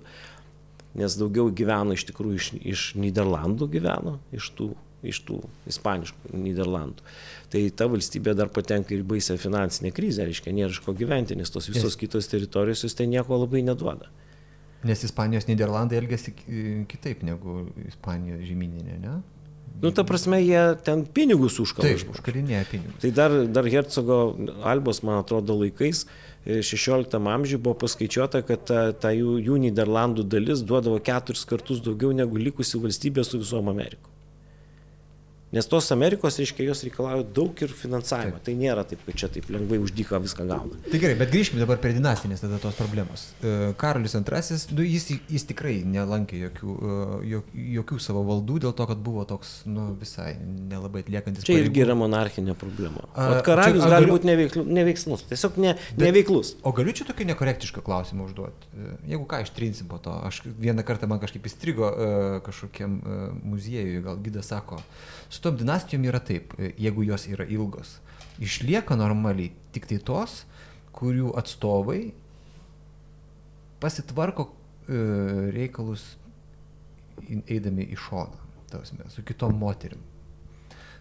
nes 1.01 1.19
daugiau 1.19 1.51
gyveno 1.51 1.97
iš 1.97 2.07
tikrųjų 2.07 2.39
iš, 2.39 2.49
iš 2.63 2.85
Niderlandų 3.03 3.67
gyveno, 3.75 4.15
iš 4.35 4.47
tų, 4.55 4.69
iš 5.11 5.19
tų 5.27 5.41
ispaniškų 5.67 6.39
Niderlandų. 6.39 7.03
Tai 7.51 7.67
ta 7.75 7.91
valstybė 7.91 8.37
dar 8.39 8.55
patenka 8.55 8.95
ir 8.95 9.03
baisę 9.03 9.35
finansinę 9.41 9.91
krizę, 9.95 10.23
reiškia, 10.31 10.55
nėra 10.55 10.71
iš 10.71 10.79
ko 10.87 10.95
gyventi, 10.95 11.35
nes 11.35 11.51
tos 11.51 11.67
visos 11.67 11.91
yes. 11.91 11.99
kitos 11.99 12.31
teritorijos 12.31 12.87
jūs 12.87 12.95
tai 12.95 13.11
nieko 13.11 13.43
labai 13.43 13.65
neduoda. 13.67 14.07
Nes 14.87 15.03
Ispanijos 15.03 15.49
Niderlandai 15.49 15.99
elgesi 15.99 16.31
kitaip 16.87 17.27
negu 17.27 17.65
Ispanijos 17.89 18.47
žemyninė, 18.47 18.99
ne? 19.03 19.21
Nu, 19.81 19.91
ta 19.91 20.05
prasme, 20.07 20.39
jie 20.39 20.61
ten 20.85 21.03
pinigus 21.05 21.59
užkalba. 21.59 21.91
Taip, 21.91 22.13
užkalinėja 22.15 22.63
pinigus. 22.69 22.95
Tai 23.03 23.11
dar, 23.17 23.35
dar 23.51 23.67
Hercogo 23.67 24.19
Albos, 24.63 25.01
man 25.03 25.19
atrodo, 25.19 25.57
laikais 25.59 26.05
16 26.45 27.17
e, 27.17 27.21
amžiuje 27.35 27.61
buvo 27.61 27.75
paskaičiuota, 27.83 28.43
kad 28.47 28.65
ta, 28.69 28.81
ta 28.93 29.11
jų, 29.15 29.37
jų 29.43 29.59
Niderlandų 29.65 30.27
dalis 30.31 30.63
duodavo 30.63 31.01
keturis 31.03 31.43
kartus 31.49 31.83
daugiau 31.85 32.15
negu 32.15 32.39
likusi 32.39 32.79
valstybė 32.81 33.25
su 33.27 33.41
visom 33.41 33.71
Amerikom. 33.73 34.14
Nes 35.53 35.67
tos 35.69 35.91
Amerikos, 35.93 36.39
reiškia, 36.41 36.65
jos 36.65 36.81
reikalauja 36.83 37.23
daug 37.35 37.59
ir 37.61 37.69
finansavimo. 37.69 38.39
Taip. 38.39 38.45
Tai 38.47 38.53
nėra 38.57 38.81
taip, 38.89 39.03
kad 39.05 39.17
čia 39.21 39.27
taip 39.29 39.45
lengvai 39.53 39.77
uždyka 39.77 40.17
viską 40.23 40.47
gauna. 40.49 40.79
Tai 40.89 40.99
gerai, 40.99 41.13
bet 41.19 41.29
grįžkime 41.29 41.61
dabar 41.61 41.77
prie 41.83 41.93
dinastinės 41.93 42.41
tada 42.41 42.57
tos 42.63 42.73
problemos. 42.79 43.27
E, 43.45 43.69
Karolis 43.77 44.17
II, 44.17 44.57
nu, 44.75 44.85
jis, 44.89 45.05
jis 45.29 45.45
tikrai 45.51 45.75
nelankė 45.85 46.39
jokių, 46.47 46.75
e, 47.29 47.41
jokių 47.75 47.99
savo 48.01 48.23
valdų 48.25 48.57
dėl 48.65 48.73
to, 48.75 48.87
kad 48.89 49.03
buvo 49.05 49.27
toks, 49.29 49.53
nu, 49.69 49.91
visai 50.01 50.31
nelabai 50.41 51.03
atliekantis. 51.05 51.45
Čia 51.45 51.53
pareigų. 51.53 51.69
irgi 51.69 51.85
yra 51.85 51.97
monarchinė 52.01 52.57
problema. 52.57 53.05
O 53.13 53.37
karalius 53.45 53.85
gali 53.85 54.09
būti 54.09 54.31
neveiklu, 54.31 54.65
neveiksnus, 54.79 55.27
tiesiog 55.29 55.61
ne, 55.61 55.75
bet, 55.91 56.07
neveiklus. 56.07 56.55
O 56.65 56.73
galiu 56.75 56.97
čia 56.97 57.05
tokį 57.11 57.29
nekorektišką 57.31 57.85
klausimą 57.85 58.25
užduoti? 58.31 58.73
E, 58.73 58.97
jeigu 59.13 59.29
ką, 59.29 59.43
ištrinsim 59.45 59.93
po 59.93 60.01
to. 60.01 60.17
Aš 60.25 60.41
vieną 60.49 60.83
kartą 60.89 61.07
man 61.11 61.21
kažkaip 61.21 61.45
įstrigo 61.47 61.93
kažkokiam 62.43 62.97
muziejui, 63.45 64.01
gal 64.03 64.17
gydas 64.25 64.49
sako, 64.49 64.81
su 65.29 65.41
tom 65.41 65.57
dinastijom 65.57 66.05
yra 66.09 66.19
taip, 66.19 66.53
e, 66.59 66.73
jeigu 66.77 67.03
jos 67.03 67.27
yra 67.31 67.45
ilgos. 67.45 67.99
Išlieka 68.43 68.97
normaliai 68.99 69.53
tik 69.75 69.87
tai 69.89 69.99
tos, 70.03 70.43
kurių 70.95 71.33
atstovai 71.39 72.13
pasitvarko 73.83 74.49
e, 74.49 74.99
reikalus 75.55 76.15
eidami 77.47 77.87
į 77.93 77.97
šoną, 78.07 78.43
tasme, 78.71 79.07
su 79.13 79.23
kitom 79.25 79.55
moterim. 79.59 80.01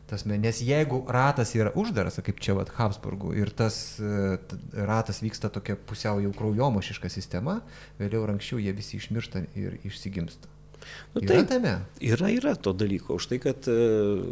Tasme, 0.04 0.36
nes 0.36 0.58
jeigu 0.60 0.98
ratas 1.08 1.54
yra 1.56 1.70
uždaras, 1.80 2.18
kaip 2.26 2.40
čia 2.44 2.52
vat 2.58 2.74
Habsburgų, 2.76 3.32
ir 3.40 3.50
tas 3.56 3.96
e, 3.96 4.36
ratas 4.76 5.22
vyksta 5.24 5.48
tokia 5.52 5.78
pusiau 5.80 6.20
jau 6.20 6.32
kraujomošiška 6.36 7.08
sistema, 7.08 7.62
vėliau 8.00 8.26
ir 8.26 8.34
anksčiau 8.34 8.60
jie 8.60 8.74
visi 8.76 9.00
išmiršta 9.00 9.46
ir 9.56 9.78
išsigimsta. 9.82 10.50
Nu, 11.14 11.22
yra 11.22 11.30
taip, 11.30 11.48
tame? 11.50 11.74
Yra, 12.02 12.30
yra 12.34 12.54
to 12.56 12.74
dalyko. 12.76 13.18
Už 13.20 13.28
tai, 13.30 13.38
kad 13.42 13.68
uh, 13.70 14.24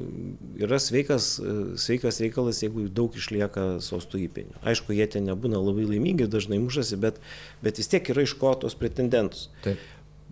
yra 0.60 0.80
sveikas, 0.82 1.34
uh, 1.42 1.62
sveikas 1.80 2.20
reikalas, 2.24 2.62
jeigu 2.64 2.88
daug 2.92 3.14
išlieka 3.18 3.66
sostų 3.84 4.24
įpėdinių. 4.26 4.60
Aišku, 4.72 4.94
jie 4.96 5.08
ten 5.10 5.28
nebūna 5.30 5.62
labai 5.62 5.86
laimingi, 5.88 6.28
dažnai 6.30 6.60
mušasi, 6.62 7.00
bet, 7.02 7.22
bet 7.64 7.80
vis 7.80 7.90
tiek 7.92 8.12
yra 8.14 8.26
iš 8.26 8.36
ko 8.40 8.54
tos 8.58 8.78
pretendentus. 8.78 9.48
Taip. 9.66 9.80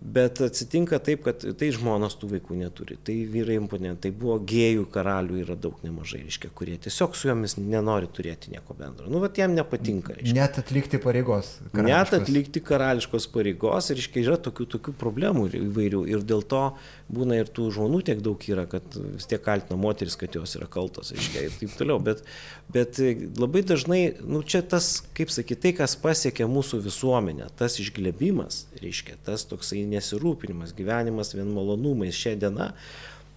Bet 0.01 0.41
atsitinka 0.41 0.97
taip, 1.05 1.27
kad 1.27 1.43
tai 1.61 1.67
žmonos 1.77 2.15
tų 2.17 2.31
vaikų 2.31 2.57
neturi, 2.57 2.97
tai 3.05 3.19
vyrai 3.29 3.59
imponentai, 3.61 4.09
tai 4.09 4.17
buvo 4.17 4.39
gėjų 4.49 4.87
karalių 4.95 5.43
yra 5.43 5.57
daug 5.61 5.77
nemažai, 5.85 6.23
reiškia, 6.25 6.49
kurie 6.57 6.79
tiesiog 6.81 7.19
su 7.19 7.29
jomis 7.29 7.59
nenori 7.61 8.09
turėti 8.09 8.55
nieko 8.55 8.73
bendro. 8.79 9.11
Nu, 9.13 9.21
vat 9.21 9.37
jam 9.37 9.53
nepatinka. 9.53 10.17
Reiškia. 10.17 10.37
Net 10.39 10.57
atlikti 10.63 11.03
pareigos. 11.05 11.53
Net 11.77 12.15
atlikti 12.17 12.65
karališkos 12.65 13.29
pareigos, 13.35 13.91
reiškia, 13.93 14.25
yra 14.25 14.39
tokių, 14.41 14.71
tokių 14.79 14.97
problemų 15.05 15.51
įvairių 15.61 16.07
ir 16.15 16.25
dėl 16.25 16.47
to 16.49 16.65
būna 17.11 17.41
ir 17.41 17.51
tų 17.51 17.69
žmonių 17.75 18.01
tiek 18.07 18.21
daug 18.25 18.43
yra, 18.49 18.67
kad 18.71 18.85
vis 18.95 19.27
tiek 19.31 19.43
kaltina 19.45 19.79
moteris, 19.81 20.17
kad 20.21 20.35
jos 20.37 20.55
yra 20.59 20.69
kaltos, 20.71 21.13
reiškia, 21.15 21.45
ir 21.47 21.57
taip 21.59 21.75
toliau. 21.79 21.99
Bet, 22.03 22.23
bet 22.73 23.01
labai 23.41 23.63
dažnai, 23.67 24.01
nu, 24.23 24.43
čia 24.47 24.63
tas, 24.63 24.93
kaip 25.17 25.33
sakyti, 25.35 25.61
tai, 25.65 25.73
kas 25.83 25.97
pasiekia 26.01 26.49
mūsų 26.51 26.83
visuomenę, 26.87 27.51
tas 27.59 27.81
išglebimas, 27.83 28.65
reiškia, 28.81 29.19
tas 29.27 29.47
toksai 29.51 29.83
nesirūpinimas, 29.91 30.75
gyvenimas 30.79 31.35
vien 31.37 31.51
malonumais 31.57 32.17
šią 32.17 32.37
dieną, 32.45 32.71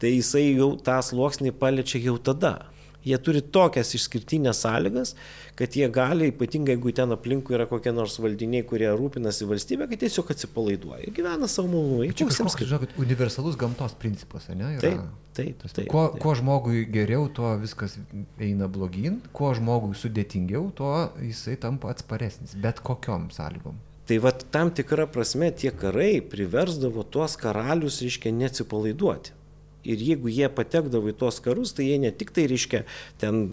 tai 0.01 0.15
jisai 0.17 0.49
jau 0.51 0.73
tą 0.83 0.99
sluoksnį 1.05 1.55
paliečia 1.57 2.01
jau 2.03 2.19
tada. 2.21 2.57
Jie 3.03 3.17
turi 3.19 3.41
tokias 3.43 3.93
išskirtinės 3.97 4.61
sąlygas, 4.63 5.13
kad 5.59 5.75
jie 5.75 5.89
gali, 5.93 6.29
ypatingai 6.31 6.77
jeigu 6.77 6.93
ten 6.95 7.11
aplinkui 7.15 7.57
yra 7.57 7.67
kokie 7.69 7.91
nors 7.95 8.15
valdiniai, 8.23 8.63
kurie 8.67 8.87
rūpinasi 8.95 9.47
valstybė, 9.49 9.89
kad 9.91 10.03
tiesiog 10.05 10.31
atsipalaiduoja. 10.33 11.11
Gyvena 11.15 11.49
savo 11.51 11.69
malonumai. 11.73 12.09
Čia 12.15 12.29
kažkoks, 12.29 12.57
žinokit, 12.63 12.95
universalus 13.03 13.59
gamtos 13.59 13.95
principas, 13.99 14.47
ne? 14.53 14.75
Yra. 14.77 14.81
Taip, 14.81 15.03
taip, 15.37 15.61
Tas, 15.63 15.75
taip, 15.75 15.89
kuo, 15.91 16.07
taip. 16.13 16.21
kuo 16.23 16.35
žmogui 16.39 16.85
geriau, 16.93 17.27
tuo 17.27 17.53
viskas 17.61 17.97
eina 18.41 18.69
blogyn, 18.71 19.19
kuo 19.35 19.51
žmogui 19.57 19.97
sudėtingiau, 19.99 20.69
tuo 20.75 20.93
jisai 21.21 21.57
tampa 21.59 21.91
atsparesnis, 21.93 22.55
bet 22.59 22.81
kokiom 22.85 23.29
sąlygom. 23.35 23.77
Tai 24.07 24.17
va 24.19 24.33
tam 24.35 24.71
tikra 24.75 25.05
prasme 25.07 25.47
tie 25.55 25.71
karai 25.71 26.17
priversdavo 26.27 27.05
tuos 27.07 27.37
karalius, 27.39 28.01
reiškia, 28.03 28.33
neatsipalaiduoti. 28.35 29.31
Ir 29.83 30.03
jeigu 30.11 30.31
jie 30.31 30.49
patekdavo 30.49 31.11
į 31.11 31.17
tuos 31.19 31.39
karus, 31.43 31.73
tai 31.75 31.89
jie 31.89 32.01
ne 32.03 32.11
tik 32.15 32.31
tai, 32.35 32.47
reiškia, 32.51 32.83
ten 33.21 33.49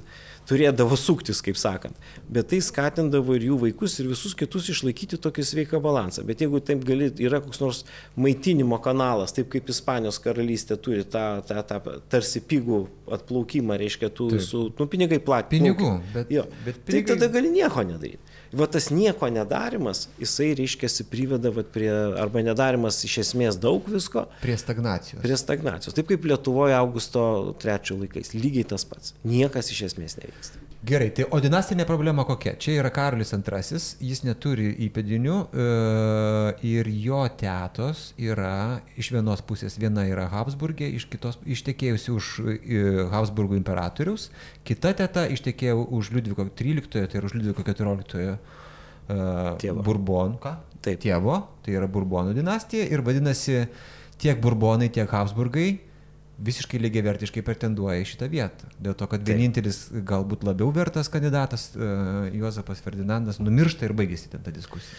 turėdavo 0.50 0.96
suktis, 0.98 1.40
kaip 1.44 1.58
sakant, 1.60 1.98
bet 2.32 2.48
tai 2.50 2.58
skatindavo 2.64 3.36
ir 3.36 3.46
jų 3.50 3.58
vaikus, 3.66 3.96
ir 4.00 4.08
visus 4.10 4.34
kitus 4.38 4.70
išlaikyti 4.72 5.18
tokį 5.22 5.44
sveiką 5.46 5.80
balansą. 5.82 6.24
Bet 6.26 6.42
jeigu 6.42 6.62
taip 6.64 6.82
gali, 6.86 7.10
yra 7.22 7.42
koks 7.44 7.62
nors 7.62 7.82
maitinimo 8.18 8.80
kanalas, 8.82 9.34
taip 9.36 9.50
kaip 9.52 9.70
Ispanijos 9.70 10.18
karalystė 10.22 10.78
turi 10.82 11.04
tą, 11.06 11.24
tą, 11.46 11.62
tą 11.68 11.80
tarsi 12.10 12.42
pigų 12.42 12.82
atplaukimą, 13.18 13.78
reiškia, 13.80 14.10
tų 14.16 14.32
visų, 14.36 14.64
nu, 14.80 14.88
pinigai 14.90 15.20
platinti. 15.22 15.60
Pinigų, 15.60 15.92
bet, 16.16 16.34
Jo. 16.34 16.46
bet 16.64 16.82
Tai 16.82 16.96
pinigai... 16.96 17.14
tada 17.14 17.30
gali 17.36 17.54
nieko 17.54 17.86
nedaryti. 17.86 18.29
Va 18.52 18.66
tas 18.66 18.88
nieko 18.90 19.28
nedarimas, 19.30 20.08
jisai 20.18 20.48
reiškia 20.58 20.88
priveda 21.10 21.52
vat, 21.54 21.68
prie, 21.70 21.90
arba 22.18 22.42
nedarimas 22.42 22.98
iš 23.06 23.18
esmės 23.22 23.58
daug 23.62 23.86
visko, 23.86 24.24
Prie 24.42 24.56
stagnacijos. 24.58 25.22
prie 25.22 25.36
stagnacijos. 25.38 25.94
Taip 25.94 26.08
kaip 26.10 26.24
Lietuvoje 26.26 26.74
Augusto 26.74 27.54
trečiojo 27.62 28.00
laikais. 28.02 28.34
Lygiai 28.34 28.64
tas 28.72 28.84
pats. 28.84 29.14
Niekas 29.22 29.70
iš 29.70 29.82
esmės 29.92 30.18
nevyksta. 30.18 30.58
Gerai, 30.80 31.10
tai 31.12 31.26
o 31.28 31.36
dinastinė 31.44 31.84
problema 31.84 32.24
kokia? 32.24 32.54
Čia 32.56 32.78
yra 32.80 32.88
Karolis 32.94 33.34
II, 33.34 33.80
jis 34.00 34.22
neturi 34.24 34.70
įpėdinių 34.86 35.34
e, 35.36 35.64
ir 36.64 36.88
jo 37.04 37.18
tetos 37.36 38.14
yra 38.16 38.80
iš 38.96 39.10
vienos 39.12 39.42
pusės, 39.44 39.76
viena 39.76 40.06
yra 40.08 40.24
Habsburgė, 40.32 40.88
iš 40.96 41.04
kitos 41.12 41.36
ištekėjusi 41.44 42.14
už 42.14 42.30
e, 42.40 42.80
Habsburgų 43.12 43.58
imperatorius, 43.60 44.30
kita 44.64 44.94
teta 44.96 45.26
ištekėjo 45.28 45.84
už 45.98 46.14
Liudviko 46.16 46.48
XIII, 46.48 46.88
tai 46.96 47.20
yra 47.20 47.28
už 47.28 47.36
Liudviko 47.36 47.66
XIV 47.68 48.40
Tėvo. 49.60 49.84
Burbonų, 49.84 50.40
ką? 50.40 50.56
Taip. 50.80 51.04
Tėvo, 51.04 51.36
tai 51.60 51.76
yra 51.76 51.90
Burbonų 51.92 52.32
dinastija 52.36 52.88
ir 52.88 53.04
vadinasi 53.04 53.66
tiek 54.20 54.40
Burbonai, 54.40 54.88
tiek 54.88 55.12
Habsburgai 55.12 55.74
visiškai 56.40 56.80
lygiai 56.80 57.04
vertiškai 57.04 57.44
pretenduoja 57.46 58.00
į 58.00 58.08
šitą 58.12 58.30
vietą. 58.32 58.68
Dėl 58.80 58.96
to, 58.96 59.08
kad 59.10 59.22
Taip. 59.22 59.32
vienintelis 59.32 59.86
galbūt 60.08 60.44
labiau 60.48 60.72
vertas 60.74 61.12
kandidatas, 61.12 61.70
uh, 61.76 62.28
Juozapas 62.34 62.82
Ferdinandas, 62.84 63.40
numiršta 63.42 63.88
ir 63.88 63.96
baigėsi 63.96 64.32
ten 64.32 64.44
ta 64.44 64.54
diskusija. 64.54 64.96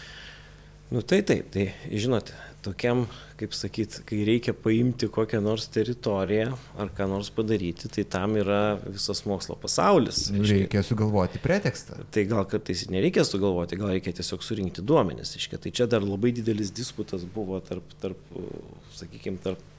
Nu 0.92 1.00
tai 1.08 1.22
taip, 1.24 1.46
tai 1.54 1.70
žinot, 1.88 2.34
tokiam, 2.66 3.06
kaip 3.39 3.54
sakyt, 3.56 4.02
kai 4.04 4.26
reikia 4.28 4.52
paimti 4.52 5.08
kokią 5.08 5.39
nors 5.39 5.70
teritoriją 5.72 6.58
ar 6.84 6.92
ką 6.98 7.08
nors 7.08 7.30
padaryti, 7.32 7.88
tai 7.96 8.04
tam 8.04 8.36
yra 8.42 8.76
visas 8.84 9.24
mokslo 9.24 9.56
pasaulis. 9.56 10.26
reiškia. 10.34 10.58
Reikia 10.66 10.84
sugalvoti 10.84 11.39
pretekstą. 11.39 12.02
Tai 12.12 12.26
gal 12.28 12.44
kartais 12.52 12.84
nereikia 12.92 13.24
sugalvoti, 13.24 13.80
gal 13.80 13.94
reikia 13.96 14.12
tiesiog 14.20 14.44
surinkti 14.44 14.84
duomenis. 14.84 15.32
Iškia. 15.39 15.62
Tai 15.64 15.72
čia 15.80 15.88
dar 15.88 16.04
labai 16.04 16.34
didelis 16.36 16.76
disputas 16.76 17.24
buvo 17.24 17.64
tarp, 17.64 17.96
tarp 18.04 18.20
sakykime, 19.00 19.39
tarp 19.39 19.70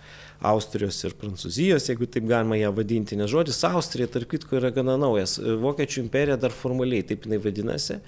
Austrijos 0.42 0.98
ir 1.06 1.14
Prancūzijos, 1.18 1.86
jeigu 1.90 2.08
taip 2.10 2.26
galima 2.26 2.58
ją 2.58 2.72
vadinti, 2.74 3.16
nes 3.18 3.30
žodis 3.30 3.60
Austrija, 3.68 4.10
tarp 4.10 4.32
kitko, 4.32 4.58
yra 4.58 4.72
gana 4.74 4.96
naujas. 4.98 5.36
Vokiečių 5.38 6.02
imperija 6.02 6.38
dar 6.40 6.54
formaliai 6.54 7.04
taip 7.06 7.28
jinai 7.28 7.38
vadinasi, 7.42 8.00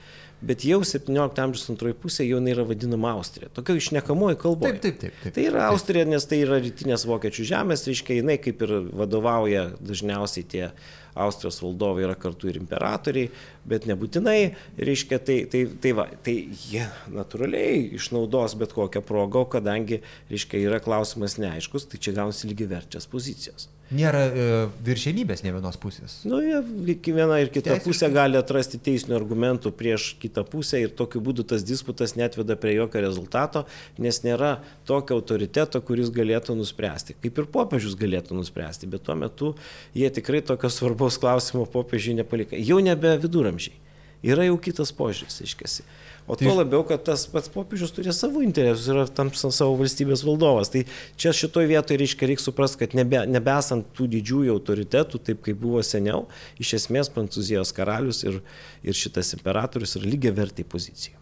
bet 0.44 0.66
jau 0.66 0.80
17 0.84 1.42
amžiaus 1.44 1.70
antroji 1.70 1.96
pusė 2.02 2.26
jau 2.26 2.40
jinai 2.40 2.56
yra 2.56 2.66
vadinama 2.66 3.14
Austrija. 3.14 3.52
Tokia 3.54 3.78
išnekamoji 3.78 4.40
kalba. 4.42 4.72
Taip, 4.72 4.82
taip, 4.82 4.98
taip. 5.04 5.22
taip. 5.22 5.36
Tai 5.36 5.46
yra 5.52 5.68
Austrija, 5.70 6.08
nes 6.10 6.26
tai 6.30 6.42
yra 6.42 6.58
rytinės 6.64 7.06
vokiečių 7.08 7.48
žemės, 7.54 7.86
reiškia, 7.88 8.18
jinai 8.18 8.38
kaip 8.42 8.66
ir 8.66 8.76
vadovauja 8.90 9.68
dažniausiai 9.78 10.50
tie 10.50 10.66
Austrijos 11.14 11.60
valdovai 11.62 12.06
yra 12.06 12.16
kartu 12.18 12.50
ir 12.50 12.58
imperatoriai, 12.58 13.30
bet 13.68 13.86
nebūtinai, 13.90 14.38
reiškia, 14.78 15.20
tai, 15.22 15.38
tai, 15.50 15.64
tai, 15.80 15.94
va, 15.96 16.08
tai 16.26 16.36
jie 16.66 16.86
natūraliai 17.14 17.94
išnaudos 17.98 18.58
bet 18.60 18.74
kokią 18.76 19.04
progą, 19.06 19.46
kadangi, 19.56 20.02
reiškia, 20.32 20.62
yra 20.66 20.82
klausimas 20.82 21.38
neaiškus, 21.42 21.88
tai 21.90 22.02
čia 22.02 22.16
gaunasi 22.18 22.50
lygiai 22.50 22.76
verčias 22.76 23.10
pozicijos. 23.10 23.70
Nėra 23.92 24.20
e, 24.24 24.44
viršenybės 24.86 25.42
ne 25.44 25.52
vienos 25.52 25.76
pusės. 25.80 26.16
Nu, 26.24 26.38
jie, 26.40 26.62
viena 27.04 27.36
ir 27.42 27.50
kita 27.52 27.74
Teisiškai. 27.74 27.84
pusė 27.84 28.08
gali 28.14 28.38
atrasti 28.40 28.80
teisinių 28.80 29.18
argumentų 29.18 29.74
prieš 29.76 30.14
kitą 30.22 30.46
pusę 30.48 30.80
ir 30.80 30.94
tokiu 30.96 31.20
būdu 31.24 31.44
tas 31.52 31.66
disputas 31.68 32.16
netveda 32.16 32.56
prie 32.56 32.78
jokio 32.78 33.04
rezultato, 33.04 33.66
nes 34.00 34.22
nėra 34.24 34.56
tokio 34.88 35.20
autoriteto, 35.20 35.82
kuris 35.84 36.08
galėtų 36.14 36.56
nuspręsti. 36.56 37.18
Kaip 37.20 37.42
ir 37.42 37.50
popiežius 37.52 37.98
galėtų 38.00 38.40
nuspręsti, 38.40 38.88
bet 38.88 39.04
tuo 39.04 39.18
metu 39.20 39.54
jie 39.92 40.08
tikrai 40.08 40.40
tokio 40.40 40.72
svarbaus 40.72 41.20
klausimo 41.20 41.68
popiežiui 41.68 42.16
nepalika. 42.22 42.56
Jau 42.56 42.80
nebe 42.80 43.18
viduramžiai. 43.20 43.83
Yra 44.24 44.46
jau 44.48 44.56
kitas 44.62 44.92
požiūris, 44.96 45.42
iškesi. 45.44 45.84
O 46.26 46.36
Tai- 46.36 46.46
tuo 46.48 46.54
labiau, 46.56 46.80
kad 46.88 47.02
tas 47.04 47.26
pats 47.28 47.50
popiežius 47.52 47.92
turi 47.92 48.12
savo 48.16 48.40
interesus 48.40 48.86
ir 48.88 48.96
yra 48.96 49.08
tam 49.12 49.28
savo 49.34 49.74
valstybės 49.76 50.22
valdovas. 50.24 50.70
Tai 50.72 50.86
čia 51.20 51.34
šitoje 51.36 51.68
vietoje 51.68 52.00
reiškia, 52.00 52.28
reikia 52.30 52.44
suprasti, 52.46 52.80
kad 52.80 52.96
nebe, 52.96 53.20
nebesant 53.28 53.90
tų 53.92 54.08
didžiųjų 54.14 54.54
autoritetų, 54.54 55.20
taip 55.20 55.42
kaip 55.44 55.60
buvo 55.60 55.82
seniau, 55.84 56.24
iš 56.56 56.78
esmės 56.80 57.12
Prancūzijos 57.12 57.74
karalius 57.76 58.24
ir, 58.24 58.40
ir 58.82 58.96
šitas 58.96 59.34
imperatorius 59.36 59.98
yra 60.00 60.08
lygiai 60.08 60.32
vertai 60.32 60.64
pozicijų. 60.64 61.20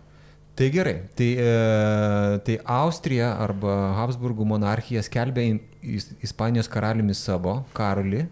Tai 0.54 0.68
gerai, 0.70 1.08
tai, 1.16 1.30
e, 1.40 2.38
tai 2.46 2.58
Austrija 2.68 3.32
arba 3.40 3.74
Habsburgų 3.96 4.44
monarchija 4.46 5.00
skelbė 5.02 5.46
Ispanijos 6.22 6.68
karaliumi 6.70 7.16
savo 7.16 7.62
karalį. 7.74 8.26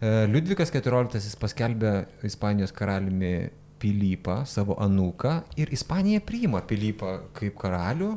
E, 0.00 0.12
Liudvikas 0.32 0.72
XIV 0.72 1.36
paskelbė 1.38 1.92
Ispanijos 2.24 2.72
karaliumi 2.72 3.50
Pilypą, 3.80 4.42
savo 4.46 4.76
anūką, 4.82 5.34
ir 5.56 5.70
Ispanija 5.72 6.20
priima 6.20 6.60
Pilypą 6.68 7.14
kaip 7.38 7.56
karalių. 7.60 8.10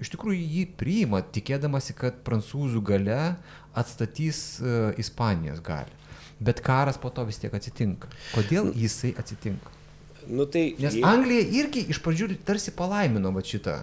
Iš 0.00 0.08
tikrųjų 0.14 0.40
jį 0.40 0.62
priima, 0.80 1.20
tikėdamasi, 1.20 1.92
kad 1.98 2.22
prancūzų 2.24 2.80
gale 2.88 3.18
atstatys 3.76 4.38
e, 4.64 4.76
Ispanijos 5.02 5.60
galę. 5.64 5.92
Bet 6.40 6.62
karas 6.64 6.96
po 6.96 7.10
to 7.12 7.26
vis 7.28 7.36
tiek 7.36 7.52
atsitinka. 7.52 8.08
Kodėl 8.32 8.70
jisai 8.80 9.10
atsitinka? 9.20 9.74
Nu, 10.30 10.46
tai, 10.48 10.70
Nes 10.80 10.96
jie- 10.96 11.04
Anglija 11.04 11.44
irgi 11.60 11.84
iš 11.92 12.00
pradžių 12.00 12.30
tarsi 12.48 12.72
palaimino 12.76 13.28
va 13.34 13.42
šitą 13.44 13.82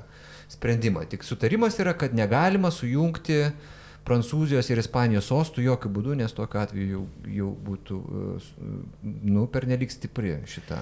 sprendimą. 0.49 1.05
Tik 1.11 1.21
sutarimas 1.27 1.77
yra, 1.77 1.93
kad 1.93 2.13
negalima 2.17 2.71
sujungti 2.73 3.43
Prancūzijos 4.07 4.69
ir 4.71 4.81
Ispanijos 4.81 5.27
sostų 5.27 5.65
jokių 5.65 5.91
būdų, 5.97 6.19
nes 6.21 6.35
tokiu 6.35 6.61
atveju 6.63 6.91
jau, 6.93 7.01
jau 7.39 7.49
būtų, 7.67 7.97
e, 8.03 8.75
nu, 9.27 9.47
pernelik 9.51 9.91
stipri 9.91 10.37
šita 10.47 10.81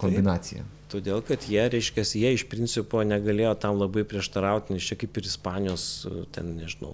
kombinacija. 0.00 0.64
Taip. 0.64 0.78
Todėl, 0.92 1.22
kad 1.24 1.44
jie, 1.48 1.62
reiškia, 1.72 2.04
jie 2.20 2.34
iš 2.36 2.46
principo 2.52 3.00
negalėjo 3.06 3.54
tam 3.60 3.78
labai 3.80 4.04
prieštarauti, 4.08 4.76
nes 4.76 4.84
čia 4.84 4.98
kaip 5.00 5.16
ir 5.16 5.28
Ispanijos, 5.28 5.86
ten 6.36 6.52
nežinau, 6.58 6.92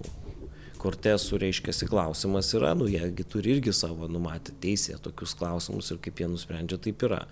kortesų, 0.80 1.38
reiškia, 1.42 1.74
klausimas 1.90 2.50
yra, 2.56 2.74
nu, 2.78 2.88
jiegi 2.90 3.26
turi 3.28 3.56
irgi 3.56 3.74
savo 3.76 4.08
numatę 4.10 4.54
teisę 4.62 4.98
tokius 5.02 5.34
klausimus 5.38 5.90
ir 5.92 6.00
kaip 6.04 6.22
jie 6.22 6.28
nusprendžia, 6.30 6.78
taip 6.82 7.02
yra. 7.08 7.24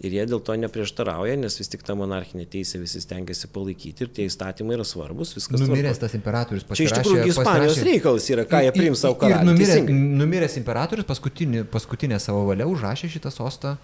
Ir 0.00 0.14
jie 0.16 0.22
dėl 0.24 0.40
to 0.40 0.54
neprieštarauja, 0.56 1.34
nes 1.36 1.58
vis 1.60 1.68
tik 1.68 1.82
tą 1.84 1.92
monarchinę 2.00 2.46
teisę 2.48 2.78
visi 2.80 3.02
stengiasi 3.04 3.50
palaikyti 3.52 4.06
ir 4.06 4.12
tie 4.16 4.24
įstatymai 4.30 4.78
yra 4.78 4.86
svarbus. 4.88 5.34
Numiręs 5.52 6.00
tas 6.00 6.14
imperatorius 6.16 6.64
pasirašė. 6.64 6.80
Čia 6.80 6.86
iš 6.88 6.94
tikrųjų 6.96 7.26
Ispanijos 7.34 7.80
reikalas 7.84 8.28
yra, 8.32 8.46
ką 8.48 8.62
jie 8.64 8.72
priims 8.78 9.02
savo 9.04 9.28
numiręs, 9.44 9.90
numiręs 10.22 10.56
imperatorius 10.62 11.08
paskutinį, 11.10 11.66
paskutinę 11.74 12.20
savo 12.22 12.46
valią 12.48 12.70
užrašė 12.72 13.12
šitą 13.12 13.34
sostą 13.34 13.74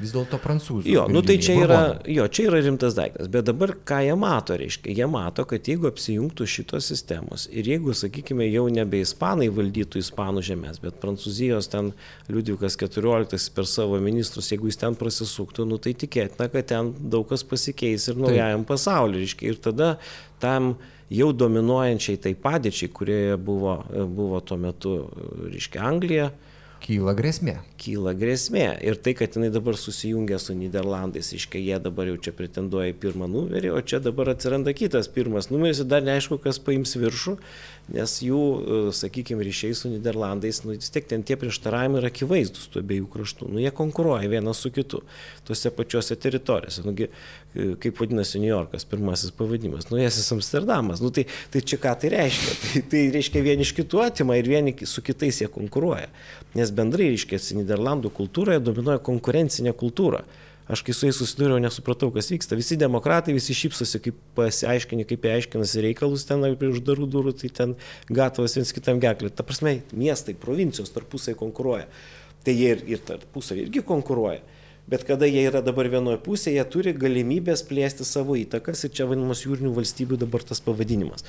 vis 0.00 0.12
dėlto 0.14 0.38
prancūzų. 0.42 0.88
Jo, 0.90 1.04
nu 1.10 1.22
tai 1.26 1.36
čia 1.42 1.54
yra, 1.62 1.80
jo, 2.10 2.26
čia 2.26 2.48
yra 2.48 2.60
rimtas 2.64 2.96
daiktas, 2.96 3.28
bet 3.30 3.46
dabar 3.46 3.74
ką 3.86 4.00
jie 4.02 4.16
mato, 4.18 4.56
reiškia, 4.58 4.94
jie 4.98 5.06
mato, 5.10 5.44
kad 5.48 5.68
jeigu 5.70 5.86
apsijungtų 5.90 6.46
šitos 6.50 6.88
sistemos 6.90 7.46
ir 7.52 7.68
jeigu, 7.70 7.94
sakykime, 7.96 8.46
jau 8.50 8.66
nebe 8.74 9.02
ispanai 9.04 9.50
valdytų 9.54 10.02
ispanų 10.02 10.42
žemės, 10.46 10.80
bet 10.82 10.98
prancūzijos 11.02 11.70
ten 11.72 11.92
Liudvikas 12.30 12.78
XIV 12.80 13.38
per 13.54 13.68
savo 13.70 14.00
ministrus, 14.02 14.50
jeigu 14.50 14.70
jis 14.70 14.80
ten 14.82 14.98
prasisuktų, 14.98 15.68
nu 15.70 15.78
tai 15.82 15.94
tikėtina, 15.98 16.48
kad 16.50 16.70
ten 16.72 16.90
daug 16.98 17.28
kas 17.30 17.46
pasikeis 17.46 18.08
ir 18.10 18.18
naujajam 18.18 18.66
pasauliu, 18.66 19.22
reiškia, 19.22 19.52
ir 19.52 19.62
tada 19.62 19.94
tam 20.42 20.74
jau 21.14 21.30
dominuojančiai 21.36 22.18
tai 22.18 22.34
padėčiai, 22.34 22.90
kurioje 22.90 23.38
buvo, 23.38 23.78
buvo 24.10 24.40
tuo 24.42 24.58
metu, 24.58 24.96
reiškia, 25.44 25.84
Anglija, 25.86 26.32
Kyla 26.84 27.14
grėsmė. 27.16 27.54
Kyla 27.80 28.12
grėsmė. 28.12 28.66
Ir 28.84 28.98
tai, 29.00 29.14
kad 29.16 29.38
jinai 29.38 29.48
dabar 29.52 29.78
susijungia 29.80 30.36
su 30.42 30.52
Niderlandais, 30.52 31.30
iškai 31.32 31.62
jie 31.64 31.78
dabar 31.80 32.10
jau 32.10 32.18
čia 32.26 32.34
pretenduoja 32.36 32.92
į 32.92 32.98
pirmą 33.00 33.24
numerį, 33.32 33.70
o 33.72 33.80
čia 33.80 34.02
dabar 34.04 34.28
atsiranda 34.34 34.74
kitas 34.76 35.08
pirmas 35.08 35.48
numeris 35.48 35.80
ir 35.80 35.88
dar 35.88 36.04
neaišku, 36.04 36.36
kas 36.44 36.60
paims 36.60 36.92
viršų, 37.00 37.38
nes 37.92 38.14
jų, 38.24 38.40
e, 38.40 38.76
sakykime, 38.96 39.44
ryšiai 39.44 39.76
su 39.76 39.90
Niderlandais, 39.92 40.62
nu, 40.64 40.72
vis 40.72 40.92
tiek 40.92 41.04
ten 41.08 41.24
tie 41.26 41.36
prieštaravimai 41.40 42.00
yra 42.00 42.10
akivaizdus 42.12 42.70
tų 42.72 42.80
abiejų 42.80 43.08
kraštų. 43.12 43.48
Nu, 43.52 43.60
jie 43.60 43.72
konkuruoja 43.74 44.30
vienas 44.32 44.62
su 44.64 44.72
kitu 44.72 45.02
tuose 45.44 45.72
pačiuose 45.74 46.16
teritorijose. 46.20 46.84
Nugi, 46.86 47.10
e, 47.10 47.66
kaip 47.82 48.00
vadinasi 48.00 48.40
New 48.40 48.48
Yorkas, 48.48 48.86
pirmasis 48.88 49.34
pavadinimas. 49.36 49.90
Nuėsis 49.92 50.32
Amsterdamas. 50.32 51.02
Nu, 51.04 51.12
tai, 51.14 51.26
tai 51.52 51.60
čia 51.60 51.80
ką 51.82 51.92
tai 52.00 52.14
reiškia? 52.16 52.56
Tai, 52.62 52.84
tai 52.94 53.04
reiškia 53.18 53.44
vieni 53.44 53.66
iš 53.66 53.74
kitų 53.76 54.00
atima 54.06 54.38
ir 54.40 54.48
vieni 54.48 54.76
su 54.88 55.04
kitais 55.04 55.42
jie 55.42 55.50
konkuruoja. 55.52 56.08
Nes 56.56 56.72
bendrai, 56.72 57.12
reiškia, 57.12 57.42
Niderlandų 57.60 58.10
kultūroje 58.16 58.64
dominuoja 58.64 59.02
konkurencinė 59.04 59.76
kultūra. 59.76 60.24
Aš 60.64 60.80
kai 60.80 60.94
su 60.96 61.04
jais 61.04 61.18
susidūriau, 61.20 61.60
nesupratau, 61.60 62.08
kas 62.14 62.30
vyksta. 62.32 62.56
Visi 62.56 62.78
demokratai, 62.80 63.34
visi 63.36 63.52
šypsosi, 63.56 64.00
kaip 64.06 64.20
pasiaiškini, 64.38 65.04
kaip 65.10 65.26
aiškinasi 65.28 65.82
reikalus 65.84 66.24
ten 66.24 66.40
prie 66.56 66.70
uždarų 66.72 67.08
durų, 67.12 67.34
tai 67.42 67.50
ten 67.52 67.74
gatavas 68.08 68.56
viens 68.56 68.72
kitam 68.72 69.02
geklė. 69.02 69.28
Ta 69.28 69.44
prasme, 69.44 69.82
miestai, 69.92 70.32
provincijos 70.40 70.94
tarpusai 70.94 71.36
konkuruoja. 71.36 71.84
Tai 72.44 72.56
jie 72.56 72.72
ir, 72.78 72.84
ir 72.96 73.04
tarpusai 73.04 73.60
irgi 73.66 73.84
konkuruoja. 73.84 74.40
Bet 74.88 75.04
kada 75.08 75.28
jie 75.28 75.44
yra 75.48 75.60
dabar 75.64 75.88
vienoje 75.92 76.18
pusėje, 76.24 76.56
jie 76.56 76.64
turi 76.72 76.96
galimybės 76.96 77.64
plėsti 77.68 78.04
savo 78.08 78.36
įtakas 78.36 78.84
ir 78.84 78.92
čia 78.96 79.06
vadinamas 79.08 79.44
jūrinių 79.44 79.72
valstybių 79.76 80.20
dabar 80.24 80.44
tas 80.44 80.60
pavadinimas. 80.64 81.24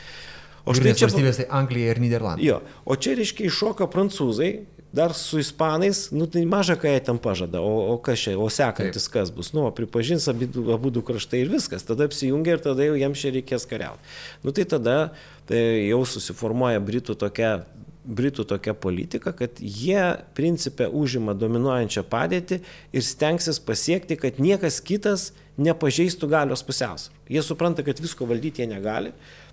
O 0.65 0.73
štai 0.75 0.95
čia 0.97 1.07
valstybės 1.07 1.39
tai 1.39 1.45
Anglija 1.53 1.93
ir 1.93 2.01
Niderlandai. 2.01 2.47
Jo, 2.47 2.57
o 2.83 2.97
čia 2.99 3.13
reiškia 3.19 3.45
iššoka 3.47 3.87
prancūzai, 3.93 4.49
dar 4.95 5.13
su 5.13 5.39
ispanais, 5.39 6.07
nu 6.15 6.27
tai 6.31 6.45
maža 6.47 6.77
ką 6.79 6.87
jie 6.93 7.01
ten 7.03 7.17
pažada, 7.19 7.59
o, 7.59 7.93
o 7.93 7.97
kas 7.99 8.21
čia, 8.23 8.35
o 8.39 8.47
sekantis 8.49 9.09
Taip. 9.09 9.13
kas 9.13 9.31
bus, 9.35 9.51
nu, 9.55 9.67
pripažins 9.75 10.27
abu, 10.31 10.47
abu 10.71 10.91
du 10.93 11.03
kraštai 11.03 11.43
ir 11.43 11.51
viskas, 11.51 11.83
tada 11.83 12.07
apsijungia 12.07 12.55
ir 12.55 12.63
tada 12.63 12.87
jau 12.87 12.95
jiems 12.95 13.19
čia 13.19 13.33
reikės 13.35 13.67
kariauti. 13.67 14.15
Nu 14.45 14.55
tai 14.55 14.63
tada 14.71 14.97
tai 15.49 15.61
jau 15.89 15.99
susiformuoja 16.07 16.79
Britų 16.83 17.17
tokia 17.19 17.57
Britų 18.05 18.43
tokia 18.45 18.75
politika, 18.77 19.31
kad 19.33 19.57
jie 19.57 20.01
principė 20.37 20.85
užima 20.93 21.33
dominuojančią 21.33 22.03
padėtį 22.05 22.59
ir 22.93 23.05
stengsis 23.05 23.57
pasiekti, 23.57 24.17
kad 24.21 24.37
niekas 24.37 24.77
kitas 24.85 25.31
nepažeistų 25.57 26.29
galios 26.29 26.61
pusiausvyrą. 26.67 27.15
Jie 27.33 27.41
supranta, 27.41 27.81
kad 27.85 27.97
visko 27.97 28.27
valdyti 28.29 28.61
jie 28.61 28.69
negali, 28.69 29.09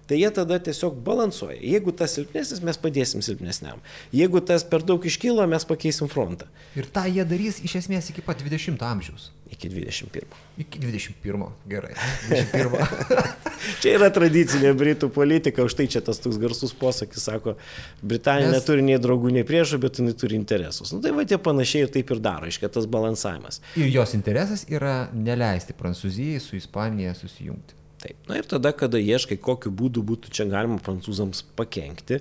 tai 0.07 0.19
jie 0.21 0.31
tada 0.35 0.59
tiesiog 0.63 0.99
balansuoja. 1.05 1.59
Jeigu 1.61 1.95
tas 1.97 2.17
silpnesnis, 2.17 2.63
mes 2.65 2.81
padėsim 2.81 3.23
silpnesniam. 3.25 3.83
Jeigu 4.15 4.43
tas 4.45 4.65
per 4.69 4.85
daug 4.87 5.05
iškylo, 5.07 5.47
mes 5.51 5.67
pakeisim 5.69 6.11
frontą. 6.13 6.49
Ir 6.79 6.89
tą 6.93 7.07
jie 7.11 7.25
darys 7.29 7.61
iš 7.65 7.79
esmės 7.85 8.11
iki 8.13 8.25
pat 8.25 8.43
20 8.43 8.83
amžiaus. 8.89 9.31
Iki 9.53 9.69
21. 9.69 10.37
Iki 10.59 10.79
21, 10.79 11.43
gerai. 11.69 11.93
21. 12.31 12.87
čia 13.83 13.93
yra 13.99 14.09
tradicinė 14.15 14.71
Britų 14.77 15.11
politika, 15.13 15.67
už 15.67 15.77
tai 15.77 15.87
čia 15.93 16.01
tas 16.05 16.23
toks 16.25 16.39
garsus 16.41 16.73
posakis 16.77 17.27
sako, 17.29 17.59
Britanija 18.01 18.49
Nes... 18.49 18.63
neturi 18.63 18.85
nei 18.87 18.97
draugų, 19.03 19.35
nei 19.37 19.45
priešų, 19.49 19.83
bet 19.83 20.01
jinai 20.01 20.17
turi 20.17 20.39
interesus. 20.41 20.95
Na 20.95 20.99
nu, 20.99 21.05
tai 21.05 21.13
va 21.19 21.27
tie 21.29 21.37
panašiai 21.37 21.85
ir 21.85 21.93
taip 21.93 22.15
ir 22.17 22.25
daro, 22.25 22.49
iškia 22.49 22.73
tas 22.73 22.89
balansavimas. 22.89 23.61
Ir 23.77 23.93
jos 23.93 24.17
interesas 24.17 24.65
yra 24.73 24.97
neleisti 25.13 25.77
Prancūzijai 25.77 26.41
su 26.41 26.57
Ispanija 26.57 27.13
susijungti. 27.19 27.82
Taip. 28.03 28.19
Na 28.27 28.41
ir 28.41 28.49
tada, 28.51 28.73
kada 28.75 28.99
ieškai, 28.99 29.39
kokiu 29.39 29.71
būdu 29.79 30.03
būtų 30.07 30.33
čia 30.35 30.49
galima 30.51 30.81
prancūzams 30.83 31.45
pakengti, 31.59 32.19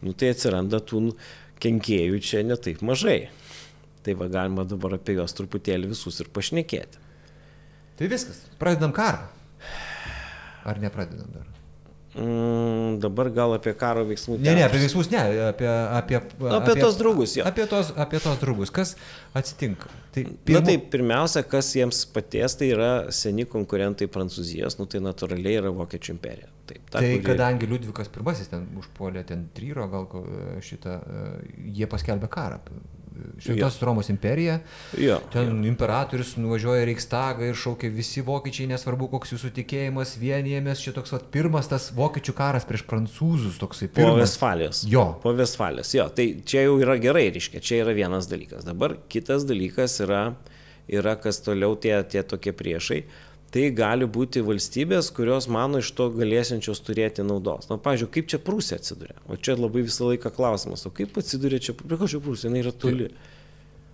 nu, 0.00 0.14
tai 0.16 0.32
atsiranda 0.32 0.80
tų 0.80 1.10
kenkėjų 1.60 2.22
čia 2.24 2.44
netaip 2.46 2.80
mažai. 2.86 3.28
Tai 4.06 4.14
va 4.16 4.30
galima 4.32 4.64
dabar 4.64 4.96
apie 4.96 5.18
juos 5.18 5.36
truputėlį 5.36 5.92
visus 5.92 6.22
ir 6.22 6.32
pašnekėti. 6.32 7.04
Tai 7.98 8.08
viskas. 8.08 8.40
Pradedam 8.60 8.94
karą. 8.96 9.26
Ar 10.68 10.80
nepradedam 10.80 11.28
dar? 11.34 11.57
Mm, 12.18 12.98
dabar 12.98 13.28
gal 13.30 13.52
apie 13.54 13.72
karo 13.78 14.02
veiksmų. 14.08 14.40
Ne, 14.42 14.56
ne, 14.58 14.64
apie 14.66 14.80
veiksmus 14.82 15.10
ne, 15.12 15.20
apie... 15.52 15.68
Apie, 15.68 16.16
apie, 16.18 16.56
apie 16.56 16.74
tos 16.80 16.98
draugus, 16.98 17.36
jo. 17.38 17.46
Apie 17.46 17.66
tos, 17.70 17.92
apie 17.94 18.18
tos 18.24 18.40
draugus. 18.40 18.72
Kas 18.74 18.96
atsitinka? 19.38 19.90
Tai 20.14 20.24
pirmu... 20.26 20.56
Na 20.56 20.62
tai 20.66 20.76
pirmiausia, 20.94 21.44
kas 21.46 21.70
jiems 21.76 22.02
paties, 22.14 22.58
tai 22.58 22.72
yra 22.74 22.90
seni 23.14 23.46
konkurentai 23.50 24.10
Prancūzijos, 24.10 24.80
nu 24.80 24.88
tai 24.90 25.02
natūraliai 25.04 25.60
yra 25.60 25.72
Vokiečių 25.78 26.14
imperija. 26.16 26.50
Taip, 26.68 26.82
ta, 26.88 26.98
tai 26.98 27.14
kuri... 27.14 27.24
kadangi 27.30 27.70
Liudvikas 27.70 28.10
I 28.10 28.48
ten 28.50 28.66
užpuolė 28.82 29.22
ten 29.28 29.46
Tryro, 29.54 29.86
gal 29.92 30.08
šitą, 30.64 30.98
jie 31.70 31.86
paskelbė 31.90 32.32
karą 32.32 32.58
Šventos 33.42 33.78
Romos 33.82 34.08
imperija. 34.12 34.58
Jo, 34.98 35.18
ten 35.32 35.50
jo. 35.50 35.68
imperatorius 35.70 36.34
nuvažiuoja 36.40 36.86
Reichstagą 36.88 37.48
ir 37.48 37.58
šaukia 37.58 37.90
visi 37.94 38.22
vokiečiai, 38.26 38.68
nesvarbu 38.72 39.10
koks 39.14 39.34
jūsų 39.34 39.52
tikėjimas, 39.60 40.16
vienijamės. 40.20 40.82
Čia 40.84 40.94
toks 40.96 41.14
vat, 41.14 41.28
pirmas 41.34 41.70
tas 41.70 41.90
vokiečių 41.96 42.34
karas 42.38 42.68
prieš 42.68 42.86
prancūzus, 42.90 43.60
toksai 43.62 43.90
pirmas. 43.90 44.14
Po 44.14 44.22
Vesfalijos. 44.22 44.82
Jo. 44.90 45.06
Po 45.22 45.34
Vesfalijos, 45.38 45.94
jo. 45.96 46.08
Tai 46.14 46.28
čia 46.48 46.66
jau 46.66 46.76
yra 46.82 46.98
gerai, 47.02 47.28
reiškia, 47.34 47.62
čia 47.64 47.82
yra 47.84 47.96
vienas 47.96 48.30
dalykas. 48.30 48.66
Dabar 48.68 48.98
kitas 49.12 49.46
dalykas 49.48 50.00
yra, 50.04 50.22
yra 50.88 51.16
kas 51.20 51.42
toliau 51.44 51.78
tie, 51.80 51.96
tie 52.08 52.24
tokie 52.26 52.54
priešai 52.56 53.02
tai 53.54 53.68
gali 53.74 54.06
būti 54.08 54.42
valstybės, 54.44 55.10
kurios 55.16 55.48
mano 55.52 55.80
iš 55.82 55.90
to 55.96 56.08
galėsiančios 56.12 56.82
turėti 56.84 57.24
naudos. 57.24 57.70
Na, 57.70 57.78
pavyzdžiui, 57.80 58.10
kaip 58.14 58.28
čia 58.32 58.40
Prūsija 58.44 58.80
atsiduria? 58.80 59.16
O 59.28 59.38
čia 59.40 59.56
labai 59.56 59.86
visą 59.86 60.10
laiką 60.10 60.32
klausimas, 60.36 60.84
o 60.84 60.92
kaip 60.94 61.16
atsiduria 61.20 61.60
čia, 61.62 61.74
prie 61.78 61.98
ko 62.00 62.08
čia 62.10 62.20
Prūsija, 62.24 62.50
jinai 62.50 62.64
yra 62.66 62.74
toli. 62.76 63.08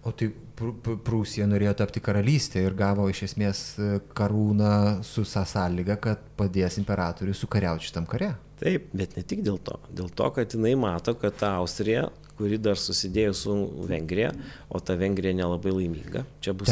O 0.05 0.13
tai 0.13 0.29
Prūsija 0.59 1.47
norėjo 1.49 1.77
tapti 1.81 2.03
karalystė 2.05 2.65
ir 2.67 2.75
gavo 2.77 3.07
iš 3.09 3.23
esmės 3.31 3.63
e, 3.81 3.93
karūną 4.17 4.75
su 5.07 5.25
sąlyga, 5.25 5.97
kad 6.03 6.27
padės 6.37 6.77
imperatoriui 6.83 7.37
sukariauti 7.39 7.89
šitam 7.89 8.09
kare. 8.11 8.35
Taip, 8.65 8.89
bet 8.97 9.17
ne 9.19 9.25
tik 9.29 9.45
dėl 9.45 9.59
to. 9.61 9.77
Dėl 9.93 10.09
to, 10.17 10.29
kad 10.35 10.55
jinai 10.57 10.75
mato, 10.81 11.13
kad 11.21 11.37
ta 11.41 11.57
Austrija 11.61 12.09
kuri 12.39 12.59
dar 12.59 12.79
susidėjo 12.81 13.35
su 13.39 13.53
Vengrija, 13.89 14.33
o 14.69 14.81
ta 14.83 14.97
Vengrija 14.99 15.35
nelabai 15.37 15.75
laiminga. 15.75 16.25
Čia 16.43 16.55
bus 16.59 16.71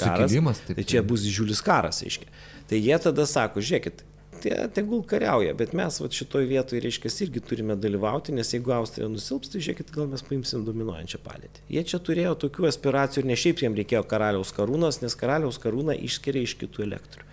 karas. 0.00 0.62
Taip, 0.64 0.78
tai 0.78 0.86
čia 0.88 1.02
bus 1.04 1.26
didžiulis 1.26 1.60
karas, 1.64 2.00
aiškiai. 2.06 2.32
Tai 2.70 2.80
jie 2.80 2.98
tada 3.04 3.26
sako, 3.28 3.60
žiūrėkit, 3.60 4.04
tie 4.42 4.54
tegul 4.74 5.02
kariauja, 5.06 5.54
bet 5.58 5.74
mes 5.76 5.98
va, 6.02 6.08
šitoje 6.16 6.48
vietoje, 6.50 6.82
reiškia, 6.82 7.12
irgi 7.26 7.42
turime 7.44 7.76
dalyvauti, 7.78 8.34
nes 8.34 8.54
jeigu 8.54 8.72
Austrija 8.74 9.10
nusilps, 9.12 9.52
tai 9.52 9.62
žiūrėkit, 9.62 9.92
gal 9.94 10.08
mes 10.10 10.24
paimsim 10.26 10.64
dominuojančią 10.66 11.20
padėtį. 11.26 11.66
Jie 11.76 11.84
čia 11.92 12.00
turėjo 12.08 12.34
tokių 12.46 12.70
aspiracijų 12.72 13.22
ir 13.22 13.30
ne 13.30 13.38
šiaip 13.44 13.62
jiems 13.66 13.82
reikėjo 13.82 14.02
karaliaus 14.08 14.54
karūnos, 14.56 15.02
nes 15.04 15.18
karaliaus 15.18 15.60
karūną 15.62 15.98
išskiria 16.08 16.46
iš 16.48 16.56
kitų 16.64 16.88
elektorių. 16.88 17.28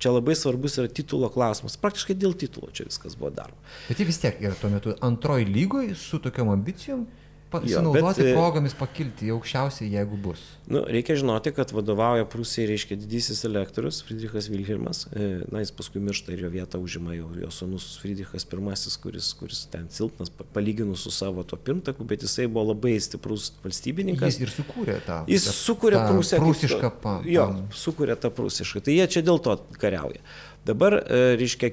Čia 0.00 0.14
labai 0.14 0.34
svarbus 0.38 0.78
yra 0.80 0.88
titulo 0.88 1.28
klausimas. 1.32 1.76
Praktiškai 1.80 2.16
dėl 2.16 2.32
titulo 2.40 2.70
čia 2.72 2.86
viskas 2.88 3.18
buvo 3.20 3.32
daroma. 3.36 3.60
Bet 3.88 4.00
jie 4.00 4.06
vis 4.08 4.20
tiek 4.22 4.38
yra 4.40 4.56
tuo 4.56 4.70
metu 4.72 4.94
antroji 5.04 5.48
lygoje 5.48 5.96
su 5.98 6.22
tokiam 6.24 6.48
ambicijom 6.52 7.04
pasinaudoti 7.50 8.22
jo, 8.22 8.26
bet, 8.26 8.36
progomis 8.36 8.74
pakilti 8.78 9.28
į 9.28 9.34
aukščiausią, 9.34 9.88
jeigu 9.90 10.18
bus. 10.22 10.42
Nu, 10.70 10.82
reikia 10.86 11.16
žinoti, 11.18 11.52
kad 11.56 11.72
vadovauja 11.74 12.26
Prūsijai, 12.30 12.68
reiškia 12.70 12.98
didysis 13.00 13.42
elektorius 13.48 14.00
Friedrichas 14.06 14.46
Vilhelmas. 14.52 15.04
E, 15.10 15.30
na, 15.50 15.62
jis 15.64 15.72
paskui 15.74 16.02
miršta 16.04 16.34
ir 16.34 16.44
jo 16.46 16.52
vietą 16.52 16.80
užima 16.82 17.16
jau 17.16 17.30
jo 17.40 17.50
sonus 17.54 17.88
Friedrichas 18.02 18.46
I, 18.46 18.94
kuris, 19.02 19.32
kuris 19.38 19.64
ten 19.72 19.88
silpnas, 19.90 20.30
palyginus 20.54 21.06
su 21.06 21.14
savo 21.14 21.42
to 21.42 21.58
pirmtaku, 21.58 22.06
bet 22.06 22.22
jisai 22.26 22.46
buvo 22.46 22.70
labai 22.72 22.96
stiprus 23.02 23.50
valstybininkas. 23.64 24.38
Jis 24.38 24.46
ir 24.46 24.54
sukūrė 24.54 24.98
tą. 25.06 25.22
Jis 25.30 25.50
sukūrė 25.58 26.04
Prūsiją. 26.06 26.42
Prūsišką 26.44 26.92
pa. 27.02 27.18
Jo, 27.28 27.48
sukūrė 27.74 28.16
tą 28.20 28.30
prūsišką. 28.34 28.84
Tai 28.86 28.96
jie 28.96 29.06
čia 29.10 29.24
dėl 29.26 29.40
to 29.42 29.56
kariauja. 29.80 30.22
Dabar, 30.66 31.00
e, 31.00 31.22
reiškia, 31.40 31.72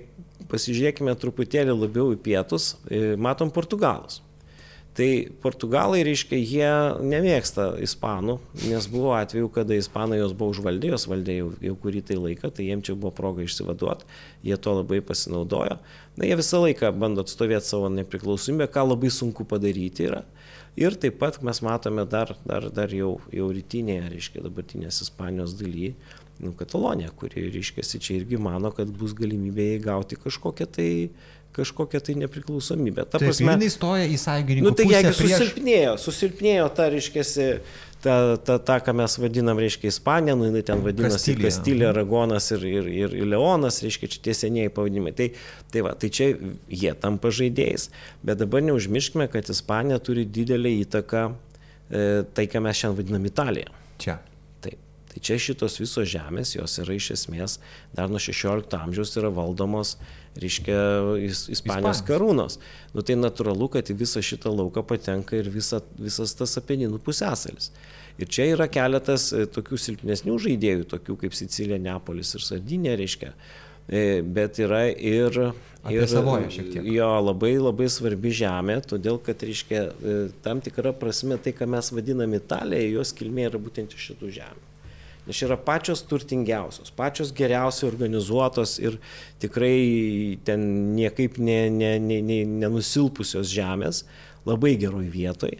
pasižiūrėkime 0.51 1.15
truputėlį 1.19 1.75
labiau 1.75 2.13
į 2.15 2.21
pietus, 2.23 2.75
e, 2.87 3.15
matom 3.19 3.51
Portugalus. 3.53 4.21
Tai 4.97 5.09
portugalai, 5.43 5.99
reiškia, 6.07 6.37
jie 6.41 6.69
nemėgsta 7.05 7.67
ispanų, 7.85 8.39
nes 8.65 8.87
buvo 8.89 9.11
atveju, 9.13 9.51
kada 9.53 9.77
ispanai 9.77 10.17
jos 10.17 10.33
buvo 10.33 10.55
užvaldę, 10.55 10.89
jos 10.89 11.05
valdė 11.05 11.35
jau, 11.35 11.51
jau 11.61 11.75
kurį 11.83 12.01
tai 12.07 12.17
laiką, 12.17 12.49
tai 12.49 12.65
jiems 12.65 12.87
čia 12.87 12.95
buvo 12.97 13.11
proga 13.13 13.45
išsivaduoti, 13.45 14.09
jie 14.49 14.57
to 14.57 14.73
labai 14.73 15.03
pasinaudojo. 15.05 15.77
Na, 16.17 16.25
jie 16.25 16.39
visą 16.39 16.63
laiką 16.63 16.89
bando 16.97 17.21
atstovėti 17.21 17.69
savo 17.69 17.91
nepriklausomybę, 17.93 18.71
ką 18.73 18.87
labai 18.87 19.13
sunku 19.13 19.45
padaryti 19.45 20.09
yra. 20.09 20.23
Ir 20.77 20.97
taip 20.97 21.21
pat 21.21 21.37
mes 21.45 21.61
matome 21.65 22.05
dar, 22.09 22.33
dar, 22.45 22.65
dar 22.73 22.91
jau, 22.93 23.19
jau 23.33 23.51
rytinėje, 23.53 24.09
reiškia, 24.15 24.43
dabartinės 24.45 25.03
Ispanijos 25.05 25.53
dalyje, 25.61 25.93
nu, 26.41 26.57
Katalonija, 26.57 27.13
kuri, 27.17 27.47
reiškia, 27.53 27.85
čia 27.97 28.17
irgi 28.17 28.37
mano, 28.41 28.73
kad 28.73 28.89
bus 28.97 29.13
galimybė 29.17 29.75
įgauti 29.77 30.17
kažkokią 30.21 30.69
tai 30.73 30.91
kažkokią 31.57 32.01
tai 32.05 32.15
nepriklausomybę. 32.21 33.05
Ta 33.05 33.17
Taip, 33.17 33.27
prasme, 33.27 33.55
jinai 33.55 33.69
stoja 33.73 34.05
į 34.07 34.19
sąjungininkų 34.21 34.69
nu, 34.69 34.73
tai 34.77 34.85
pusę. 34.87 35.01
Prieš... 35.17 35.33
susilpnėjo, 35.33 35.93
susilpnėjo 36.03 36.67
ta, 36.77 36.87
reiškiasi, 36.93 37.47
ta, 38.05 38.15
ta, 38.37 38.59
ta, 38.69 38.77
ką 38.85 38.93
mes 38.97 39.17
vadinam, 39.21 39.59
reiškia, 39.61 39.89
Ispanija, 39.93 40.37
nu, 40.37 40.47
jinai 40.51 40.63
ten 40.67 40.83
vadinasi 40.85 41.17
Kastilė, 41.17 41.47
Kastilė 41.47 41.89
Aragonas 41.89 42.51
ir, 42.55 42.67
ir, 42.69 42.91
ir, 42.93 43.17
ir 43.23 43.31
Leonas, 43.33 43.81
reiškia, 43.85 44.11
čia 44.13 44.23
tie 44.29 44.37
senieji 44.37 44.73
pavadinimai. 44.77 45.15
Tai, 45.17 45.31
tai, 45.73 45.83
va, 45.87 45.95
tai 45.97 46.11
čia 46.13 46.31
jie 46.69 46.93
tampa 47.01 47.33
žaidėjais. 47.33 47.89
Bet 48.27 48.41
dabar 48.43 48.65
neužmirškime, 48.69 49.29
kad 49.33 49.51
Ispanija 49.53 49.99
turi 50.03 50.27
didelį 50.29 50.77
įtaką 50.85 51.27
e, 51.27 52.07
tai, 52.37 52.47
ką 52.51 52.63
mes 52.63 52.83
šiandien 52.83 53.01
vadinam 53.01 53.29
Italija. 53.33 53.73
Čia. 54.01 54.19
Tai 55.17 55.23
čia 55.25 55.39
šitos 55.41 55.79
visos 55.81 56.05
žemės, 56.11 56.51
jos 56.53 56.75
yra 56.83 56.93
iš 56.93 57.07
esmės 57.15 57.55
dar 57.97 58.05
nuo 58.11 58.19
16 58.21 58.75
amžiaus 58.77 59.15
yra 59.17 59.31
valdomos 59.33 59.95
reiškia 60.41 60.79
Ispanijos 61.53 62.01
karūnos. 62.07 62.57
Nu, 62.95 63.03
tai 63.05 63.17
natūralu, 63.19 63.69
kad 63.73 63.91
į 63.91 63.97
visą 63.99 64.23
šitą 64.23 64.51
lauką 64.53 64.83
patenka 64.87 65.37
ir 65.37 65.49
visa, 65.53 65.81
visas 65.99 66.35
tas 66.37 66.57
apeninų 66.61 67.01
pusėsalis. 67.05 67.71
Ir 68.17 68.29
čia 68.33 68.47
yra 68.55 68.65
keletas 68.71 69.29
e, 69.35 69.45
tokių 69.53 69.77
silpnesnių 69.81 70.37
žaidėjų, 70.47 70.87
tokių 70.89 71.17
kaip 71.23 71.35
Sicilija, 71.37 71.77
Neapolis 71.81 72.33
ir 72.33 72.45
Sardinė, 72.45 72.95
reiškia. 72.97 73.33
E, 73.87 74.21
bet 74.21 74.57
yra 74.59 74.87
ir, 74.89 75.37
Apie 75.83 75.99
ir 76.01 76.09
savoje 76.11 76.49
šiek 76.55 76.71
tiek. 76.73 76.87
Jo 76.97 77.11
labai 77.21 77.53
labai 77.61 77.87
svarbi 77.93 78.33
žemė, 78.35 78.81
todėl 78.89 79.21
kad, 79.23 79.45
reiškia, 79.45 79.83
e, 79.85 80.17
tam 80.43 80.63
tikra 80.65 80.95
prasme 80.97 81.37
tai, 81.37 81.53
ką 81.55 81.69
mes 81.77 81.93
vadinam 81.93 82.33
Italija, 82.35 82.97
jos 82.97 83.13
kilmė 83.15 83.51
yra 83.51 83.61
būtent 83.61 83.93
iš 83.95 84.09
šitų 84.11 84.33
žemė 84.41 84.65
nes 85.27 85.41
yra 85.43 85.57
pačios 85.59 86.01
turtingiausios, 86.07 86.91
pačios 86.95 87.33
geriausiai 87.35 87.91
organizuotos 87.91 88.77
ir 88.79 88.97
tikrai 89.43 90.39
ten 90.47 90.63
niekaip 90.95 91.37
ne, 91.43 91.59
ne, 91.69 91.97
ne, 91.99 92.21
ne, 92.23 92.41
nenusilpusios 92.63 93.51
žemės, 93.51 94.05
labai 94.47 94.77
geroj 94.79 95.09
vietoj. 95.11 95.57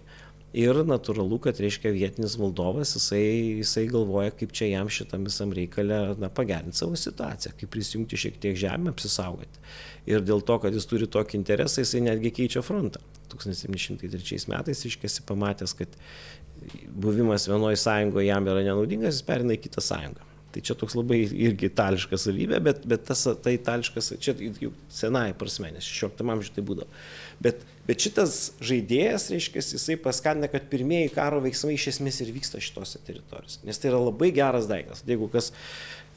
Ir 0.58 0.80
natūralu, 0.88 1.38
kad 1.43 1.60
reiškia 1.62 1.91
vietinis 1.93 2.34
valdovas, 2.39 2.95
jisai, 2.95 3.60
jisai 3.60 3.84
galvoja, 3.91 4.32
kaip 4.34 4.55
čia 4.58 4.72
jam 4.72 4.89
šitam 4.89 5.28
visam 5.28 5.51
reikalę 5.53 6.16
na, 6.18 6.32
pagerinti 6.34 6.80
savo 6.80 6.97
situaciją, 6.97 7.53
kaip 7.60 7.72
prisijungti 7.76 8.18
šiek 8.18 8.39
tiek 8.41 8.58
žemę, 8.58 8.89
apsisaugoti. 8.95 9.62
Ir 10.10 10.26
dėl 10.26 10.41
to, 10.47 10.58
kad 10.64 10.74
jis 10.74 10.88
turi 10.89 11.10
tokį 11.14 11.38
interesą, 11.41 11.84
jisai 11.84 12.01
netgi 12.08 12.34
keičia 12.39 12.64
frontą. 12.66 13.03
1703 13.30 14.47
metais 14.49 14.82
iškėsi 14.88 15.28
pamatęs, 15.28 15.76
kad 15.78 15.93
buvimas 16.89 17.45
vienoje 17.51 17.78
sąjungoje 17.84 18.32
jam 18.32 18.49
yra 18.49 18.64
nenaudingas, 18.66 19.20
jis 19.20 19.28
perina 19.28 19.53
į 19.53 19.62
kitą 19.68 19.84
sąjungą. 19.84 20.26
Tai 20.55 20.64
čia 20.64 20.74
toks 20.80 20.95
labai 20.97 21.20
irgi 21.28 21.68
itališkas 21.68 22.24
savybė, 22.30 22.58
bet, 22.64 22.86
bet 22.88 23.03
tas 23.05 23.26
ta 23.43 23.51
itališkas, 23.53 24.14
čia 24.24 24.34
jau 24.39 24.72
senąją 24.95 25.36
prasme, 25.38 25.74
nes 25.76 25.86
16 25.86 26.24
amžiuje 26.24 26.55
tai 26.55 26.64
būdavo. 26.66 26.88
Bet, 27.44 27.62
bet 27.86 28.02
šitas 28.02 28.38
žaidėjas, 28.66 29.28
reiškia, 29.34 29.62
jisai 29.62 29.98
paskatina, 30.02 30.50
kad 30.50 30.66
pirmieji 30.72 31.14
karo 31.14 31.42
veiksmai 31.44 31.76
iš 31.78 31.92
esmės 31.94 32.18
ir 32.24 32.34
vyksta 32.34 32.62
šitose 32.64 33.02
teritorijose. 33.06 33.62
Nes 33.68 33.78
tai 33.78 33.92
yra 33.92 34.02
labai 34.02 34.32
geras 34.36 34.66
daiktas. 34.70 35.04
Jeigu 35.08 35.30
kas 35.34 35.52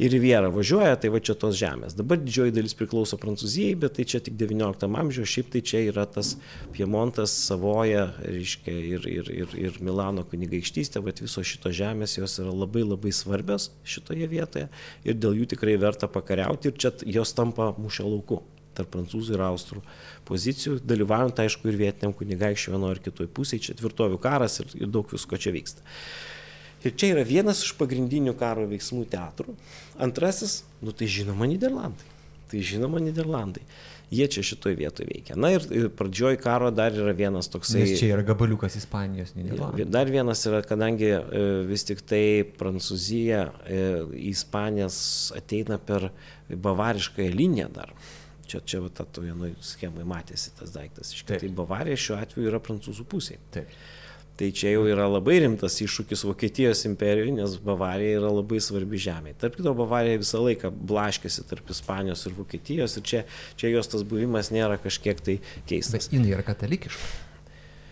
į 0.01 0.09
Rivierą 0.15 0.49
važiuoja, 0.55 0.97
tai 1.01 1.11
va 1.13 1.21
čia 1.21 1.35
tos 1.37 1.59
žemės. 1.61 1.93
Dabar 1.99 2.21
didžioji 2.23 2.55
dalis 2.57 2.75
priklauso 2.79 3.19
Prancūzijai, 3.21 3.75
bet 3.83 3.99
tai 3.99 4.07
čia 4.09 4.23
tik 4.25 4.39
XIX 4.41 4.97
amžiuje, 5.03 5.29
šiaip 5.29 5.51
tai 5.53 5.61
čia 5.67 5.83
yra 5.91 6.07
tas 6.09 6.33
Piemontas, 6.73 7.35
Savoja, 7.51 8.07
reiškia, 8.25 8.77
ir, 8.95 9.09
ir, 9.11 9.29
ir, 9.43 9.53
ir 9.61 9.77
Milano 9.85 10.25
kunigaikštystė, 10.29 11.03
bet 11.05 11.21
visos 11.21 11.49
šitos 11.51 11.77
žemės 11.77 12.17
jos 12.17 12.39
yra 12.41 12.55
labai 12.55 12.87
labai 12.87 13.13
svarbios 13.13 13.69
šitoje 13.85 14.31
vietoje 14.31 14.71
ir 15.05 15.21
dėl 15.21 15.37
jų 15.43 15.51
tikrai 15.53 15.77
verta 15.81 16.09
pakariauti 16.09 16.73
ir 16.73 16.81
čia 16.81 16.95
jos 17.05 17.37
tampa 17.37 17.75
mūšio 17.77 18.09
lauku 18.09 18.41
tarp 18.77 18.93
prancūzų 18.95 19.37
ir 19.37 19.45
austrų 19.47 19.85
pozicijų, 20.29 20.79
dalyvaujant 20.87 21.43
aišku 21.45 21.71
ir 21.71 21.79
vietiniam 21.81 22.15
kunigaikščiui 22.17 22.75
vienoje 22.75 22.97
ar 22.97 23.03
kitoje 23.05 23.31
pusėje, 23.35 23.69
čia 23.69 23.79
tvirtovių 23.81 24.21
karas 24.23 24.61
ir, 24.63 24.71
ir 24.79 24.93
daug 24.93 25.11
visko 25.11 25.41
čia 25.41 25.55
vyksta. 25.55 25.85
Ir 26.81 26.95
čia 26.97 27.13
yra 27.13 27.27
vienas 27.29 27.61
iš 27.67 27.75
pagrindinių 27.77 28.33
karo 28.41 28.65
veiksmų 28.71 29.05
teatrų. 29.13 29.53
Antrasis, 30.01 30.63
nu 30.81 30.95
tai 30.97 31.11
žinoma, 31.13 31.49
Niderlandai. 31.51 32.07
Tai 32.51 32.63
žinoma, 32.65 33.03
Niderlandai. 33.05 33.67
Jie 34.11 34.27
čia 34.27 34.43
šitoje 34.43 34.75
vietoje 34.75 35.07
veikia. 35.07 35.37
Na 35.39 35.53
ir, 35.55 35.63
pradžioj 35.95 36.35
karo 36.43 36.73
dar 36.75 36.91
yra 36.97 37.13
vienas 37.15 37.47
toksai. 37.53 37.85
Nes 37.85 38.01
čia 38.01 38.09
yra 38.17 38.25
gabaliukas 38.27 38.75
Ispanijos, 38.81 39.37
Niderlandai. 39.37 39.87
Dar 39.87 40.11
vienas 40.11 40.43
yra, 40.51 40.65
kadangi 40.67 41.13
e, 41.13 41.43
vis 41.69 41.87
tik 41.87 42.03
tai 42.03 42.25
Prancūzija 42.59 43.45
e, 43.47 43.85
į 44.19 44.33
Ispanijas 44.33 44.99
ateina 45.39 45.79
per 45.79 46.09
bavariškąją 46.51 47.37
liniją 47.37 47.69
dar. 47.77 47.95
Čia, 48.51 48.61
čia 48.67 48.83
va, 48.83 48.91
ta 48.91 49.07
vienoje 49.23 49.55
schemoje 49.63 50.07
matėsi 50.11 50.51
tas 50.59 50.73
daiktas. 50.75 51.15
Iš 51.15 51.23
tai 51.29 51.39
Bavarija 51.55 51.99
šiuo 52.01 52.17
atveju 52.19 52.51
yra 52.51 52.59
prancūzų 52.63 53.07
pusėje. 53.11 53.39
Taip. 53.55 53.75
Tai 54.41 54.49
čia 54.57 54.71
jau 54.73 54.87
yra 54.89 55.05
labai 55.05 55.37
rimtas 55.43 55.75
iššūkis 55.85 56.23
Vokietijos 56.25 56.87
imperijoje, 56.89 57.35
nes 57.37 57.59
Bavarija 57.61 58.23
yra 58.23 58.31
labai 58.33 58.57
svarbi 58.65 58.97
žemė. 59.05 59.35
Tarp 59.39 59.59
kito, 59.59 59.75
Bavarija 59.77 60.23
visą 60.23 60.41
laiką 60.41 60.71
blaškėsi 60.73 61.45
tarp 61.51 61.69
Ispanijos 61.75 62.25
ir 62.25 62.39
Vokietijos 62.39 62.97
ir 62.97 63.05
čia, 63.11 63.21
čia 63.61 63.69
jos 63.75 63.93
tas 63.93 64.07
buvimas 64.09 64.49
nėra 64.55 64.81
kažkiek 64.81 65.21
tai 65.27 65.37
keistas. 65.69 66.09
Bet 66.09 66.17
jinai 66.17 66.33
yra 66.39 66.47
katalikiška. 66.47 67.11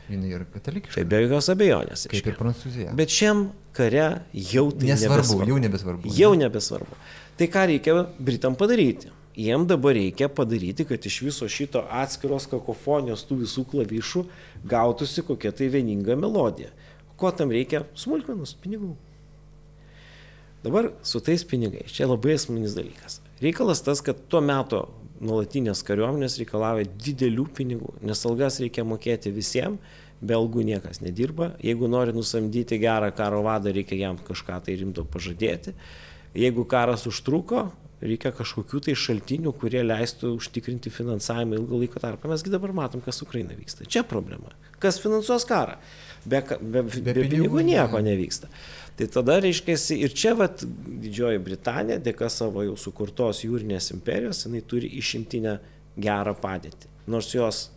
Jinai 0.08 0.32
yra 0.38 0.48
katalikiška. 0.48 0.96
Tai 0.96 1.04
be 1.12 1.20
jokios 1.26 1.52
abejonės. 1.52 2.06
Kaip 2.08 2.16
reiškia. 2.16 2.32
ir 2.32 2.40
Prancūzija. 2.40 2.96
Bet 2.96 3.12
šiam 3.12 3.44
kare 3.76 4.08
jau 4.32 4.70
tai 4.72 4.94
nesvarbu, 4.94 5.20
nebesvarbu. 5.20 5.52
jau 5.52 5.60
nebesvarbu. 5.66 6.16
Jau 6.16 6.32
nebesvarbu. 6.46 7.00
Tai 7.38 7.52
ką 7.52 7.68
reikia 7.74 8.00
Britam 8.16 8.56
padaryti? 8.56 9.12
Jiem 9.38 9.66
dabar 9.70 9.94
reikia 9.94 10.28
padaryti, 10.28 10.84
kad 10.88 11.06
iš 11.06 11.20
viso 11.22 11.48
šito 11.48 11.84
atskiros 11.94 12.48
kakofonijos 12.50 13.22
tų 13.28 13.42
visų 13.44 13.64
klavišų 13.70 14.24
gautųsi 14.68 15.22
kokia 15.26 15.52
tai 15.54 15.70
vieninga 15.72 16.16
melodija. 16.18 16.72
Ko 17.18 17.30
tam 17.34 17.52
reikia? 17.54 17.84
Smulkmenus, 17.98 18.56
pinigų. 18.58 18.96
Dabar 20.62 20.90
su 21.06 21.22
tais 21.22 21.44
pinigais, 21.46 21.92
čia 21.94 22.08
labai 22.10 22.34
esminis 22.34 22.74
dalykas. 22.74 23.20
Reikalas 23.38 23.82
tas, 23.86 24.02
kad 24.02 24.18
tuo 24.30 24.42
metu 24.42 24.82
nuolatinės 25.22 25.84
kariuomenės 25.86 26.38
reikalauja 26.40 26.86
didelių 26.98 27.46
pinigų, 27.54 27.94
nes 28.06 28.22
algas 28.26 28.58
reikia 28.62 28.84
mokėti 28.86 29.30
visiems, 29.34 29.78
be 30.18 30.34
algų 30.34 30.64
niekas 30.66 30.98
nedirba. 30.98 31.52
Jeigu 31.62 31.86
nori 31.90 32.14
nusamdyti 32.14 32.78
gerą 32.82 33.12
karo 33.14 33.44
vadą, 33.46 33.70
reikia 33.74 34.00
jam 34.00 34.18
kažką 34.18 34.58
tai 34.66 34.74
rimto 34.80 35.04
pažadėti. 35.06 35.76
Jeigu 36.38 36.64
karas 36.68 37.06
užtruko, 37.06 37.68
reikia 38.02 38.32
kažkokių 38.34 38.80
tai 38.88 38.94
šaltinių, 38.98 39.52
kurie 39.58 39.82
leistų 39.84 40.34
užtikrinti 40.38 40.92
finansavimą 40.94 41.58
ilgą 41.58 41.80
laiko 41.82 42.02
tarpą. 42.02 42.30
Mesgi 42.32 42.52
dabar 42.52 42.74
matom, 42.76 43.02
kas 43.04 43.22
Ukraina 43.24 43.56
vyksta. 43.58 43.86
Čia 43.88 44.04
problema. 44.06 44.54
Kas 44.82 45.00
finansuos 45.02 45.46
karą? 45.48 45.78
Be, 46.28 46.42
be, 46.42 46.82
be, 46.82 47.02
be 47.06 47.16
pinigų 47.22 47.64
nieko 47.66 48.02
nevyksta. 48.04 48.50
Tai 48.98 49.06
tada 49.14 49.38
reiškia, 49.42 49.76
ir 49.94 50.14
čia 50.14 50.34
vat, 50.38 50.64
Didžioji 50.64 51.38
Britanija, 51.42 52.00
dėka 52.02 52.26
savo 52.32 52.64
jau 52.66 52.74
sukurtos 52.78 53.44
jūrinės 53.46 53.92
imperijos, 53.94 54.44
jinai 54.46 54.62
turi 54.66 54.90
išimtinę 54.98 55.58
gerą 55.98 56.34
padėtį. 56.38 56.90
Nors 57.10 57.30
jos 57.34 57.68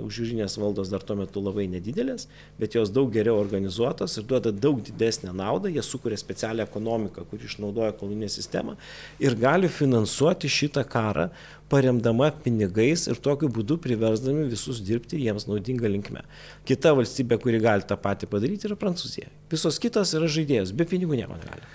Užjūrinės 0.00 0.56
valdos 0.60 0.90
dar 0.92 1.04
tuo 1.06 1.16
metu 1.18 1.42
labai 1.44 1.66
nedidelės, 1.70 2.26
bet 2.60 2.76
jos 2.76 2.92
daug 2.94 3.10
geriau 3.14 3.38
organizuotos 3.40 4.16
ir 4.18 4.26
duoda 4.28 4.52
daug 4.52 4.80
didesnę 4.84 5.34
naudą, 5.36 5.70
jie 5.72 5.82
sukuria 5.84 6.18
specialią 6.20 6.66
ekonomiką, 6.66 7.26
kuri 7.30 7.48
išnaudoja 7.48 7.94
koloninę 7.98 8.28
sistemą 8.32 8.76
ir 9.22 9.38
gali 9.40 9.70
finansuoti 9.72 10.50
šitą 10.50 10.84
karą, 10.90 11.28
paremdama 11.72 12.30
pinigais 12.44 13.06
ir 13.10 13.18
tokiu 13.22 13.48
būdu 13.52 13.78
priversdami 13.82 14.46
visus 14.50 14.82
dirbti 14.86 15.18
jiems 15.22 15.48
naudingą 15.50 15.90
linkmę. 15.90 16.22
Kita 16.68 16.94
valstybė, 16.94 17.40
kuri 17.42 17.62
gali 17.62 17.86
tą 17.88 17.98
patį 17.98 18.30
padaryti, 18.30 18.68
yra 18.68 18.78
Prancūzija. 18.78 19.32
Visos 19.50 19.80
kitos 19.82 20.14
yra 20.18 20.30
žaidėjos, 20.30 20.74
be 20.76 20.86
pinigų 20.88 21.18
nieko 21.18 21.38
negali. 21.40 21.66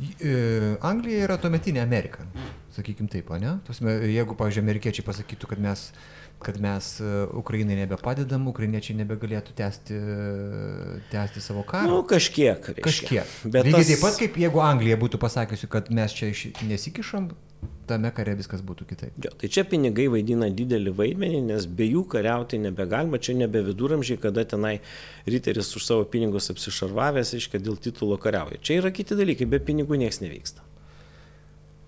E, 0.00 0.76
Anglija 0.86 1.26
yra 1.26 1.36
tuometinė 1.40 1.82
Amerika, 1.82 2.24
sakykime 2.72 3.10
taip, 3.12 3.28
ne? 3.42 3.58
Tosme, 3.66 3.98
jeigu, 4.08 4.36
pavyzdžiui, 4.38 4.62
amerikiečiai 4.64 5.04
pasakytų, 5.04 5.50
kad 5.50 5.60
mes 5.60 5.90
kad 6.40 6.56
mes 6.60 6.88
e, 7.00 7.10
Ukrainai 7.36 7.76
nebepadedam, 7.82 8.48
ukrainiečiai 8.48 8.96
nebegalėtų 9.02 9.54
tęsti, 9.58 9.98
tęsti 11.12 11.44
savo 11.44 11.66
karą. 11.68 11.86
Na, 11.86 11.98
nu, 11.98 12.06
kažkiek. 12.08 12.72
Reiškia. 12.72 12.86
Kažkiek. 12.86 13.36
Bet 13.44 13.68
Lygiai 13.68 13.82
tas... 13.82 13.92
taip 13.92 14.04
pat, 14.06 14.18
kaip 14.22 14.40
jeigu 14.40 14.64
Anglija 14.64 14.96
būtų 15.00 15.20
pasakiusi, 15.20 15.68
kad 15.70 15.92
mes 15.94 16.16
čia 16.16 16.32
nesikišam, 16.64 17.28
tame 17.90 18.10
kare 18.14 18.34
viskas 18.38 18.62
būtų 18.64 18.86
kitaip. 18.88 19.20
Jo, 19.24 19.32
tai 19.36 19.50
čia 19.52 19.64
pinigai 19.68 20.06
vaidina 20.12 20.48
didelį 20.54 20.94
vaidmenį, 20.96 21.42
nes 21.50 21.66
be 21.66 21.88
jų 21.90 22.06
kariauti 22.14 22.60
nebegalima, 22.62 23.20
čia 23.20 23.34
nebe 23.38 23.62
viduramžiai, 23.66 24.20
kada 24.22 24.46
tenai 24.48 24.78
riteris 25.28 25.72
už 25.76 25.86
savo 25.86 26.08
pinigus 26.08 26.50
apsišarvavęs, 26.54 27.34
iškia 27.40 27.60
dėl 27.62 27.78
titulo 27.82 28.18
kariauja. 28.22 28.60
Čia 28.62 28.80
yra 28.80 28.94
kiti 28.94 29.18
dalykai, 29.18 29.48
be 29.50 29.60
pinigų 29.60 29.98
niekas 30.00 30.22
nevyksta. 30.24 30.64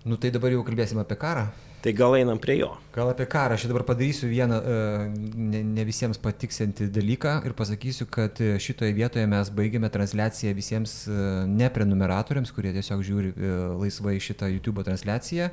Nu 0.03 0.19
tai 0.19 0.33
dabar 0.35 0.51
jau 0.51 0.65
kalbėsim 0.67 0.99
apie 0.99 1.17
karą. 1.19 1.47
Tai 1.83 1.91
gal 1.91 2.13
einam 2.15 2.39
prie 2.39 2.55
jo. 2.61 2.69
Gal 2.95 3.09
apie 3.11 3.25
karą. 3.27 3.57
Aš 3.57 3.65
dabar 3.67 3.83
padarysiu 3.83 4.29
vieną 4.31 4.59
uh, 4.61 5.01
ne, 5.35 5.59
ne 5.67 5.83
visiems 5.83 6.19
patiksintį 6.23 6.87
dalyką 6.95 7.33
ir 7.43 7.55
pasakysiu, 7.57 8.07
kad 8.07 8.39
e, 8.39 8.53
šitoje 8.63 8.93
vietoje 8.95 9.25
mes 9.27 9.51
baigėme 9.51 9.89
transliaciją 9.91 10.53
visiems 10.55 10.93
uh, 11.11 11.43
neprenumeratoriams, 11.49 12.53
kurie 12.55 12.71
tiesiog 12.77 13.03
žiūri 13.03 13.33
laisvai 13.81 14.15
šitą 14.23 14.47
YouTube 14.53 14.85
transliaciją. 14.87 15.51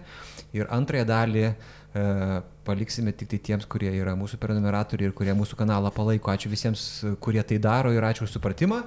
Ir 0.54 0.70
antrąją 0.70 1.10
dalį 1.10 1.44
paliksime 2.62 3.10
tik 3.10 3.32
tai 3.32 3.40
tiems, 3.50 3.66
kurie 3.66 3.90
yra 3.98 4.14
mūsų 4.14 4.38
prenumeratoriai 4.38 5.10
ir 5.10 5.16
kurie 5.18 5.34
mūsų 5.34 5.58
kanalą 5.58 5.90
palaiko. 5.90 6.30
Ačiū 6.30 6.52
visiems, 6.52 6.86
kurie 7.18 7.42
tai 7.42 7.58
daro 7.58 7.90
ir 7.90 8.06
ačiū 8.06 8.28
už 8.28 8.38
supratimą. 8.38 8.84